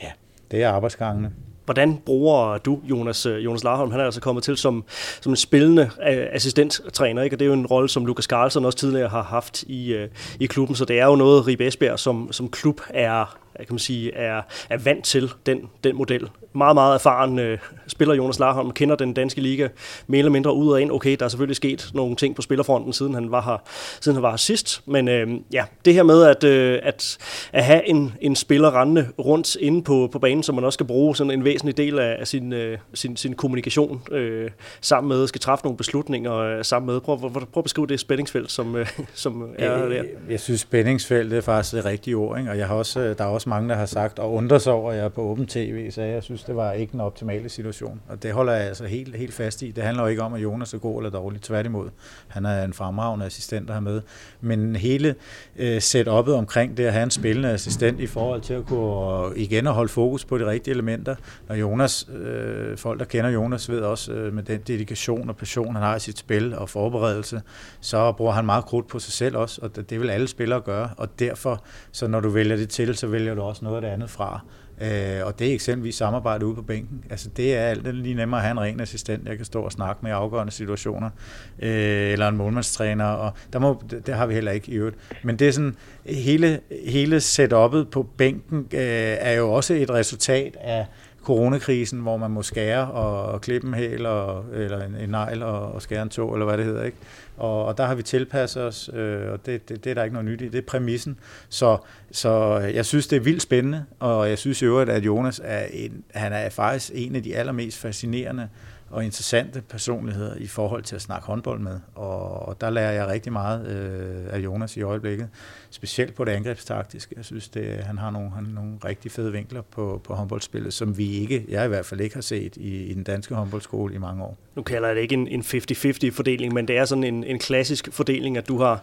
ja, 0.03 0.11
det 0.51 0.63
er 0.63 0.71
arbejdsgangene. 0.71 1.33
Hvordan 1.65 1.99
bruger 2.07 2.59
du 2.59 2.81
Jonas, 2.85 3.27
øh, 3.27 3.45
Jonas 3.45 3.65
Larholm? 3.65 3.91
Han 3.91 4.01
er 4.01 4.05
altså 4.05 4.21
kommet 4.21 4.45
til 4.45 4.57
som, 4.57 4.85
som 5.21 5.33
en 5.33 5.37
spillende 5.37 5.83
øh, 5.83 6.27
assistenttræner, 6.33 7.23
ikke? 7.23 7.37
og 7.37 7.39
det 7.39 7.45
er 7.45 7.49
jo 7.49 7.55
en 7.55 7.67
rolle, 7.67 7.89
som 7.89 8.07
Lukas 8.07 8.25
Carlsen 8.25 8.65
også 8.65 8.79
tidligere 8.79 9.09
har 9.09 9.23
haft 9.23 9.63
i, 9.63 9.93
øh, 9.93 10.09
i 10.41 10.47
klubben, 10.47 10.77
så 10.77 10.85
det 10.85 11.01
er 11.01 11.07
jo 11.07 11.17
noget, 11.17 11.47
Ribe 11.47 11.67
Esbjerg 11.67 11.99
som, 11.99 12.33
som 12.33 12.49
klub 12.49 12.81
er, 12.91 13.39
kan 13.67 13.75
man 13.75 13.79
sige, 13.79 14.15
er, 14.15 14.43
er 14.71 14.79
vant 14.79 15.05
til 15.05 15.31
den, 15.47 15.71
den 15.85 15.97
model 15.97 16.29
meget, 16.53 16.75
meget 16.75 16.95
erfaren 16.95 17.39
øh, 17.39 17.59
spiller 17.87 18.15
Jonas 18.15 18.39
Larholm, 18.39 18.71
kender 18.71 18.97
den 18.97 19.13
danske 19.13 19.41
liga 19.41 19.69
mere 20.07 20.19
eller 20.19 20.33
mindre 20.33 20.55
ud 20.55 20.73
og 20.73 20.83
ind. 20.83 20.93
Okay, 20.93 21.17
der 21.19 21.25
er 21.25 21.29
selvfølgelig 21.29 21.57
sket 21.57 21.91
nogle 21.95 22.17
ting 22.17 22.37
på 22.37 22.43
spillerfronten, 22.43 22.93
siden 22.93 23.15
han 23.15 23.31
var 23.31 23.43
her, 23.43 23.63
siden 24.01 24.17
han 24.17 24.23
var 24.23 24.31
her 24.31 24.37
sidst. 24.37 24.83
Men 24.87 25.09
øh, 25.09 25.29
ja, 25.53 25.65
det 25.85 25.95
her 25.95 26.03
med 26.03 26.23
at, 26.23 26.45
øh, 26.45 26.79
at, 26.83 27.19
at 27.53 27.65
have 27.65 27.89
en, 27.89 28.13
en 28.21 28.37
spiller 28.37 28.81
rendende 28.81 29.09
rundt 29.19 29.57
inde 29.57 29.83
på, 29.83 30.09
på 30.13 30.19
banen, 30.19 30.43
som 30.43 30.55
man 30.55 30.65
også 30.65 30.77
skal 30.77 30.87
bruge 30.87 31.17
sådan 31.17 31.31
en 31.31 31.45
væsentlig 31.45 31.77
del 31.77 31.99
af, 31.99 32.17
af 32.21 32.29
sin, 32.29 32.53
øh, 32.53 32.79
sin, 32.95 33.17
sin 33.17 33.35
kommunikation 33.35 34.03
øh, 34.11 34.51
sammen 34.81 35.09
med, 35.09 35.27
skal 35.27 35.41
træffe 35.41 35.65
nogle 35.65 35.77
beslutninger 35.77 36.35
øh, 36.35 36.65
sammen 36.65 36.87
med. 36.87 37.01
Prøv, 37.01 37.21
prøv, 37.21 37.31
prøv 37.31 37.47
at 37.57 37.65
beskrive 37.65 37.87
det 37.87 38.01
spændingsfelt, 38.01 38.51
som, 38.51 38.77
øh, 38.77 38.87
som 39.15 39.55
er 39.59 39.77
der. 39.77 39.95
Jeg, 39.95 40.05
jeg 40.31 40.41
synes, 40.41 40.61
spændingsfelt 40.61 41.33
er 41.33 41.41
faktisk 41.41 41.75
det 41.75 41.85
rigtige 41.85 42.15
ord, 42.15 42.39
ikke? 42.39 42.51
og 42.51 42.59
jeg 42.59 42.67
har 42.67 42.75
også, 42.75 43.15
der 43.19 43.25
er 43.25 43.29
også 43.29 43.48
mange, 43.49 43.69
der 43.69 43.75
har 43.75 43.87
sagt 43.87 44.19
og 44.19 44.33
undrer 44.33 44.59
sig 44.59 44.73
over, 44.73 44.91
at 44.91 44.97
jeg 44.97 45.05
er 45.05 45.09
på 45.09 45.23
åben 45.23 45.47
tv, 45.47 45.91
så 45.91 46.03
jeg 46.03 46.23
synes, 46.23 46.45
det 46.45 46.57
var 46.57 46.73
ikke 46.73 46.95
en 46.95 47.01
optimale 47.01 47.49
situation. 47.49 48.01
Og 48.09 48.23
det 48.23 48.33
holder 48.33 48.53
jeg 48.53 48.67
altså 48.67 48.87
helt, 48.87 49.17
helt 49.17 49.35
fast 49.35 49.63
i. 49.63 49.71
Det 49.71 49.85
handler 49.85 50.03
jo 50.03 50.09
ikke 50.09 50.23
om, 50.23 50.35
at 50.35 50.43
Jonas 50.43 50.75
er 50.75 50.79
god 50.79 50.99
eller 50.99 51.11
dårlig. 51.11 51.43
Tværtimod. 51.43 51.89
Han 52.29 52.47
er 52.47 52.65
en 52.65 52.73
fremragende 52.73 53.27
assistent, 53.27 53.69
der 53.69 53.75
har 53.75 53.81
med. 53.81 54.03
Men 54.41 54.77
hele 54.77 55.15
øh, 55.57 55.81
setupet 55.81 56.35
omkring 56.35 56.77
det 56.77 56.85
at 56.85 56.93
have 56.93 57.03
en 57.03 57.11
spillende 57.11 57.51
assistent 57.51 58.01
i 58.01 58.07
forhold 58.07 58.41
til 58.41 58.55
at 58.55 58.67
kunne 58.67 59.27
øh, 59.27 59.33
igen 59.37 59.67
at 59.67 59.73
holde 59.73 59.93
fokus 59.93 60.25
på 60.25 60.39
de 60.39 60.47
rigtige 60.47 60.75
elementer. 60.75 61.17
Når 61.49 61.55
Jonas, 61.55 62.09
øh, 62.15 62.77
folk 62.77 62.99
der 62.99 63.05
kender 63.05 63.31
Jonas, 63.31 63.71
ved 63.71 63.81
også 63.81 64.13
øh, 64.13 64.33
med 64.33 64.43
den 64.43 64.61
dedikation 64.67 65.29
og 65.29 65.37
passion, 65.37 65.75
han 65.75 65.83
har 65.83 65.97
i 65.97 66.01
sit 66.01 66.19
spil 66.19 66.55
og 66.55 66.69
forberedelse, 66.69 67.43
så 67.81 68.13
bruger 68.13 68.33
han 68.33 68.47
meget 68.47 68.65
krudt 68.65 68.89
på 68.89 68.99
sig 68.99 69.13
selv 69.13 69.37
også, 69.37 69.61
og 69.63 69.91
det 69.91 70.01
vil 70.01 70.11
alle 70.11 70.29
spillere 70.29 70.61
gøre. 70.61 70.91
Og 70.97 71.19
derfor, 71.19 71.65
så 71.93 72.07
når 72.07 72.21
du 72.21 72.29
vælger 72.29 72.57
det 72.57 72.69
til, 72.69 72.97
så 72.97 73.07
vælger 73.07 73.35
du 73.39 73.45
også 73.45 73.65
noget 73.65 73.77
af 73.77 73.83
det 73.83 73.89
andet 73.89 74.11
fra. 74.11 74.41
Øh, 74.81 75.27
og 75.27 75.39
det 75.39 75.49
er 75.49 75.55
eksempelvis 75.55 75.95
samarbejde 75.95 76.47
ude 76.47 76.55
på 76.55 76.63
bænken. 76.63 77.05
Altså 77.11 77.29
det 77.37 77.57
er 77.57 77.61
alt 77.61 77.97
lige 77.97 78.15
nemmere 78.15 78.41
at 78.41 78.45
have 78.45 78.53
en 78.53 78.61
ren 78.61 78.81
assistent, 78.81 79.29
jeg 79.29 79.37
kan 79.37 79.47
stå 79.47 79.63
og 79.63 79.73
snakke 79.73 80.01
med 80.03 80.11
i 80.11 80.15
afgørende 80.15 80.53
situationer, 80.53 81.11
øh, 81.59 82.13
eller 82.13 82.29
en 82.29 82.37
målmandstræner, 82.37 83.05
og 83.05 83.33
der 83.53 83.59
må, 83.59 83.83
det, 83.91 84.07
det 84.07 84.15
har 84.15 84.27
vi 84.27 84.35
heller 84.35 84.53
ikke 84.53 84.73
i 84.73 84.75
øvrigt. 84.75 84.97
Men 85.23 85.37
det 85.37 85.49
er 85.49 85.53
sådan, 85.53 85.77
hele, 86.07 86.61
hele 86.87 87.17
setup'et 87.17 87.85
på 87.91 88.09
bænken 88.17 88.59
øh, 88.59 89.17
er 89.21 89.33
jo 89.33 89.53
også 89.53 89.75
et 89.75 89.91
resultat 89.91 90.57
af 90.61 90.87
coronakrisen, 91.29 92.01
hvor 92.01 92.17
man 92.17 92.31
må 92.31 92.43
skære 92.43 92.91
og, 92.91 93.23
og 93.23 93.41
klippe 93.41 93.69
en 93.69 93.75
hæl, 93.75 94.07
og, 94.07 94.45
eller 94.55 94.85
en, 94.85 94.95
en 94.95 95.09
negl 95.09 95.43
og, 95.43 95.73
og 95.73 95.83
skære 95.83 96.03
en 96.03 96.09
tog, 96.09 96.33
eller 96.33 96.47
hvad 96.47 96.59
det 96.59 96.65
hedder. 96.65 96.85
Ikke? 96.85 96.97
Og, 97.37 97.65
og 97.65 97.79
der 97.79 97.87
har 97.87 97.95
vi 97.95 98.03
tilpasset 98.03 98.63
os, 98.63 98.91
øh, 98.95 99.33
og 99.33 99.47
det, 99.47 99.69
det, 99.69 99.85
det 99.85 99.91
er 99.91 99.95
der 99.95 100.03
ikke 100.03 100.15
noget 100.15 100.29
nyt 100.29 100.41
i. 100.41 100.49
Det 100.49 100.59
er 100.59 100.67
præmissen. 100.67 101.19
Så, 101.49 101.79
så 102.11 102.59
jeg 102.75 102.87
synes, 102.87 103.07
det 103.07 103.17
er 103.17 103.21
vildt 103.21 103.43
spændende, 103.43 103.85
og 104.01 104.29
jeg 104.29 104.39
synes 104.39 104.63
i 104.63 104.65
øvrigt, 104.65 104.91
at 104.91 105.07
Jonas 105.07 105.41
er, 105.45 105.67
en, 105.73 106.05
han 106.15 106.33
er 106.33 106.51
faktisk 106.51 106.91
en 106.95 107.17
af 107.17 107.23
de 107.23 107.37
allermest 107.37 107.79
fascinerende 107.79 108.49
og 108.91 109.05
interessante 109.05 109.61
personligheder 109.61 110.37
i 110.37 110.47
forhold 110.47 110.83
til 110.83 110.97
at 110.97 111.03
snakke 111.03 111.27
håndbold 111.27 111.61
med. 111.61 111.81
Og, 111.95 112.49
og 112.49 112.61
der 112.61 112.71
lærer 112.71 112.93
jeg 112.93 113.07
rigtig 113.07 113.33
meget 113.33 113.67
øh, 113.67 114.35
af 114.35 114.39
Jonas 114.39 114.77
i 114.77 114.83
øjeblikket, 114.83 115.29
specielt 115.71 116.15
på 116.15 116.25
det 116.25 116.33
angrebstaktiske. 116.33 117.15
Jeg 117.17 117.25
synes, 117.25 117.49
det, 117.49 117.77
han 117.77 117.99
har 117.99 118.11
nogle, 118.11 118.31
han, 118.31 118.45
nogle 118.45 118.73
rigtig 118.85 119.13
fede 119.13 119.33
vinkler 119.33 119.63
på, 119.63 120.01
på 120.05 120.15
håndboldspillet, 120.15 120.75
som 120.75 120.99
vi 120.99 121.11
ikke, 121.11 121.45
jeg 121.49 121.65
i 121.65 121.69
hvert 121.69 121.87
fald 121.87 122.01
ikke 122.01 122.17
har 122.17 122.23
set 122.23 122.57
i, 122.57 122.85
i 122.85 122.95
den 122.95 123.03
danske 123.03 123.35
håndboldskole 123.35 123.95
i 123.95 123.99
mange 123.99 124.25
år. 124.25 124.37
Nu 124.55 124.63
kalder 124.63 124.89
jeg 124.89 124.97
det 124.97 125.03
ikke 125.03 125.15
en, 125.15 125.29
en 125.29 125.41
50-50 125.41 126.11
fordeling, 126.11 126.55
men 126.55 126.69
det 126.69 126.79
er 126.79 126.85
sådan 126.85 127.05
en, 127.05 127.25
en 127.25 127.39
klassisk 127.39 127.89
fordeling, 127.93 128.37
at 128.37 128.49
du 128.49 128.59
har 128.59 128.83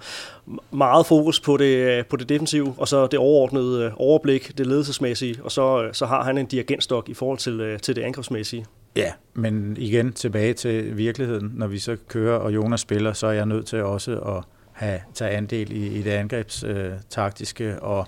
meget 0.71 1.05
fokus 1.05 1.39
på 1.39 1.57
det, 1.57 2.07
på 2.07 2.15
det 2.15 2.29
defensive, 2.29 2.75
og 2.77 2.87
så 2.87 3.07
det 3.07 3.19
overordnede 3.19 3.85
øh, 3.85 3.91
overblik, 3.95 4.57
det 4.57 4.67
ledelsesmæssige, 4.67 5.43
og 5.43 5.51
så, 5.51 5.83
øh, 5.83 5.93
så 5.93 6.05
har 6.05 6.23
han 6.23 6.37
en 6.37 6.45
dirigentstok 6.45 7.09
i 7.09 7.13
forhold 7.13 7.37
til, 7.37 7.61
øh, 7.61 7.79
til 7.79 7.95
det 7.95 8.01
angrebsmæssige. 8.01 8.65
Ja, 8.95 9.11
men 9.33 9.77
igen 9.77 10.13
tilbage 10.13 10.53
til 10.53 10.97
virkeligheden. 10.97 11.51
Når 11.55 11.67
vi 11.67 11.79
så 11.79 11.97
kører, 12.07 12.37
og 12.37 12.55
Jonas 12.55 12.81
spiller, 12.81 13.13
så 13.13 13.27
er 13.27 13.31
jeg 13.31 13.45
nødt 13.45 13.65
til 13.65 13.83
også 13.83 14.19
at 14.19 14.43
have 14.71 14.99
tage 15.13 15.31
andel 15.31 15.71
i, 15.71 15.87
i 15.87 16.01
det 16.01 16.11
angrebstaktiske 16.11 17.63
øh, 17.63 17.77
og 17.81 18.07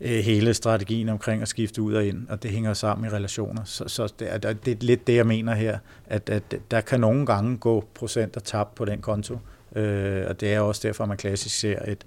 øh, 0.00 0.18
hele 0.18 0.54
strategien 0.54 1.08
omkring 1.08 1.42
at 1.42 1.48
skifte 1.48 1.82
ud 1.82 1.94
og 1.94 2.06
ind, 2.06 2.28
og 2.28 2.42
det 2.42 2.50
hænger 2.50 2.74
sammen 2.74 3.06
i 3.06 3.14
relationer. 3.14 3.64
Så, 3.64 3.84
så 3.88 4.12
det, 4.18 4.32
er, 4.32 4.38
det 4.38 4.68
er 4.68 4.76
lidt 4.80 5.06
det, 5.06 5.14
jeg 5.14 5.26
mener 5.26 5.54
her, 5.54 5.78
at, 6.06 6.30
at 6.30 6.42
der 6.70 6.80
kan 6.80 7.00
nogle 7.00 7.26
gange 7.26 7.56
gå 7.56 7.84
procent 7.94 8.36
og 8.36 8.44
tab 8.44 8.66
på 8.76 8.84
den 8.84 9.00
konto, 9.00 9.38
øh, 9.76 10.24
og 10.28 10.40
det 10.40 10.54
er 10.54 10.60
også 10.60 10.88
derfor, 10.88 11.06
man 11.06 11.16
klassisk 11.16 11.58
ser 11.58 11.78
et, 11.88 12.06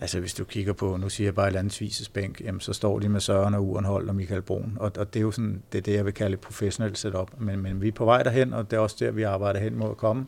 Altså 0.00 0.20
hvis 0.20 0.34
du 0.34 0.44
kigger 0.44 0.72
på, 0.72 0.96
nu 0.96 1.08
siger 1.08 1.26
jeg 1.26 1.34
bare 1.34 1.50
landsvises 1.50 2.08
bænk, 2.08 2.40
jamen, 2.40 2.60
så 2.60 2.72
står 2.72 2.98
de 2.98 3.08
med 3.08 3.20
Søren 3.20 3.54
og 3.54 3.64
Urenhold 3.64 4.08
og 4.08 4.14
Michael 4.14 4.42
Brun, 4.42 4.76
og, 4.80 4.92
og 4.98 5.14
det 5.14 5.20
er 5.20 5.24
jo 5.24 5.30
sådan, 5.30 5.62
det 5.72 5.78
er 5.78 5.82
det, 5.82 5.94
jeg 5.94 6.04
vil 6.04 6.14
kalde 6.14 6.34
et 6.34 6.40
professionelt 6.40 6.98
setup. 6.98 7.30
Men, 7.38 7.60
men 7.60 7.82
vi 7.82 7.88
er 7.88 7.92
på 7.92 8.04
vej 8.04 8.22
derhen, 8.22 8.52
og 8.52 8.70
det 8.70 8.76
er 8.76 8.80
også 8.80 8.96
der, 9.00 9.10
vi 9.10 9.22
arbejder 9.22 9.60
hen 9.60 9.76
mod 9.76 9.90
at 9.90 9.96
komme. 9.96 10.26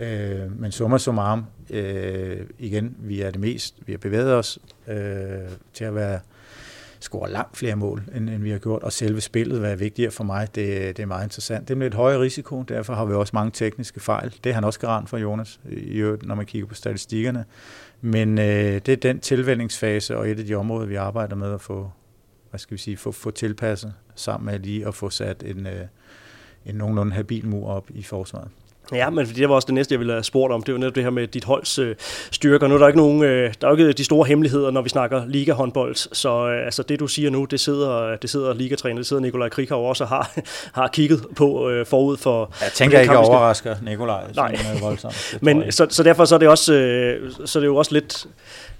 Øh, 0.00 0.60
men 0.60 0.72
summa 0.72 0.98
summarum, 0.98 1.44
øh, 1.70 2.40
igen, 2.58 2.96
vi 2.98 3.20
er 3.20 3.30
det 3.30 3.40
mest, 3.40 3.74
vi 3.86 3.92
har 3.92 3.98
bevæget 3.98 4.34
os 4.34 4.58
øh, 4.88 4.96
til 5.72 5.84
at 5.84 5.94
være 5.94 6.20
score 7.00 7.30
langt 7.30 7.56
flere 7.56 7.76
mål, 7.76 8.02
end, 8.14 8.30
end 8.30 8.42
vi 8.42 8.50
har 8.50 8.58
gjort, 8.58 8.82
og 8.82 8.92
selve 8.92 9.20
spillet, 9.20 9.58
hvad 9.58 9.72
er 9.72 9.76
vigtigere 9.76 10.10
for 10.10 10.24
mig, 10.24 10.54
det, 10.54 10.96
det 10.96 11.02
er 11.02 11.06
meget 11.06 11.24
interessant. 11.24 11.68
Det 11.68 11.74
er 11.74 11.78
med 11.78 11.86
et 11.86 11.94
højere 11.94 12.20
risiko, 12.20 12.62
derfor 12.62 12.94
har 12.94 13.04
vi 13.04 13.14
også 13.14 13.30
mange 13.34 13.50
tekniske 13.50 14.00
fejl. 14.00 14.34
Det 14.44 14.50
er 14.50 14.54
han 14.54 14.64
også 14.64 14.80
garant 14.80 15.08
for, 15.08 15.18
Jonas, 15.18 15.60
i 15.70 15.96
øvrigt, 15.96 16.26
når 16.26 16.34
man 16.34 16.46
kigger 16.46 16.68
på 16.68 16.74
statistikkerne. 16.74 17.44
Men 18.04 18.38
øh, 18.38 18.74
det 18.86 18.88
er 18.88 18.96
den 18.96 19.20
tilvændingsfase 19.20 20.16
og 20.16 20.30
et 20.30 20.38
af 20.38 20.44
de 20.44 20.54
områder, 20.54 20.86
vi 20.86 20.94
arbejder 20.94 21.36
med 21.36 21.54
at 21.54 21.60
få, 21.60 21.90
hvad 22.50 22.58
skal 22.58 22.74
vi 22.74 22.78
sige, 22.78 22.96
få, 22.96 23.12
få 23.12 23.30
tilpasset 23.30 23.94
sammen 24.14 24.46
med 24.46 24.58
lige 24.58 24.86
at 24.86 24.94
få 24.94 25.10
sat 25.10 25.42
en, 25.42 25.66
øh, 25.66 25.86
en 26.66 26.74
nogenlunde 26.74 27.12
habil 27.12 27.48
mur 27.48 27.68
op 27.68 27.90
i 27.90 28.02
forsvaret. 28.02 28.48
Ja, 28.92 29.10
men 29.10 29.26
det 29.26 29.48
var 29.48 29.54
også 29.54 29.66
det 29.66 29.74
næste, 29.74 29.92
jeg 29.92 29.98
ville 29.98 30.12
have 30.12 30.24
spurgt 30.24 30.52
om. 30.52 30.62
Det 30.62 30.74
var 30.74 30.80
netop 30.80 30.94
det 30.94 31.02
her 31.02 31.10
med 31.10 31.26
dit 31.26 31.44
holds 31.44 31.78
øh, 31.78 31.96
styrker. 32.30 32.66
Nu 32.66 32.74
er 32.74 32.78
der 32.78 32.86
ikke 32.86 32.98
nogen, 32.98 33.22
øh, 33.22 33.54
der 33.60 33.68
er 33.68 33.72
ikke 33.72 33.92
de 33.92 34.04
store 34.04 34.26
hemmeligheder, 34.26 34.70
når 34.70 34.82
vi 34.82 34.88
snakker 34.88 35.22
liga-håndbold. 35.26 35.94
Så 36.14 36.48
øh, 36.48 36.64
altså, 36.64 36.82
det, 36.82 37.00
du 37.00 37.06
siger 37.06 37.30
nu, 37.30 37.44
det 37.44 37.60
sidder, 37.60 38.16
det 38.16 38.30
sidder 38.30 38.54
ligatræner, 38.54 38.96
det 38.96 39.06
sidder 39.06 39.22
Nikolaj 39.22 39.48
Krikau 39.48 39.80
også 39.80 40.04
har, 40.04 40.30
har 40.80 40.88
kigget 40.88 41.26
på 41.36 41.70
øh, 41.70 41.86
forud 41.86 42.16
for... 42.16 42.54
Jeg 42.60 42.72
tænker 42.72 43.00
ikke, 43.00 43.12
at 43.12 43.18
overrasker 43.18 43.76
Nikolaj. 43.82 44.24
Nej, 44.36 44.56
voldsomt. 44.80 45.34
men 45.42 45.72
så, 45.72 45.86
så 45.90 46.02
derfor 46.02 46.24
så 46.24 46.34
er 46.34 46.38
det 46.38 46.48
også, 46.48 46.74
øh, 46.74 47.30
så 47.44 47.58
er 47.58 47.60
det 47.60 47.66
jo 47.66 47.76
også 47.76 47.92
lidt 47.92 48.26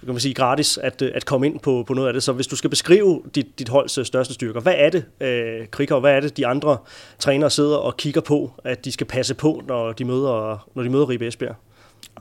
kan 0.07 0.15
man 0.15 0.21
sige, 0.21 0.35
gratis 0.35 0.79
at, 0.79 1.03
øh, 1.03 1.11
at 1.15 1.25
komme 1.25 1.47
ind 1.47 1.61
på, 1.61 1.85
på 1.87 1.95
noget 1.95 2.09
af 2.09 2.12
det. 2.12 2.23
Så 2.23 2.33
hvis 2.33 2.47
du 2.47 2.57
skal 2.57 2.71
beskrive 2.71 3.23
dit, 3.35 3.59
dit 3.59 3.69
holds 3.69 3.99
øh, 3.99 4.05
største 4.05 4.35
styrker, 4.35 4.61
hvad 4.61 4.75
er 4.77 4.91
det, 4.91 5.05
øh, 5.21 5.67
Krikker, 5.67 6.01
hvad 6.01 6.12
er 6.12 6.21
det, 6.21 6.37
de 6.37 6.47
andre 6.47 6.79
trænere 7.19 7.51
sidder 7.51 7.77
og 7.77 7.97
kigger 7.97 8.21
på, 8.21 8.53
at 8.65 8.85
de 8.85 8.93
skal 8.93 9.07
passe 9.07 9.35
på, 9.35 9.62
når 9.69 9.93
de 9.93 10.05
møder, 10.05 10.69
når 10.75 10.83
de 10.83 10.91
møder 10.91 11.09
Ribe 11.09 11.27
Esbjerg? 11.27 11.57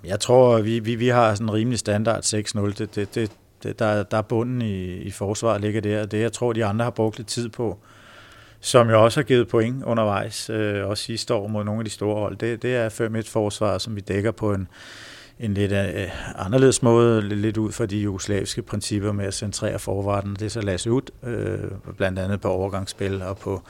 Jeg 0.04 0.20
tror, 0.20 0.62
vi, 0.62 0.80
vi, 0.80 0.96
vi 0.96 1.08
har 1.08 1.36
sådan 1.36 1.48
en 1.48 1.54
rimelig 1.54 1.80
standard 1.80 2.24
6-0. 2.24 2.66
Det, 2.78 2.96
det, 2.96 3.16
det, 3.16 3.32
det, 3.64 3.80
der, 3.80 4.04
der 4.04 4.18
er 4.18 4.22
bunden 4.22 4.62
i, 4.62 4.84
i 4.84 5.12
forsvaret 5.12 5.62
ligger 5.62 5.82
der. 5.82 6.06
Det, 6.06 6.22
jeg 6.22 6.32
tror, 6.32 6.54
de 6.54 6.66
andre 6.66 6.84
har 6.84 6.92
brugt 6.92 7.18
lidt 7.18 7.28
tid 7.28 7.50
på, 7.50 7.78
som 8.60 8.90
jo 8.90 9.04
også 9.04 9.20
har 9.20 9.24
givet 9.24 9.48
point 9.48 9.84
undervejs, 9.84 10.50
øh, 10.50 10.88
også 10.88 11.04
sidste 11.04 11.34
år 11.34 11.48
mod 11.48 11.64
nogle 11.64 11.80
af 11.80 11.86
de 11.86 11.92
store 11.92 12.20
hold, 12.20 12.38
det, 12.38 12.62
det 12.62 12.76
er 12.76 12.90
5-1-forsvar, 12.90 13.78
som 13.78 13.96
vi 13.96 14.02
dækker 14.02 14.32
på 14.32 14.54
en, 14.54 14.68
en 15.40 15.54
lidt 15.54 15.72
uh, 15.72 16.46
anderledes 16.46 16.84
måde, 16.84 17.22
lidt, 17.22 17.58
ud 17.58 17.72
fra 17.72 17.86
de 17.86 17.98
jugoslaviske 17.98 18.62
principper 18.62 19.12
med 19.12 19.26
at 19.26 19.34
centrere 19.34 19.80
forvarten. 19.80 20.34
Det 20.34 20.42
er 20.42 20.50
så 20.50 20.62
Lasse 20.62 20.92
ud, 20.92 21.02
øh, 21.24 21.60
blandt 21.98 22.20
andet 22.20 22.42
på 22.42 22.48
overgangsspil 22.48 23.22
og 23.22 23.38
på 23.38 23.62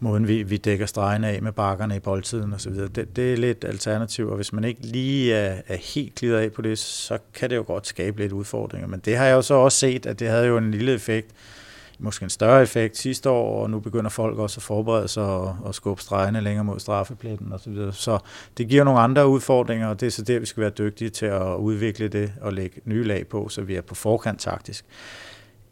måden, 0.00 0.28
vi, 0.28 0.42
vi 0.42 0.56
dækker 0.56 0.86
stregene 0.86 1.28
af 1.28 1.42
med 1.42 1.52
bakkerne 1.52 1.96
i 1.96 2.00
boldtiden 2.00 2.52
osv. 2.52 2.72
Det, 2.72 3.16
det 3.16 3.32
er 3.32 3.36
lidt 3.36 3.64
alternativ, 3.64 4.28
og 4.28 4.36
hvis 4.36 4.52
man 4.52 4.64
ikke 4.64 4.86
lige 4.86 5.34
er, 5.34 5.56
er 5.68 5.76
helt 5.94 6.14
glider 6.14 6.38
af 6.38 6.52
på 6.52 6.62
det, 6.62 6.78
så 6.78 7.18
kan 7.34 7.50
det 7.50 7.56
jo 7.56 7.64
godt 7.66 7.86
skabe 7.86 8.20
lidt 8.20 8.32
udfordringer. 8.32 8.88
Men 8.88 9.00
det 9.04 9.16
har 9.16 9.24
jeg 9.24 9.34
jo 9.34 9.42
så 9.42 9.54
også 9.54 9.78
set, 9.78 10.06
at 10.06 10.20
det 10.20 10.28
havde 10.28 10.46
jo 10.46 10.56
en 10.56 10.70
lille 10.70 10.92
effekt, 10.92 11.30
måske 11.98 12.22
en 12.22 12.30
større 12.30 12.62
effekt 12.62 12.96
sidste 12.96 13.30
år, 13.30 13.62
og 13.62 13.70
nu 13.70 13.80
begynder 13.80 14.10
folk 14.10 14.38
også 14.38 14.58
at 14.58 14.62
forberede 14.62 15.08
sig 15.08 15.24
og, 15.24 15.56
og 15.64 15.74
skubbe 15.74 16.02
stregene 16.02 16.40
længere 16.40 16.64
mod 16.64 16.80
straffepletten 16.80 17.52
osv. 17.52 17.58
Så, 17.62 17.70
videre. 17.70 17.92
så 17.92 18.18
det 18.58 18.68
giver 18.68 18.84
nogle 18.84 19.00
andre 19.00 19.28
udfordringer, 19.28 19.88
og 19.88 20.00
det 20.00 20.06
er 20.06 20.10
så 20.10 20.22
der, 20.22 20.38
vi 20.38 20.46
skal 20.46 20.60
være 20.60 20.70
dygtige 20.70 21.10
til 21.10 21.26
at 21.26 21.54
udvikle 21.56 22.08
det 22.08 22.32
og 22.40 22.52
lægge 22.52 22.80
nye 22.84 23.04
lag 23.04 23.26
på, 23.26 23.48
så 23.48 23.62
vi 23.62 23.74
er 23.74 23.80
på 23.80 23.94
forkant 23.94 24.40
taktisk. 24.40 24.84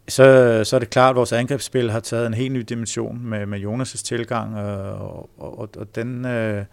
Så, 0.07 0.61
så 0.63 0.75
er 0.75 0.79
det 0.79 0.89
klart, 0.89 1.09
at 1.09 1.15
vores 1.15 1.31
angrebsspil 1.31 1.91
har 1.91 1.99
taget 1.99 2.27
en 2.27 2.33
helt 2.33 2.53
ny 2.53 2.59
dimension 2.59 3.25
med, 3.25 3.45
med 3.45 3.59
Jonas' 3.59 4.03
tilgang, 4.03 4.55
og, 4.55 5.29
og, 5.37 5.59
og, 5.59 5.69
og 5.77 5.95
den... 5.95 6.25
Øh, 6.25 6.65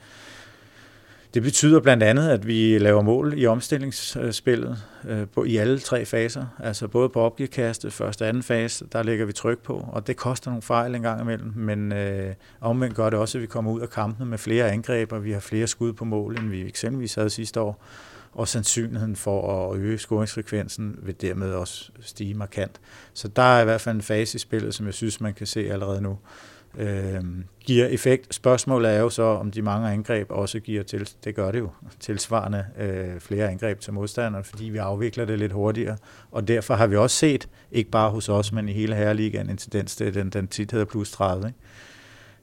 det 1.35 1.42
betyder 1.42 1.81
blandt 1.81 2.03
andet, 2.03 2.29
at 2.29 2.47
vi 2.47 2.79
laver 2.79 3.03
mål 3.03 3.35
i 3.37 3.47
omstillingsspillet 3.47 4.79
øh, 5.09 5.27
i 5.47 5.57
alle 5.57 5.79
tre 5.79 6.05
faser. 6.05 6.47
Altså 6.59 6.88
både 6.88 7.09
på 7.09 7.21
opgivkastet, 7.21 7.92
første 7.92 8.23
og 8.23 8.29
anden 8.29 8.42
fase, 8.42 8.85
der 8.92 9.03
lægger 9.03 9.27
vi 9.27 9.33
tryk 9.33 9.59
på, 9.59 9.88
og 9.92 10.07
det 10.07 10.16
koster 10.16 10.51
nogle 10.51 10.62
fejl 10.62 10.95
en 10.95 11.03
gang 11.03 11.21
imellem, 11.21 11.53
men 11.57 11.92
øh, 11.92 12.35
omvendt 12.61 12.97
gør 12.97 13.11
det 13.11 13.18
også, 13.18 13.38
at 13.38 13.42
vi 13.42 13.47
kommer 13.47 13.71
ud 13.71 13.81
af 13.81 13.90
kampene 13.90 14.27
med 14.31 14.38
flere 14.38 14.71
angreb, 14.71 15.12
og 15.12 15.25
vi 15.25 15.33
har 15.33 15.40
flere 15.40 15.66
skud 15.66 15.92
på 15.92 16.05
mål, 16.05 16.38
end 16.38 16.49
vi 16.49 16.66
eksempelvis 16.66 17.14
havde 17.14 17.31
sidste 17.31 17.61
år, 17.61 17.85
og 18.33 18.49
sandsynligheden 18.49 19.16
for 19.16 19.71
at 19.71 19.79
øge 19.79 19.99
scoringsfrekvensen 19.99 20.99
vil 21.03 21.21
dermed 21.21 21.53
også 21.53 21.90
stige 22.01 22.35
markant. 22.35 22.81
Så 23.14 23.29
der 23.29 23.42
er 23.42 23.61
i 23.61 23.64
hvert 23.64 23.81
fald 23.81 23.97
en 23.97 24.03
fase 24.03 24.37
i 24.37 24.38
spillet, 24.38 24.75
som 24.75 24.87
jeg 24.87 24.95
synes, 24.95 25.21
man 25.21 25.35
kan 25.35 25.47
se 25.47 25.73
allerede 25.73 26.01
nu 26.01 26.18
øh, 26.79 27.21
giver 27.61 27.87
effekt. 27.87 28.35
Spørgsmålet 28.35 28.91
er 28.91 29.01
jo 29.01 29.11
så, 29.11 29.23
om 29.23 29.51
de 29.51 29.63
mange 29.63 29.91
angreb 29.91 30.31
også 30.31 30.61
giver 30.61 30.83
til, 30.83 31.09
det 31.25 31.35
gør 31.35 31.51
det 31.51 31.59
jo, 31.59 31.71
tilsvarende 32.01 32.67
øh, 32.79 33.21
flere 33.21 33.51
angreb 33.51 33.81
til 33.81 33.93
modstanderne, 33.93 34.45
fordi 34.45 34.65
vi 34.65 34.79
afvikler 34.79 35.25
det 35.25 35.39
lidt 35.39 35.53
hurtigere. 35.53 35.97
Og 36.31 36.49
derfor 36.49 36.75
har 36.75 36.87
vi 36.87 36.97
også 36.97 37.17
set, 37.17 37.49
ikke 37.73 37.91
bare 37.91 38.11
hos 38.11 38.29
os, 38.29 38.53
men 38.53 38.69
i 38.69 38.73
hele 38.73 38.95
herreligaen, 38.95 39.51
en 39.51 39.57
tendens 39.57 39.97
til, 39.97 40.15
den, 40.15 40.31
den 40.31 40.49
tit 40.49 40.71
hedder 40.71 40.87
plus 40.87 41.11
30. 41.11 41.47
Ikke? 41.47 41.59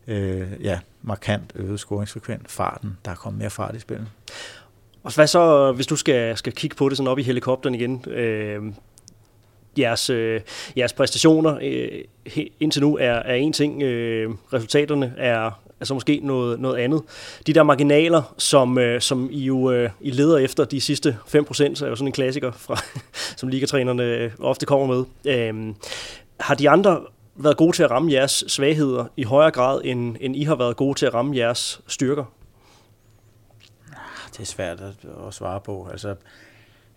Øh, 0.07 0.47
ja, 0.61 0.79
markant 1.01 1.51
øget 1.55 1.79
scoringsfrekvens, 1.79 2.51
farten, 2.51 2.97
der 3.05 3.11
er 3.11 3.15
kommet 3.15 3.39
mere 3.39 3.49
fart 3.49 3.75
i 3.75 3.79
spillet. 3.79 4.07
Og 5.03 5.15
hvad 5.15 5.27
så, 5.27 5.71
hvis 5.71 5.87
du 5.87 5.95
skal, 5.95 6.37
skal 6.37 6.53
kigge 6.53 6.75
på 6.75 6.89
det 6.89 6.97
sådan 6.97 7.07
op 7.07 7.19
i 7.19 7.23
helikopteren 7.23 7.75
igen? 7.75 8.03
Øh, 8.07 8.63
jeres, 9.79 10.09
øh, 10.09 10.41
jeres 10.77 10.93
præstationer 10.93 11.57
øh, 11.61 12.45
indtil 12.59 12.81
nu 12.81 12.97
er, 12.97 13.11
er 13.11 13.35
en 13.35 13.53
ting. 13.53 13.83
Øh, 13.83 14.29
resultaterne 14.53 15.13
er 15.17 15.51
altså 15.79 15.93
måske 15.93 16.19
noget, 16.23 16.59
noget 16.59 16.77
andet. 16.77 17.01
De 17.47 17.53
der 17.53 17.63
marginaler, 17.63 18.35
som, 18.37 18.77
øh, 18.77 19.01
som 19.01 19.29
I 19.31 19.39
jo 19.39 19.71
øh, 19.71 19.89
I 20.01 20.11
leder 20.11 20.37
efter 20.37 20.65
de 20.65 20.81
sidste 20.81 21.17
5%, 21.27 21.33
er 21.33 21.87
jo 21.89 21.95
sådan 21.95 22.07
en 22.07 22.11
klassiker, 22.11 22.51
fra, 22.51 22.81
som 23.39 23.49
ligatrænerne 23.49 24.03
øh, 24.03 24.31
ofte 24.39 24.65
kommer 24.65 24.87
med. 24.87 25.05
Øh, 25.35 25.75
har 26.39 26.55
de 26.55 26.69
andre 26.69 27.01
været 27.35 27.57
gode 27.57 27.75
til 27.75 27.83
at 27.83 27.91
ramme 27.91 28.11
jeres 28.11 28.43
svagheder 28.47 29.05
i 29.17 29.23
højere 29.23 29.51
grad, 29.51 29.81
end, 29.83 30.15
end 30.19 30.35
I 30.35 30.43
har 30.43 30.55
været 30.55 30.75
gode 30.75 30.99
til 30.99 31.05
at 31.05 31.13
ramme 31.13 31.37
jeres 31.37 31.81
styrker? 31.87 32.25
Ah, 33.91 34.31
det 34.31 34.39
er 34.39 34.45
svært 34.45 34.81
at, 34.81 35.27
at 35.27 35.33
svare 35.33 35.59
på. 35.59 35.87
Altså, 35.91 36.15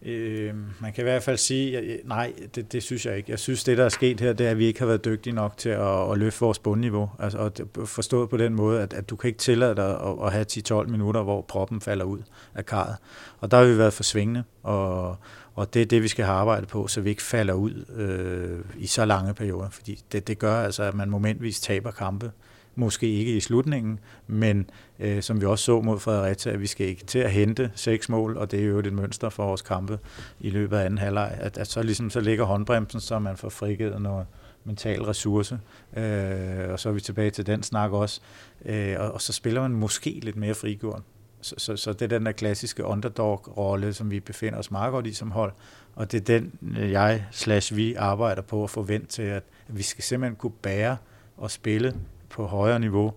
Øh, 0.04 0.54
man 0.80 0.92
kan 0.92 1.02
i 1.02 1.02
hvert 1.02 1.22
fald 1.22 1.36
sige, 1.36 1.78
at, 1.78 2.00
nej, 2.04 2.32
det, 2.54 2.72
det 2.72 2.82
synes 2.82 3.06
jeg 3.06 3.16
ikke. 3.16 3.30
Jeg 3.30 3.38
synes, 3.38 3.64
det 3.64 3.78
der 3.78 3.84
er 3.84 3.88
sket 3.88 4.20
her, 4.20 4.32
det 4.32 4.46
er, 4.46 4.50
at 4.50 4.58
vi 4.58 4.66
ikke 4.66 4.78
har 4.78 4.86
været 4.86 5.04
dygtige 5.04 5.34
nok 5.34 5.56
til 5.56 5.68
at, 5.68 6.10
at 6.10 6.18
løfte 6.18 6.40
vores 6.40 6.58
bundniveau. 6.58 7.10
Altså 7.18 7.38
og 7.38 7.88
forstået 7.88 8.30
på 8.30 8.36
den 8.36 8.54
måde, 8.54 8.82
at, 8.82 8.92
at 8.92 9.10
du 9.10 9.16
kan 9.16 9.28
ikke 9.28 9.38
tillade 9.38 9.76
dig 9.76 10.00
at, 10.00 10.14
at 10.24 10.32
have 10.32 10.46
10-12 10.52 10.86
minutter, 10.86 11.22
hvor 11.22 11.40
proppen 11.40 11.80
falder 11.80 12.04
ud 12.04 12.18
af 12.54 12.66
karret. 12.66 12.96
Og 13.40 13.50
der 13.50 13.56
har 13.56 13.64
vi 13.64 13.78
været 13.78 13.92
for 13.92 14.02
svingende, 14.02 14.44
og, 14.62 15.16
og 15.54 15.74
det 15.74 15.82
er 15.82 15.86
det, 15.86 16.02
vi 16.02 16.08
skal 16.08 16.24
have 16.24 16.36
arbejdet 16.36 16.68
på, 16.68 16.86
så 16.86 17.00
vi 17.00 17.10
ikke 17.10 17.22
falder 17.22 17.54
ud 17.54 17.84
øh, 17.96 18.82
i 18.82 18.86
så 18.86 19.04
lange 19.04 19.34
perioder. 19.34 19.70
Fordi 19.70 20.00
det, 20.12 20.28
det 20.28 20.38
gør 20.38 20.64
altså, 20.64 20.82
at 20.82 20.94
man 20.94 21.10
momentvis 21.10 21.60
taber 21.60 21.90
kampe 21.90 22.30
Måske 22.74 23.08
ikke 23.08 23.36
i 23.36 23.40
slutningen, 23.40 24.00
men 24.26 24.70
øh, 24.98 25.22
som 25.22 25.40
vi 25.40 25.46
også 25.46 25.64
så 25.64 25.80
mod 25.80 25.98
Fredericia, 25.98 26.52
at 26.52 26.60
vi 26.60 26.66
skal 26.66 26.86
ikke 26.86 27.04
til 27.04 27.18
at 27.18 27.30
hente 27.30 27.70
seks 27.74 28.08
mål, 28.08 28.36
og 28.36 28.50
det 28.50 28.60
er 28.60 28.64
jo 28.64 28.78
et 28.78 28.92
mønster 28.92 29.28
for 29.28 29.46
vores 29.46 29.62
kampe 29.62 29.98
i 30.40 30.50
løbet 30.50 30.76
af 30.76 30.84
anden 30.84 30.98
halvleg, 30.98 31.36
at, 31.40 31.58
at 31.58 31.66
så, 31.66 31.82
ligesom, 31.82 32.10
så 32.10 32.20
ligger 32.20 32.44
håndbremsen, 32.44 33.00
så 33.00 33.18
man 33.18 33.36
får 33.36 33.48
frigivet 33.48 34.02
noget 34.02 34.26
mental 34.64 35.02
ressource, 35.02 35.58
øh, 35.96 36.72
og 36.72 36.80
så 36.80 36.88
er 36.88 36.92
vi 36.92 37.00
tilbage 37.00 37.30
til 37.30 37.46
den 37.46 37.62
snak 37.62 37.92
også, 37.92 38.20
øh, 38.64 38.96
og, 38.98 39.12
og 39.12 39.20
så 39.20 39.32
spiller 39.32 39.60
man 39.60 39.70
måske 39.70 40.20
lidt 40.22 40.36
mere 40.36 40.54
frigjort. 40.54 41.02
Så, 41.40 41.54
så, 41.58 41.76
så 41.76 41.92
det 41.92 42.02
er 42.02 42.18
den 42.18 42.26
der 42.26 42.32
klassiske 42.32 42.84
underdog-rolle, 42.84 43.92
som 43.92 44.10
vi 44.10 44.20
befinder 44.20 44.58
os 44.58 44.70
meget 44.70 44.92
godt 44.92 45.06
i 45.06 45.12
som 45.12 45.30
hold, 45.30 45.52
og 45.94 46.12
det 46.12 46.20
er 46.20 46.24
den, 46.24 46.52
øh, 46.78 46.90
jeg 46.90 47.24
slash 47.30 47.76
vi 47.76 47.94
arbejder 47.94 48.42
på 48.42 48.64
at 48.64 48.70
forvente 48.70 49.06
til, 49.06 49.22
at 49.22 49.44
vi 49.68 49.82
skal 49.82 50.04
simpelthen 50.04 50.36
kunne 50.36 50.52
bære 50.62 50.96
og 51.36 51.50
spille 51.50 51.94
på 52.32 52.46
højere 52.46 52.80
niveau, 52.80 53.12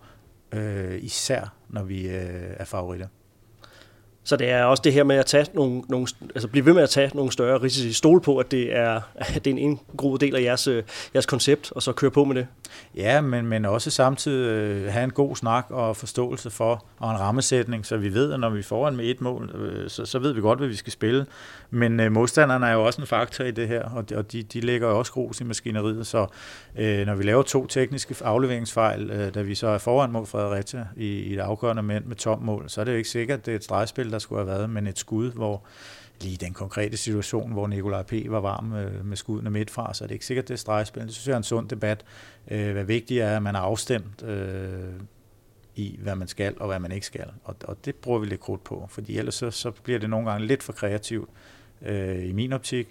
øh, 0.52 1.04
især 1.04 1.56
når 1.70 1.84
vi 1.84 2.08
øh, 2.08 2.56
er 2.60 2.66
favoritter. 2.66 3.08
Så 4.26 4.36
det 4.36 4.50
er 4.50 4.64
også 4.64 4.82
det 4.84 4.94
her 4.94 5.04
med 5.04 5.16
at 5.16 5.26
tage 5.26 5.46
nogle, 5.54 5.82
nogle, 5.90 6.08
altså 6.22 6.48
blive 6.48 6.66
ved 6.66 6.74
med 6.74 6.84
at 6.84 6.90
tage 6.90 7.12
nogle 7.14 7.32
større 7.32 7.62
risici. 7.62 7.94
Stole 7.94 8.22
på, 8.22 8.38
at 8.38 8.52
det 8.52 8.76
er, 8.76 9.02
at 9.16 9.46
det 9.46 9.48
er 9.48 9.52
en 9.52 9.58
indgroet 9.58 10.22
del 10.22 10.36
af 10.36 10.42
jeres, 10.42 10.68
øh, 10.68 10.84
jeres 11.14 11.26
koncept, 11.26 11.72
og 11.72 11.82
så 11.82 11.92
køre 11.92 12.12
på 12.12 12.24
med 12.24 12.36
det. 12.36 12.48
Ja, 12.96 13.22
men, 13.22 13.46
men 13.46 13.66
også 13.66 13.92
samtidig 13.92 14.50
øh, 14.50 14.92
have 14.92 15.04
en 15.04 15.12
god 15.12 15.36
snak 15.36 15.66
og 15.70 15.98
forståelse 15.98 16.50
for, 16.50 16.86
og 17.00 17.12
en 17.12 17.20
rammesætning, 17.20 17.86
så 17.86 17.98
vi 17.98 18.14
ved, 18.14 18.34
at 18.34 18.40
når 18.40 18.50
vi 18.50 18.64
får 18.64 18.88
en 18.88 18.96
med 18.96 19.06
et 19.06 19.22
mål, 19.22 19.52
øh, 19.56 19.90
så, 19.90 20.06
så 20.06 20.20
ved 20.20 20.34
vi 20.34 20.42
godt, 20.42 20.60
hvad 20.60 20.68
vi 20.68 20.76
skal 20.76 20.94
spille. 20.94 21.26
Men 21.70 22.00
øh, 22.00 22.12
modstanderne 22.12 22.68
er 22.68 22.74
jo 22.74 22.86
også 22.86 23.02
en 23.02 23.08
faktor 23.08 23.44
i 23.44 23.52
det 23.52 23.68
her, 23.68 23.84
og 23.84 24.10
de, 24.10 24.18
og 24.18 24.32
de, 24.32 24.44
de 24.44 24.60
lægger 24.60 24.90
jo 24.90 25.00
også 25.00 25.12
grus 25.12 25.42
i 25.42 25.44
maskineriet, 25.44 26.08
så 26.08 26.28
øh, 26.78 27.06
når 27.06 27.16
vi 27.16 27.24
laver 27.24 27.44
to 27.44 27.68
tekniske 27.68 28.16
afleveringsfejl, 28.24 29.10
øh, 29.10 29.34
da 29.34 29.42
vi 29.42 29.56
så 29.56 29.68
er 29.68 29.78
foran 29.78 30.12
mod 30.12 30.26
Fredericia 30.26 30.88
i, 30.98 31.08
i 31.08 31.34
et 31.34 31.40
afgørende 31.40 31.84
mænd 31.84 32.06
med 32.06 32.16
tom 32.16 32.42
mål, 32.42 32.66
så 32.68 32.82
er 32.82 32.86
det 32.86 32.92
jo 32.92 32.98
ikke 32.98 33.10
sikkert, 33.10 33.40
at 33.40 33.46
det 33.46 33.52
er 33.52 33.56
et 33.56 33.64
stregspil, 33.64 34.15
der 34.16 34.20
skulle 34.20 34.40
have 34.40 34.58
været, 34.58 34.70
men 34.70 34.88
et 34.88 35.00
skud, 35.00 35.32
hvor 35.32 35.64
lige 36.22 36.38
den 36.38 36.54
konkrete 36.54 36.98
situation, 36.98 37.52
hvor 37.52 37.68
Nikolaj 37.68 38.04
P. 38.04 38.14
var 38.26 38.40
varm 38.40 38.74
øh, 38.74 38.94
med, 38.94 39.04
med 39.04 39.18
skuddene 39.18 39.50
midtfra, 39.50 39.94
så 39.94 39.98
så 39.98 40.04
er 40.04 40.08
det 40.08 40.16
ikke 40.16 40.26
sikkert, 40.26 40.48
det 40.48 40.54
er 40.54 40.58
stregspil. 40.58 41.04
Det 41.04 41.14
synes 41.14 41.28
jeg 41.28 41.34
er 41.34 41.38
en 41.38 41.44
sund 41.44 41.70
debat. 41.70 42.06
Øh, 42.52 42.72
hvad 42.72 42.84
vigtigt 42.84 43.22
er, 43.22 43.36
at 43.36 43.44
man 43.44 43.56
er 43.56 43.60
afstemt 43.60 44.24
øh, 44.24 44.94
i, 45.76 46.00
hvad 46.02 46.16
man 46.16 46.28
skal 46.28 46.56
og 46.60 46.68
hvad 46.68 46.80
man 46.80 46.92
ikke 46.92 47.06
skal. 47.06 47.32
Og, 47.44 47.56
og 47.64 47.86
det 47.86 47.96
bruger 47.96 48.20
vi 48.20 48.26
lidt 48.26 48.42
krudt 48.42 48.64
på, 48.64 48.88
fordi 48.90 49.18
ellers 49.18 49.36
så, 49.36 49.52
så 49.52 49.72
bliver 49.72 50.00
det 50.00 50.10
nogle 50.10 50.32
gange 50.32 50.48
lidt 50.48 50.64
for 50.64 50.74
kreativt 50.74 51.30
øh, 51.82 52.30
i 52.30 52.32
min 52.32 52.54
optik, 52.54 52.88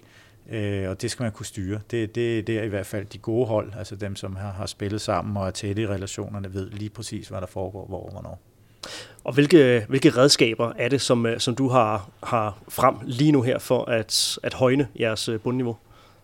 øh, 0.49 0.89
og 0.89 1.01
det 1.01 1.11
skal 1.11 1.23
man 1.23 1.31
kunne 1.31 1.45
styre. 1.45 1.79
Det, 1.91 2.15
det, 2.15 2.47
det 2.47 2.59
er 2.59 2.63
i 2.63 2.67
hvert 2.67 2.85
fald 2.85 3.05
de 3.05 3.17
gode 3.17 3.45
hold, 3.45 3.73
altså 3.77 3.95
dem, 3.95 4.15
som 4.15 4.35
har, 4.35 4.51
har 4.51 4.65
spillet 4.65 5.01
sammen 5.01 5.37
og 5.37 5.47
er 5.47 5.51
tætte 5.51 5.81
i 5.81 5.87
relationerne, 5.87 6.53
ved 6.53 6.69
lige 6.69 6.89
præcis, 6.89 7.27
hvad 7.27 7.41
der 7.41 7.47
foregår, 7.47 7.85
hvor 7.87 8.05
og 8.05 8.11
hvornår. 8.11 8.41
Og 9.23 9.33
hvilke, 9.33 9.85
hvilke 9.89 10.09
redskaber 10.09 10.71
er 10.77 10.89
det, 10.89 11.01
som, 11.01 11.25
øh, 11.25 11.39
som 11.39 11.55
du 11.55 11.67
har, 11.67 12.09
har 12.23 12.57
frem 12.69 12.95
lige 13.03 13.31
nu 13.31 13.41
her 13.41 13.59
for 13.59 13.85
at, 13.85 14.39
at 14.43 14.53
højne 14.53 14.87
jeres 14.99 15.29
øh, 15.29 15.39
bundniveau? 15.39 15.77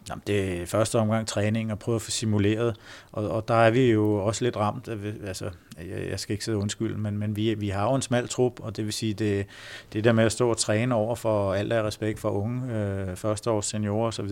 Jamen, 0.10 0.22
det 0.28 0.62
er 0.62 0.66
første 0.66 1.00
omgang 1.00 1.28
træning 1.28 1.72
og 1.72 1.80
prøve 1.80 1.96
at 1.96 2.02
få 2.02 2.12
simuleret, 2.12 2.76
og, 3.12 3.30
og 3.30 3.48
der 3.48 3.54
er 3.54 3.72
vi 3.72 3.92
jo 3.92 4.16
også 4.16 4.44
lidt 4.44 4.58
ramt. 4.58 4.90
Altså, 5.28 5.50
jeg, 5.90 6.10
jeg 6.10 6.20
skal 6.20 6.34
ikke 6.34 6.46
sidde 6.46 6.58
undskyld, 6.58 6.96
men, 6.96 7.18
men 7.18 7.36
vi, 7.36 7.54
vi 7.54 7.70
har 7.70 7.84
jo 7.90 7.96
en 7.96 8.02
smal 8.02 8.28
trup, 8.28 8.60
og 8.60 8.78
det 8.78 8.86
vil 8.86 8.94
sige, 8.94 9.14
det, 9.14 9.46
det 9.94 10.04
der 10.04 10.12
med 10.12 10.24
at 10.24 10.32
stå 10.32 10.50
og 10.50 10.58
træne 10.58 10.96
over 10.96 11.16
for 11.16 11.54
alt 11.54 11.74
af 11.74 11.84
respekt 11.84 12.20
for 12.20 12.30
unge, 12.30 12.76
øh, 12.76 13.16
førsteårs 13.16 13.66
seniorer 13.66 14.08
osv., 14.08 14.30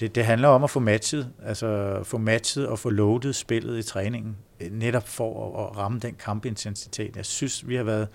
det, 0.00 0.14
det 0.14 0.24
handler 0.24 0.48
om 0.48 0.64
at 0.64 0.70
få 0.70 0.80
matchet, 0.80 1.30
altså 1.44 2.00
få 2.04 2.18
matchet 2.18 2.66
og 2.66 2.78
få 2.78 2.90
loadet 2.90 3.36
spillet 3.36 3.78
i 3.78 3.82
træningen, 3.82 4.36
øh, 4.60 4.72
netop 4.72 5.08
for 5.08 5.58
at, 5.58 5.66
at 5.66 5.76
ramme 5.76 5.98
den 5.98 6.14
kampintensitet. 6.14 7.16
Jeg 7.16 7.26
synes, 7.26 7.68
vi 7.68 7.76
har 7.76 7.84
været, 7.84 8.08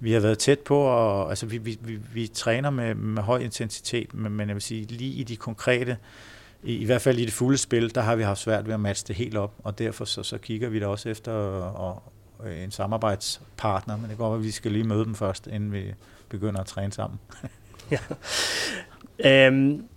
vi 0.00 0.12
har 0.12 0.20
været 0.20 0.38
tæt 0.38 0.58
på, 0.58 0.78
og 0.78 1.28
altså, 1.28 1.46
vi, 1.46 1.58
vi, 1.58 1.78
vi, 1.80 1.98
vi 2.14 2.26
træner 2.26 2.70
med, 2.70 2.94
med 2.94 3.22
høj 3.22 3.38
intensitet, 3.38 4.14
men, 4.14 4.32
men 4.32 4.48
jeg 4.48 4.54
vil 4.54 4.62
sige, 4.62 4.84
lige 4.84 5.12
i 5.12 5.22
de 5.22 5.36
konkrete 5.36 5.96
i, 6.64 6.76
i 6.76 6.84
hvert 6.84 7.02
fald 7.02 7.18
i 7.18 7.24
det 7.24 7.32
fulde 7.32 7.58
spil, 7.58 7.94
der 7.94 8.00
har 8.00 8.16
vi 8.16 8.22
haft 8.22 8.40
svært 8.40 8.66
ved 8.66 8.74
at 8.74 8.80
matche 8.80 9.08
det 9.08 9.16
helt 9.16 9.36
op, 9.36 9.54
og 9.58 9.78
derfor 9.78 10.04
så, 10.04 10.22
så 10.22 10.38
kigger 10.38 10.68
vi 10.68 10.80
da 10.80 10.86
også 10.86 11.08
efter 11.08 11.32
og 11.32 12.02
Øh, 12.44 12.62
en 12.62 12.70
samarbejdspartner, 12.70 13.96
men 13.96 14.10
det 14.10 14.18
går 14.18 14.34
at 14.34 14.42
vi 14.42 14.50
skal 14.50 14.72
lige 14.72 14.84
møde 14.84 15.04
dem 15.04 15.14
først, 15.14 15.46
inden 15.46 15.72
vi 15.72 15.94
begynder 16.28 16.60
at 16.60 16.66
træne 16.66 16.92
sammen. 16.92 17.20
ja. 17.90 17.98
Øhm, 19.46 19.88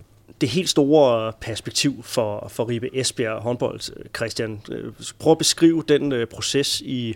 det 0.41 0.49
helt 0.49 0.69
store 0.69 1.33
perspektiv 1.41 2.03
for, 2.03 2.47
for 2.51 2.69
Ribe 2.69 2.89
Esbjerg 2.93 3.41
håndbold, 3.41 3.79
Christian. 4.15 4.61
Prøv 5.19 5.31
at 5.31 5.37
beskrive 5.37 5.83
den 5.87 6.11
øh, 6.11 6.27
proces, 6.27 6.81
I, 6.81 7.15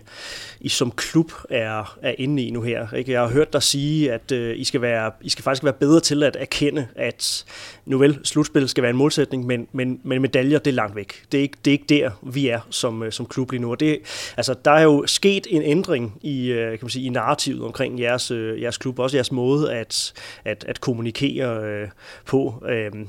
I 0.60 0.68
som 0.68 0.90
klub 0.90 1.32
er, 1.50 1.98
er 2.02 2.14
inde 2.18 2.42
i 2.42 2.50
nu 2.50 2.62
her. 2.62 2.92
Ikke? 2.92 3.12
Jeg 3.12 3.20
har 3.20 3.28
hørt 3.28 3.52
dig 3.52 3.62
sige, 3.62 4.12
at 4.12 4.32
øh, 4.32 4.58
I, 4.58 4.64
skal 4.64 4.80
være, 4.80 5.10
I 5.20 5.28
skal 5.28 5.42
faktisk 5.42 5.64
være 5.64 5.72
bedre 5.72 6.00
til 6.00 6.22
at 6.22 6.36
erkende, 6.40 6.86
at 6.96 7.44
nu 7.86 7.98
vel, 7.98 8.18
slutspil 8.24 8.68
skal 8.68 8.82
være 8.82 8.90
en 8.90 8.96
målsætning, 8.96 9.46
men, 9.46 9.68
men, 9.72 10.00
men 10.04 10.22
medaljer, 10.22 10.58
det 10.58 10.70
er 10.70 10.74
langt 10.74 10.96
væk. 10.96 11.22
Det 11.32 11.38
er 11.38 11.42
ikke, 11.42 11.58
det 11.64 11.70
er 11.70 11.72
ikke 11.72 11.84
der, 11.88 12.10
vi 12.22 12.48
er 12.48 12.60
som, 12.70 13.02
øh, 13.02 13.12
som 13.12 13.26
klub 13.26 13.50
lige 13.50 13.62
nu. 13.62 13.70
Og 13.70 13.80
det, 13.80 13.98
altså, 14.36 14.54
der 14.64 14.70
er 14.70 14.82
jo 14.82 15.06
sket 15.06 15.46
en 15.50 15.62
ændring 15.62 16.18
i, 16.22 16.46
kan 16.46 16.78
man 16.82 16.90
sige, 16.90 17.06
i 17.06 17.08
narrativet 17.08 17.62
omkring 17.62 18.00
jeres, 18.00 18.30
jeres 18.30 18.78
klub, 18.78 18.98
også 18.98 19.16
jeres 19.16 19.32
måde 19.32 19.72
at, 19.72 20.12
at, 20.44 20.64
at 20.68 20.80
kommunikere 20.80 21.88
på. 22.26 22.64
Øh, 22.68 23.01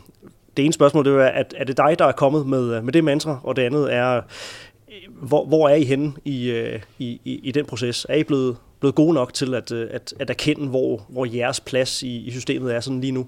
det 0.57 0.65
ene 0.65 0.73
spørgsmål, 0.73 1.05
det 1.05 1.13
er, 1.13 1.25
at 1.25 1.53
er 1.57 1.63
det 1.63 1.77
dig, 1.77 1.95
der 1.99 2.05
er 2.05 2.11
kommet 2.11 2.47
med, 2.47 2.77
øh, 2.77 2.83
med 2.83 2.93
det 2.93 3.03
mantra, 3.03 3.39
og 3.43 3.55
det 3.55 3.61
andet 3.61 3.93
er, 3.93 4.15
øh, 4.15 5.27
hvor, 5.27 5.45
hvor 5.45 5.69
er 5.69 5.75
I 5.75 5.83
henne 5.83 6.13
i, 6.25 6.49
øh, 6.49 6.81
i, 6.99 7.21
i, 7.25 7.39
i 7.43 7.51
den 7.51 7.65
proces? 7.65 8.05
Er 8.09 8.15
I 8.15 8.23
blevet, 8.23 8.57
blevet 8.79 8.95
gode 8.95 9.13
nok 9.13 9.33
til 9.33 9.53
at, 9.53 9.71
at, 9.71 10.13
at 10.19 10.29
erkende, 10.29 10.67
hvor, 10.67 11.05
hvor 11.09 11.25
jeres 11.25 11.59
plads 11.59 12.03
i, 12.03 12.17
i 12.17 12.31
systemet 12.31 12.75
er 12.75 12.79
sådan 12.79 13.01
lige 13.01 13.11
nu? 13.11 13.27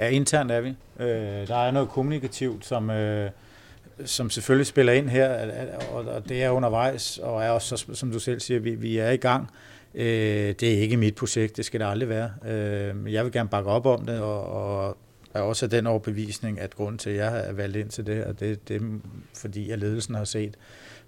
Ja, 0.00 0.08
internt 0.08 0.50
er 0.50 0.60
vi. 0.60 0.68
Øh, 1.00 1.48
der 1.48 1.56
er 1.56 1.70
noget 1.70 1.88
kommunikativt, 1.88 2.66
som, 2.66 2.90
øh, 2.90 3.30
som 4.04 4.30
selvfølgelig 4.30 4.66
spiller 4.66 4.92
ind 4.92 5.08
her, 5.08 5.50
og, 5.92 6.04
og 6.04 6.28
det 6.28 6.42
er 6.42 6.50
undervejs, 6.50 7.18
og 7.18 7.42
er 7.42 7.50
også, 7.50 7.84
som 7.92 8.12
du 8.12 8.18
selv 8.18 8.40
siger, 8.40 8.60
vi, 8.60 8.74
vi 8.74 8.98
er 8.98 9.10
i 9.10 9.16
gang. 9.16 9.50
Øh, 9.94 10.54
det 10.60 10.62
er 10.62 10.80
ikke 10.80 10.96
mit 10.96 11.14
projekt, 11.14 11.56
det 11.56 11.64
skal 11.64 11.80
det 11.80 11.86
aldrig 11.86 12.08
være. 12.08 12.30
Øh, 12.46 13.12
jeg 13.12 13.24
vil 13.24 13.32
gerne 13.32 13.48
bakke 13.48 13.70
op 13.70 13.86
om 13.86 14.06
det, 14.06 14.20
og, 14.20 14.46
og 14.46 14.96
er 15.34 15.40
også 15.40 15.66
af 15.66 15.70
den 15.70 15.86
overbevisning, 15.86 16.60
at 16.60 16.74
grund 16.74 16.98
til, 16.98 17.10
at 17.10 17.16
jeg 17.16 17.48
er 17.48 17.52
valgt 17.52 17.76
ind 17.76 17.88
til 17.88 18.06
det 18.06 18.16
her, 18.16 18.32
det, 18.32 18.68
det 18.68 18.76
er 18.76 18.98
fordi, 19.34 19.70
at 19.70 19.78
ledelsen 19.78 20.14
har 20.14 20.24
set 20.24 20.56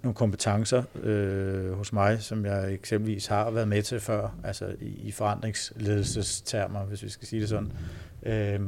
nogle 0.03 0.15
kompetencer 0.15 0.83
øh, 1.03 1.71
hos 1.71 1.93
mig, 1.93 2.21
som 2.21 2.45
jeg 2.45 2.73
eksempelvis 2.73 3.27
har 3.27 3.51
været 3.51 3.67
med 3.67 3.83
til 3.83 3.99
før, 3.99 4.35
altså 4.43 4.75
i, 4.81 5.07
i 5.07 5.11
forandringsledelsestermer, 5.11 6.85
hvis 6.85 7.03
vi 7.03 7.09
skal 7.09 7.27
sige 7.27 7.41
det 7.41 7.49
sådan. 7.49 7.71
Øh, 8.23 8.59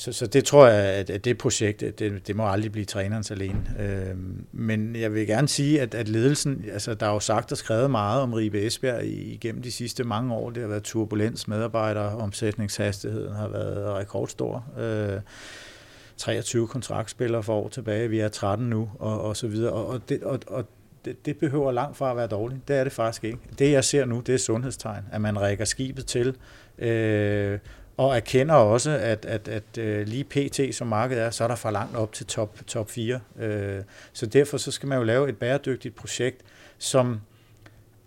så, 0.00 0.12
så 0.12 0.26
det 0.26 0.44
tror 0.44 0.66
jeg, 0.66 0.84
at, 0.84 1.10
at 1.10 1.24
det 1.24 1.38
projekt, 1.38 1.80
det, 1.80 2.26
det 2.26 2.36
må 2.36 2.48
aldrig 2.48 2.72
blive 2.72 2.84
trænerens 2.84 3.30
alene. 3.30 3.64
Øh, 3.78 4.16
men 4.52 4.96
jeg 4.96 5.14
vil 5.14 5.26
gerne 5.26 5.48
sige, 5.48 5.80
at, 5.80 5.94
at 5.94 6.08
ledelsen, 6.08 6.64
altså 6.72 6.94
der 6.94 7.06
er 7.06 7.12
jo 7.12 7.20
sagt 7.20 7.52
og 7.52 7.58
skrevet 7.58 7.90
meget 7.90 8.22
om 8.22 8.32
Ribe 8.32 8.66
Esbjerg 8.66 9.04
igennem 9.04 9.62
de 9.62 9.72
sidste 9.72 10.04
mange 10.04 10.34
år. 10.34 10.50
Det 10.50 10.62
har 10.62 10.68
været 10.68 10.82
turbulens, 10.82 11.48
medarbejdere, 11.48 12.16
omsætningshastigheden 12.16 13.34
har 13.34 13.48
været 13.48 13.94
rekordstor. 13.94 14.64
Øh, 14.78 15.20
23 16.16 16.68
kontraktspillere 16.68 17.42
for 17.42 17.54
år 17.54 17.68
tilbage, 17.68 18.08
vi 18.08 18.20
er 18.20 18.28
13 18.28 18.70
nu, 18.70 18.90
og, 18.98 19.20
og 19.20 19.36
så 19.36 19.48
videre. 19.48 19.72
Og, 19.72 19.86
og, 19.86 20.08
det, 20.08 20.22
og, 20.22 20.40
og 20.46 20.64
det, 21.04 21.26
det 21.26 21.36
behøver 21.36 21.72
langt 21.72 21.96
fra 21.96 22.10
at 22.10 22.16
være 22.16 22.26
dårligt. 22.26 22.68
Det 22.68 22.76
er 22.76 22.84
det 22.84 22.92
faktisk 22.92 23.24
ikke. 23.24 23.38
Det 23.58 23.72
jeg 23.72 23.84
ser 23.84 24.04
nu, 24.04 24.20
det 24.20 24.34
er 24.34 24.38
sundhedstegn, 24.38 25.04
at 25.12 25.20
man 25.20 25.40
rækker 25.40 25.64
skibet 25.64 26.06
til, 26.06 26.36
øh, 26.78 27.58
og 27.96 28.16
erkender 28.16 28.54
også, 28.54 28.90
at, 28.90 29.24
at, 29.24 29.48
at 29.48 29.78
øh, 29.78 30.06
lige 30.06 30.24
pt. 30.24 30.74
som 30.74 30.86
markedet 30.86 31.22
er, 31.22 31.30
så 31.30 31.44
er 31.44 31.48
der 31.48 31.54
for 31.54 31.70
langt 31.70 31.96
op 31.96 32.12
til 32.12 32.26
top, 32.26 32.58
top 32.66 32.90
4. 32.90 33.20
Øh, 33.38 33.82
så 34.12 34.26
derfor 34.26 34.56
så 34.56 34.70
skal 34.70 34.88
man 34.88 34.98
jo 34.98 35.04
lave 35.04 35.28
et 35.28 35.36
bæredygtigt 35.36 35.94
projekt, 35.94 36.42
som 36.78 37.20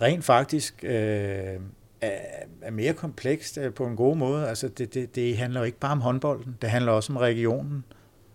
rent 0.01 0.25
faktisk 0.25 0.84
øh, 0.84 1.59
er, 2.01 2.71
mere 2.71 2.93
komplekst 2.93 3.57
øh, 3.57 3.73
på 3.73 3.86
en 3.86 3.95
god 3.95 4.15
måde. 4.15 4.49
Altså 4.49 4.67
det, 4.67 4.93
det, 4.93 5.15
det 5.15 5.38
handler 5.38 5.59
jo 5.59 5.65
ikke 5.65 5.79
bare 5.79 5.91
om 5.91 6.01
håndbolden, 6.01 6.57
det 6.61 6.69
handler 6.69 6.91
også 6.91 7.13
om 7.13 7.17
regionen. 7.17 7.84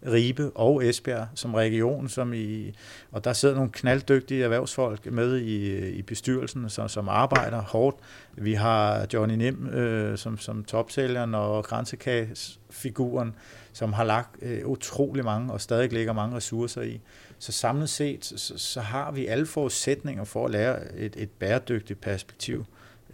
Ribe 0.06 0.50
og 0.50 0.86
Esbjerg 0.86 1.28
som 1.34 1.54
region, 1.54 2.08
som 2.08 2.32
i, 2.32 2.72
og 3.12 3.24
der 3.24 3.32
sidder 3.32 3.54
nogle 3.54 3.70
knalddygtige 3.70 4.44
erhvervsfolk 4.44 5.12
med 5.12 5.38
i, 5.38 5.88
i 5.88 6.02
bestyrelsen, 6.02 6.70
som, 6.70 6.88
som 6.88 7.08
arbejder 7.08 7.62
hårdt. 7.62 7.96
Vi 8.36 8.54
har 8.54 9.06
Johnny 9.12 9.34
Nim 9.34 9.66
øh, 9.66 10.18
som, 10.18 10.38
som 10.38 10.64
topsælgeren 10.64 11.34
og 11.34 11.64
grænsekagsfiguren, 11.64 13.34
som 13.72 13.92
har 13.92 14.04
lagt 14.04 14.36
øh, 14.42 14.66
utrolig 14.66 15.24
mange 15.24 15.52
og 15.52 15.60
stadig 15.60 15.92
lægger 15.92 16.12
mange 16.12 16.36
ressourcer 16.36 16.82
i. 16.82 17.00
Så 17.38 17.52
samlet 17.52 17.88
set, 17.88 18.24
så, 18.24 18.58
så 18.58 18.80
har 18.80 19.12
vi 19.12 19.26
alle 19.26 19.46
forudsætninger 19.46 20.24
for 20.24 20.44
at 20.44 20.50
lære 20.50 20.96
et, 20.96 21.14
et 21.16 21.30
bæredygtigt 21.30 22.00
perspektiv 22.00 22.64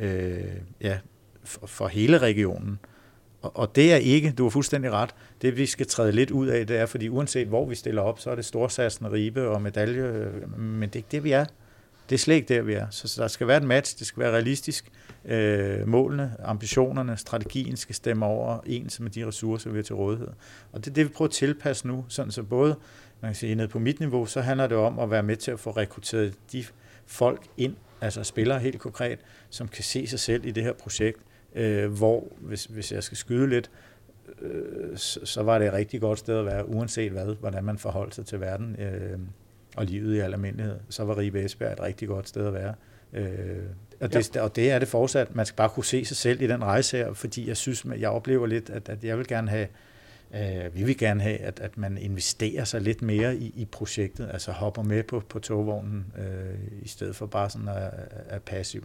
øh, 0.00 0.44
ja, 0.80 0.98
for, 1.44 1.66
for 1.66 1.88
hele 1.88 2.18
regionen. 2.18 2.78
Og 3.44 3.76
det 3.76 3.92
er 3.92 3.96
ikke, 3.96 4.32
du 4.38 4.42
har 4.42 4.50
fuldstændig 4.50 4.92
ret, 4.92 5.14
det 5.42 5.56
vi 5.56 5.66
skal 5.66 5.86
træde 5.86 6.12
lidt 6.12 6.30
ud 6.30 6.46
af, 6.46 6.66
det 6.66 6.76
er, 6.76 6.86
fordi 6.86 7.08
uanset 7.08 7.48
hvor 7.48 7.66
vi 7.66 7.74
stiller 7.74 8.02
op, 8.02 8.20
så 8.20 8.30
er 8.30 8.34
det 8.34 8.44
storsatsen, 8.44 9.12
ribe 9.12 9.48
og 9.48 9.62
medalje, 9.62 10.02
øh, 10.02 10.58
men 10.58 10.88
det 10.88 10.94
er 10.94 10.98
ikke 10.98 11.08
det, 11.10 11.24
vi 11.24 11.32
er. 11.32 11.44
Det 12.08 12.14
er 12.14 12.18
slet 12.18 12.34
ikke 12.34 12.54
der, 12.54 12.62
vi 12.62 12.72
er. 12.74 12.86
Så 12.90 13.22
der 13.22 13.28
skal 13.28 13.46
være 13.46 13.56
et 13.56 13.62
match, 13.62 13.98
det 13.98 14.06
skal 14.06 14.20
være 14.20 14.32
realistisk. 14.32 14.92
Øh, 15.24 15.88
målene, 15.88 16.36
ambitionerne, 16.44 17.16
strategien 17.16 17.76
skal 17.76 17.94
stemme 17.94 18.26
over 18.26 18.58
ens 18.66 19.00
med 19.00 19.10
de 19.10 19.26
ressourcer, 19.26 19.70
vi 19.70 19.78
har 19.78 19.82
til 19.82 19.94
rådighed. 19.94 20.28
Og 20.72 20.84
det 20.84 20.90
er 20.90 20.94
det, 20.94 21.04
vi 21.04 21.12
prøver 21.12 21.28
at 21.28 21.32
tilpasse 21.32 21.86
nu, 21.86 22.04
sådan 22.08 22.32
så 22.32 22.42
både, 22.42 22.76
man 23.20 23.28
kan 23.28 23.34
sige, 23.34 23.54
ned 23.54 23.68
på 23.68 23.78
mit 23.78 24.00
niveau, 24.00 24.26
så 24.26 24.40
handler 24.40 24.66
det 24.66 24.76
om 24.76 24.98
at 24.98 25.10
være 25.10 25.22
med 25.22 25.36
til 25.36 25.50
at 25.50 25.60
få 25.60 25.70
rekrutteret 25.70 26.34
de 26.52 26.64
folk 27.06 27.42
ind, 27.56 27.76
altså 28.00 28.24
spillere 28.24 28.58
helt 28.58 28.80
konkret, 28.80 29.18
som 29.50 29.68
kan 29.68 29.84
se 29.84 30.06
sig 30.06 30.20
selv 30.20 30.46
i 30.46 30.50
det 30.50 30.62
her 30.62 30.72
projekt, 30.72 31.18
øh, 31.54 31.92
hvor, 31.92 32.24
hvis, 32.40 32.64
hvis 32.64 32.92
jeg 32.92 33.02
skal 33.02 33.16
skyde 33.16 33.48
lidt, 33.48 33.70
øh, 34.42 34.96
så, 34.96 35.20
så 35.24 35.42
var 35.42 35.58
det 35.58 35.66
et 35.66 35.72
rigtig 35.72 36.00
godt 36.00 36.18
sted 36.18 36.38
at 36.38 36.46
være, 36.46 36.68
uanset 36.68 37.12
hvad, 37.12 37.34
hvordan 37.40 37.64
man 37.64 37.78
forholdt 37.78 38.14
sig 38.14 38.26
til 38.26 38.40
verden 38.40 38.76
øh, 38.80 39.18
og 39.76 39.84
livet 39.84 40.14
i 40.14 40.18
al 40.18 40.32
almindelighed. 40.32 40.76
Så 40.88 41.04
var 41.04 41.18
Ribe 41.18 41.44
Esbjerg 41.44 41.72
et 41.72 41.80
rigtig 41.80 42.08
godt 42.08 42.28
sted 42.28 42.46
at 42.46 42.54
være. 42.54 42.74
Øh, 43.12 43.58
og, 44.00 44.12
det, 44.12 44.36
ja. 44.36 44.42
og 44.42 44.56
det 44.56 44.70
er 44.70 44.78
det 44.78 44.88
fortsat. 44.88 45.34
Man 45.34 45.46
skal 45.46 45.56
bare 45.56 45.68
kunne 45.68 45.84
se 45.84 46.04
sig 46.04 46.16
selv 46.16 46.42
i 46.42 46.46
den 46.46 46.64
rejse 46.64 46.96
her, 46.96 47.12
fordi 47.12 47.48
jeg 47.48 47.56
synes, 47.56 47.86
jeg 47.98 48.10
oplever 48.10 48.46
lidt, 48.46 48.70
at, 48.70 48.88
at 48.88 49.04
jeg 49.04 49.18
vil 49.18 49.26
gerne 49.26 49.50
have, 49.50 49.68
øh, 50.34 50.74
vi 50.74 50.84
vil 50.84 50.98
gerne 50.98 51.20
have, 51.22 51.38
at, 51.38 51.60
at 51.60 51.78
man 51.78 51.98
investerer 51.98 52.64
sig 52.64 52.80
lidt 52.80 53.02
mere 53.02 53.36
i, 53.36 53.52
i 53.56 53.64
projektet, 53.64 54.30
altså 54.32 54.52
hopper 54.52 54.82
med 54.82 55.02
på, 55.02 55.22
på 55.28 55.38
togvognen, 55.38 56.06
øh, 56.18 56.82
i 56.82 56.88
stedet 56.88 57.16
for 57.16 57.26
bare 57.26 57.50
sådan 57.50 57.68
at, 57.68 57.90
at 58.28 58.42
passiv. 58.42 58.84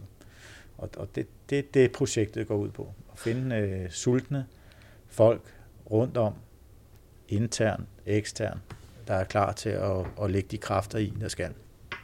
Og, 0.80 0.88
og 0.96 1.08
det, 1.14 1.26
det 1.50 1.74
det 1.74 1.92
projektet 1.92 2.48
går 2.48 2.56
ud 2.56 2.68
på. 2.68 2.92
At 3.12 3.18
finde 3.18 3.56
øh, 3.56 3.90
sultne 3.90 4.46
folk 5.08 5.42
rundt 5.90 6.16
om, 6.16 6.34
intern, 7.28 7.86
ekstern, 8.06 8.58
der 9.08 9.14
er 9.14 9.24
klar 9.24 9.52
til 9.52 9.68
at, 9.68 10.06
at 10.22 10.30
lægge 10.30 10.48
de 10.50 10.58
kræfter 10.58 10.98
i, 10.98 11.12
der 11.20 11.28
skal. 11.28 11.50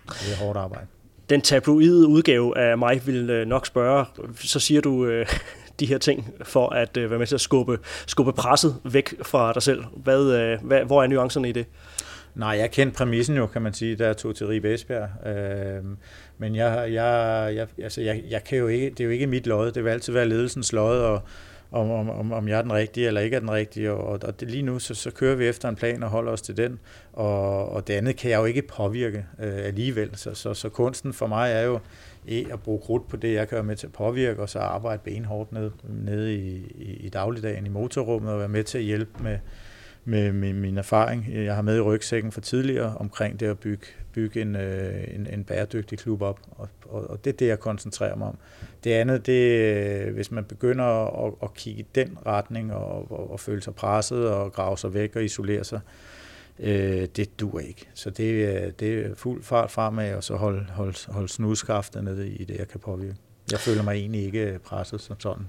Det 0.07 0.33
er 0.33 0.45
hårdt 0.45 0.59
arbejde. 0.59 0.87
Den 1.31 1.41
tabloide 1.41 2.07
udgave 2.07 2.59
af 2.59 2.79
mig 2.79 3.07
vil 3.07 3.31
øh, 3.31 3.47
nok 3.47 3.67
spørge, 3.67 4.05
så 4.35 4.61
siger 4.61 4.81
du 4.81 5.07
øh, 5.07 5.27
de 5.81 5.87
her 5.87 5.99
ting 5.99 6.35
for 6.43 6.69
at 6.69 6.97
øh, 6.97 7.11
være 7.11 7.19
med 7.19 7.27
til 7.27 7.35
at 7.35 7.41
skubbe, 7.41 7.79
skubbe 8.07 8.33
presset 8.33 8.77
væk 8.85 9.15
fra 9.23 9.53
dig 9.53 9.63
selv. 9.63 9.85
Hvad, 9.97 10.33
øh, 10.33 10.65
hvad, 10.65 10.85
hvor 10.85 11.03
er 11.03 11.07
nuancerne 11.07 11.49
i 11.49 11.53
det? 11.53 11.67
Nej, 12.37 12.49
jeg 12.49 12.71
kendte 12.71 12.97
præmissen 12.97 13.37
jo, 13.37 13.47
kan 13.47 13.63
man 13.63 13.73
sige, 13.73 13.97
der 13.97 14.13
tog 14.13 14.37
til 14.37 14.47
Ribe 14.47 14.75
Esbjerg. 14.75 15.27
Øh, 15.27 15.85
men 16.39 16.57
jeg, 16.57 16.93
jeg, 16.93 17.51
jeg, 17.55 17.69
altså 17.85 18.01
jeg, 18.01 18.23
jeg 18.31 18.45
kan 18.45 18.59
jo 18.59 18.67
ikke, 18.67 18.91
det 18.91 19.01
er 19.01 19.05
jo 19.05 19.11
ikke 19.11 19.27
mit 19.27 19.47
lod, 19.47 19.73
det 19.73 19.85
vil 19.85 19.91
altid 19.91 20.13
være 20.13 20.29
ledelsens 20.29 20.73
lod, 20.73 20.99
og 20.99 21.23
om, 21.71 21.91
om, 21.91 22.33
om 22.33 22.49
jeg 22.49 22.59
er 22.59 22.63
den 22.63 22.73
rigtige 22.73 23.07
eller 23.07 23.21
ikke 23.21 23.37
er 23.37 23.41
den 23.41 23.51
rigtige. 23.51 23.93
Og, 23.93 24.19
og 24.23 24.41
det, 24.41 24.51
lige 24.51 24.63
nu, 24.63 24.79
så, 24.79 24.95
så 24.95 25.11
kører 25.11 25.37
vi 25.37 25.47
efter 25.47 25.69
en 25.69 25.77
plan 25.77 26.03
og 26.03 26.09
holder 26.09 26.33
os 26.33 26.43
til 26.43 26.57
den. 26.57 26.79
Og, 27.13 27.69
og 27.69 27.87
det 27.87 27.95
andet 27.95 28.17
kan 28.17 28.31
jeg 28.31 28.39
jo 28.39 28.45
ikke 28.45 28.63
påvirke 28.63 29.27
øh, 29.43 29.59
alligevel. 29.65 30.11
Så, 30.17 30.35
så, 30.35 30.55
så 30.55 30.69
kunsten 30.69 31.13
for 31.13 31.27
mig 31.27 31.53
er 31.53 31.63
jo 31.63 31.79
at 32.29 32.61
bruge 32.61 32.81
krudt 32.81 33.09
på 33.09 33.17
det, 33.17 33.35
jeg 33.35 33.49
kan 33.49 33.57
være 33.57 33.65
med 33.65 33.77
til 33.77 33.87
at 33.87 33.93
påvirke, 33.93 34.43
og 34.43 34.49
så 34.49 34.59
arbejde 34.59 35.03
benhårdt 35.05 35.53
ned, 35.53 35.71
nede 35.85 36.35
i, 36.35 36.57
i, 36.75 36.97
i 37.07 37.09
dagligdagen 37.09 37.67
i 37.67 37.69
motorrummet, 37.69 38.33
og 38.33 38.39
være 38.39 38.49
med 38.49 38.65
til 38.65 38.79
at 38.79 38.85
hjælpe 38.85 39.23
med, 39.23 39.39
med 40.09 40.33
med 40.33 40.53
min 40.53 40.79
erfaring, 40.79 41.27
jeg 41.35 41.55
har 41.55 41.63
med 41.63 41.77
i 41.77 41.81
rygsækken 41.81 42.33
for 42.33 42.41
tidligere 42.41 42.97
omkring 42.97 43.41
det 43.41 43.47
at 43.47 43.59
bygge, 43.59 43.87
bygge 44.13 44.41
en, 44.41 44.57
øh, 44.57 45.05
en, 45.15 45.27
en 45.27 45.45
bæredygtig 45.45 45.99
klub 45.99 46.23
op, 46.23 46.41
og, 46.51 46.69
og, 46.89 47.11
og 47.11 47.25
det 47.25 47.33
er 47.33 47.37
det, 47.37 47.47
jeg 47.47 47.61
koncentrerer 47.61 48.17
mig 48.17 48.29
om. 48.29 48.39
Det 48.85 48.93
andet, 48.93 49.27
det 49.27 49.43
øh, 49.43 50.15
hvis 50.15 50.31
man 50.31 50.45
begynder 50.45 50.85
at, 51.27 51.35
at 51.43 51.55
kigge 51.55 51.81
i 51.81 51.87
den 51.95 52.19
retning 52.27 52.73
og, 52.73 53.13
og, 53.13 53.31
og 53.31 53.41
føle 53.41 53.63
sig 53.63 53.75
presset 53.75 54.29
og 54.29 54.53
grave 54.53 54.79
sig 54.79 54.95
væk 54.95 55.17
og 55.17 55.25
isolere 55.25 55.65
sig, 55.65 55.81
øh, 56.59 57.07
det 57.17 57.41
dur 57.41 57.61
ikke. 57.61 57.89
Så 57.95 58.11
det, 58.11 58.33
øh, 58.33 58.73
det 58.81 59.07
er 59.07 59.15
fuld 59.15 59.43
fart 59.43 59.71
fremad, 59.71 60.15
og 60.15 60.25
så 60.25 60.37
holde 60.37 60.67
hold, 60.71 61.13
hold 61.13 61.29
snudskaftet 61.29 62.05
nede 62.05 62.29
i 62.29 62.45
det, 62.45 62.59
jeg 62.59 62.69
kan 62.69 62.81
påvirke. 62.81 63.17
Jeg 63.51 63.59
føler 63.59 63.83
mig 63.83 63.95
egentlig 63.95 64.25
ikke 64.25 64.59
presset 64.65 65.01
som 65.01 65.21
sådan. 65.21 65.47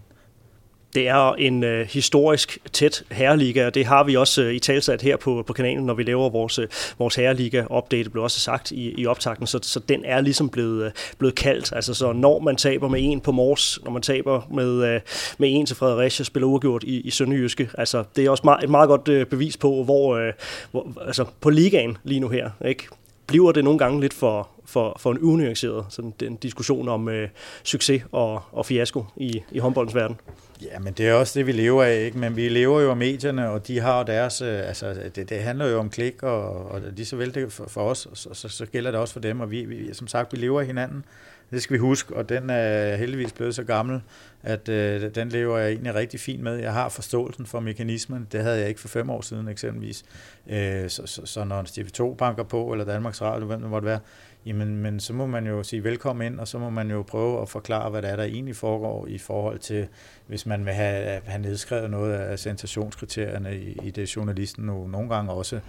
Det 0.97 1.07
er 1.07 1.33
en 1.33 1.63
øh, 1.63 1.87
historisk 1.87 2.57
tæt 2.73 3.03
herreliga, 3.11 3.65
og 3.65 3.75
det 3.75 3.85
har 3.85 4.03
vi 4.03 4.15
også 4.15 4.41
øh, 4.41 4.53
i 4.53 4.59
talsat 4.59 5.01
her 5.01 5.17
på, 5.17 5.43
på 5.47 5.53
kanalen, 5.53 5.85
når 5.85 5.93
vi 5.93 6.03
laver 6.03 6.29
vores, 6.29 6.59
øh, 6.59 6.67
vores 6.99 7.15
herreliga-update. 7.15 8.03
Det 8.03 8.11
blev 8.11 8.23
også 8.23 8.39
sagt 8.39 8.71
i, 8.71 8.93
i 9.01 9.05
optakten, 9.05 9.47
så, 9.47 9.59
så 9.61 9.79
den 9.79 10.05
er 10.05 10.21
ligesom 10.21 10.49
blevet, 10.49 10.85
øh, 10.85 10.91
blevet 11.17 11.35
kaldt. 11.35 11.73
Altså, 11.73 11.93
så 11.93 12.11
når 12.11 12.39
man 12.39 12.55
taber 12.55 12.87
med 12.87 12.99
en 13.03 13.21
på 13.21 13.31
Mors, 13.31 13.79
når 13.83 13.91
man 13.91 14.01
taber 14.01 14.47
med, 14.51 14.93
øh, 14.93 15.01
med 15.37 15.49
en 15.51 15.65
til 15.65 15.75
Fredericia, 15.75 16.23
spiller 16.23 16.47
uafgjort 16.47 16.83
i, 16.83 17.01
i 17.01 17.09
Sønderjyske, 17.09 17.69
altså, 17.77 18.03
det 18.15 18.25
er 18.25 18.29
også 18.29 18.43
meget, 18.43 18.63
et 18.63 18.69
meget 18.69 18.87
godt 18.87 19.07
øh, 19.07 19.25
bevis 19.25 19.57
på, 19.57 19.83
hvor, 19.83 20.15
øh, 20.17 20.33
hvor 20.71 20.93
altså, 21.05 21.25
på 21.41 21.49
ligaen 21.49 21.97
lige 22.03 22.19
nu 22.19 22.29
her, 22.29 22.49
ikke? 22.65 22.87
bliver 23.27 23.51
det 23.51 23.63
nogle 23.63 23.79
gange 23.79 24.01
lidt 24.01 24.13
for, 24.13 24.49
for, 24.65 24.97
for 24.99 25.11
en 25.11 25.19
unuanceret 25.19 25.85
sådan 25.89 26.13
den 26.19 26.35
diskussion 26.35 26.87
om 26.87 27.09
øh, 27.09 27.29
succes 27.63 28.03
og, 28.11 28.41
og 28.51 28.65
fiasko 28.65 29.05
i, 29.17 29.41
i 29.51 29.59
håndboldens 29.59 29.95
verden. 29.95 30.17
Ja, 30.61 30.79
men 30.79 30.93
det 30.93 31.07
er 31.07 31.13
også 31.13 31.39
det, 31.39 31.47
vi 31.47 31.51
lever 31.51 31.83
af, 31.83 32.05
ikke? 32.05 32.17
Men 32.17 32.35
vi 32.35 32.49
lever 32.49 32.81
jo 32.81 32.89
af 32.89 32.97
medierne, 32.97 33.49
og 33.49 33.67
de 33.67 33.79
har 33.79 34.03
deres... 34.03 34.41
Øh, 34.41 34.67
altså, 34.67 34.93
det, 35.15 35.29
det 35.29 35.39
handler 35.39 35.67
jo 35.67 35.79
om 35.79 35.89
klik, 35.89 36.23
og, 36.23 36.71
og 36.71 36.81
lige 36.81 37.05
så 37.05 37.15
vel 37.15 37.35
det 37.35 37.53
for, 37.53 37.65
for 37.67 37.81
os, 37.81 38.07
så, 38.13 38.29
så, 38.33 38.49
så 38.49 38.65
gælder 38.65 38.91
det 38.91 38.99
også 38.99 39.13
for 39.13 39.19
dem, 39.19 39.39
og 39.39 39.51
vi, 39.51 39.65
vi, 39.65 39.93
som 39.93 40.07
sagt, 40.07 40.33
vi 40.33 40.37
lever 40.37 40.59
af 40.59 40.65
hinanden. 40.65 41.05
Det 41.51 41.61
skal 41.61 41.73
vi 41.73 41.79
huske, 41.79 42.15
og 42.15 42.29
den 42.29 42.49
er 42.49 42.95
heldigvis 42.95 43.33
blevet 43.33 43.55
så 43.55 43.63
gammel, 43.63 44.01
at 44.43 44.69
øh, 44.69 45.15
den 45.15 45.29
lever 45.29 45.57
jeg 45.57 45.69
egentlig 45.69 45.95
rigtig 45.95 46.19
fint 46.19 46.43
med. 46.43 46.55
Jeg 46.55 46.73
har 46.73 46.89
forståelsen 46.89 47.45
for 47.45 47.59
mekanismen. 47.59 48.27
Det 48.31 48.41
havde 48.41 48.59
jeg 48.59 48.69
ikke 48.69 48.81
for 48.81 48.87
fem 48.87 49.09
år 49.09 49.21
siden 49.21 49.47
eksempelvis. 49.47 50.05
Øh, 50.47 50.89
så, 50.89 51.01
så, 51.05 51.25
så 51.25 51.43
når 51.43 51.59
en 51.59 51.65
TV2 51.65 52.15
banker 52.15 52.43
på, 52.43 52.71
eller 52.71 52.85
Danmarks 52.85 53.21
Radio, 53.21 53.45
hvem 53.45 53.61
det 53.61 53.69
måtte 53.69 53.85
være, 53.85 53.99
jamen, 54.45 54.77
men 54.77 54.99
så 54.99 55.13
må 55.13 55.25
man 55.25 55.47
jo 55.47 55.63
sige 55.63 55.83
velkommen 55.83 56.31
ind, 56.31 56.39
og 56.39 56.47
så 56.47 56.59
må 56.59 56.69
man 56.69 56.91
jo 56.91 57.01
prøve 57.01 57.41
at 57.41 57.49
forklare, 57.49 57.89
hvad 57.89 58.01
det 58.01 58.09
er, 58.09 58.15
der 58.15 58.23
egentlig 58.23 58.55
foregår 58.55 59.07
i 59.07 59.17
forhold 59.17 59.59
til, 59.59 59.87
hvis 60.27 60.45
man 60.45 60.65
vil 60.65 60.73
have, 60.73 61.21
have 61.25 61.41
nedskrevet 61.41 61.91
noget 61.91 62.13
af 62.13 62.39
sensationskriterierne 62.39 63.57
i, 63.57 63.79
i 63.83 63.91
det, 63.91 64.15
journalisten 64.15 64.65
nu 64.65 64.87
nogle 64.87 65.09
gange 65.09 65.31
også 65.31 65.59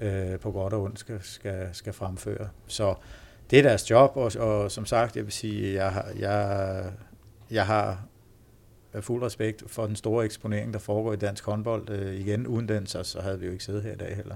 øh, 0.00 0.38
på 0.38 0.50
godt 0.52 0.72
og 0.72 0.82
ondt 0.82 0.98
skal, 0.98 1.18
skal, 1.22 1.68
skal 1.72 1.92
fremføre. 1.92 2.48
Så 2.66 2.94
det 3.50 3.58
er 3.58 3.62
deres 3.62 3.90
job, 3.90 4.12
og, 4.14 4.32
og 4.38 4.70
som 4.70 4.86
sagt, 4.86 5.16
jeg 5.16 5.24
vil 5.24 5.32
sige, 5.32 5.74
jeg, 5.74 6.04
jeg, 6.18 6.82
jeg 7.50 7.66
har 7.66 7.98
fuld 9.00 9.22
respekt 9.22 9.62
for 9.66 9.86
den 9.86 9.96
store 9.96 10.24
eksponering, 10.24 10.72
der 10.72 10.78
foregår 10.78 11.12
i 11.12 11.16
dansk 11.16 11.44
håndbold. 11.44 11.90
Øh, 11.90 12.20
igen, 12.20 12.46
uden 12.46 12.68
den, 12.68 12.86
så, 12.86 13.02
så 13.02 13.20
havde 13.20 13.40
vi 13.40 13.46
jo 13.46 13.52
ikke 13.52 13.64
siddet 13.64 13.82
her 13.82 13.92
i 13.92 13.96
dag 13.96 14.16
heller. 14.16 14.34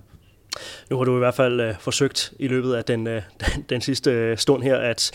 Nu 0.91 0.97
har 0.97 1.05
du 1.05 1.17
i 1.17 1.19
hvert 1.19 1.35
fald 1.35 1.61
øh, 1.61 1.75
forsøgt 1.81 2.33
i 2.39 2.49
løbet 2.49 2.75
af 2.75 2.85
den, 2.85 3.07
øh, 3.07 3.23
den, 3.41 3.65
den 3.69 3.81
sidste 3.81 4.11
øh, 4.11 4.39
stund 4.39 4.63
her 4.63 4.77
at, 4.77 5.11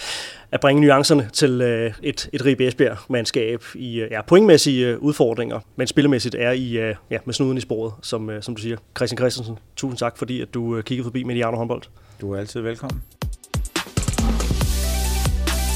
at 0.52 0.60
bringe 0.60 0.82
nuancerne 0.82 1.30
til 1.34 1.62
øh, 1.62 1.94
et, 2.04 2.30
et 2.34 2.46
Ribe 2.46 2.68
Esbjerg-mandskab 2.68 3.64
i 3.76 4.00
øh, 4.00 4.12
ja, 4.12 4.22
pointmæssige 4.22 4.88
øh, 4.88 5.00
udfordringer, 5.00 5.60
men 5.76 5.88
spillemæssigt 5.88 6.36
er 6.36 6.52
i 6.52 6.78
øh, 6.78 6.96
ja, 7.12 7.18
med 7.26 7.34
snuden 7.34 7.58
i 7.58 7.62
sporet, 7.62 7.94
som, 8.02 8.30
øh, 8.30 8.44
som 8.44 8.56
du 8.56 8.62
siger. 8.62 8.78
Christian 8.98 9.18
Christensen, 9.18 9.60
tusind 9.76 9.98
tak, 9.98 10.18
fordi 10.18 10.42
at 10.42 10.54
du 10.54 10.78
øh, 10.78 10.84
kiggede 10.84 11.06
forbi 11.06 11.24
Mediano 11.24 11.58
håndbold. 11.58 11.82
Du 12.22 12.34
er 12.34 12.40
altid 12.40 12.62
velkommen. 12.62 13.04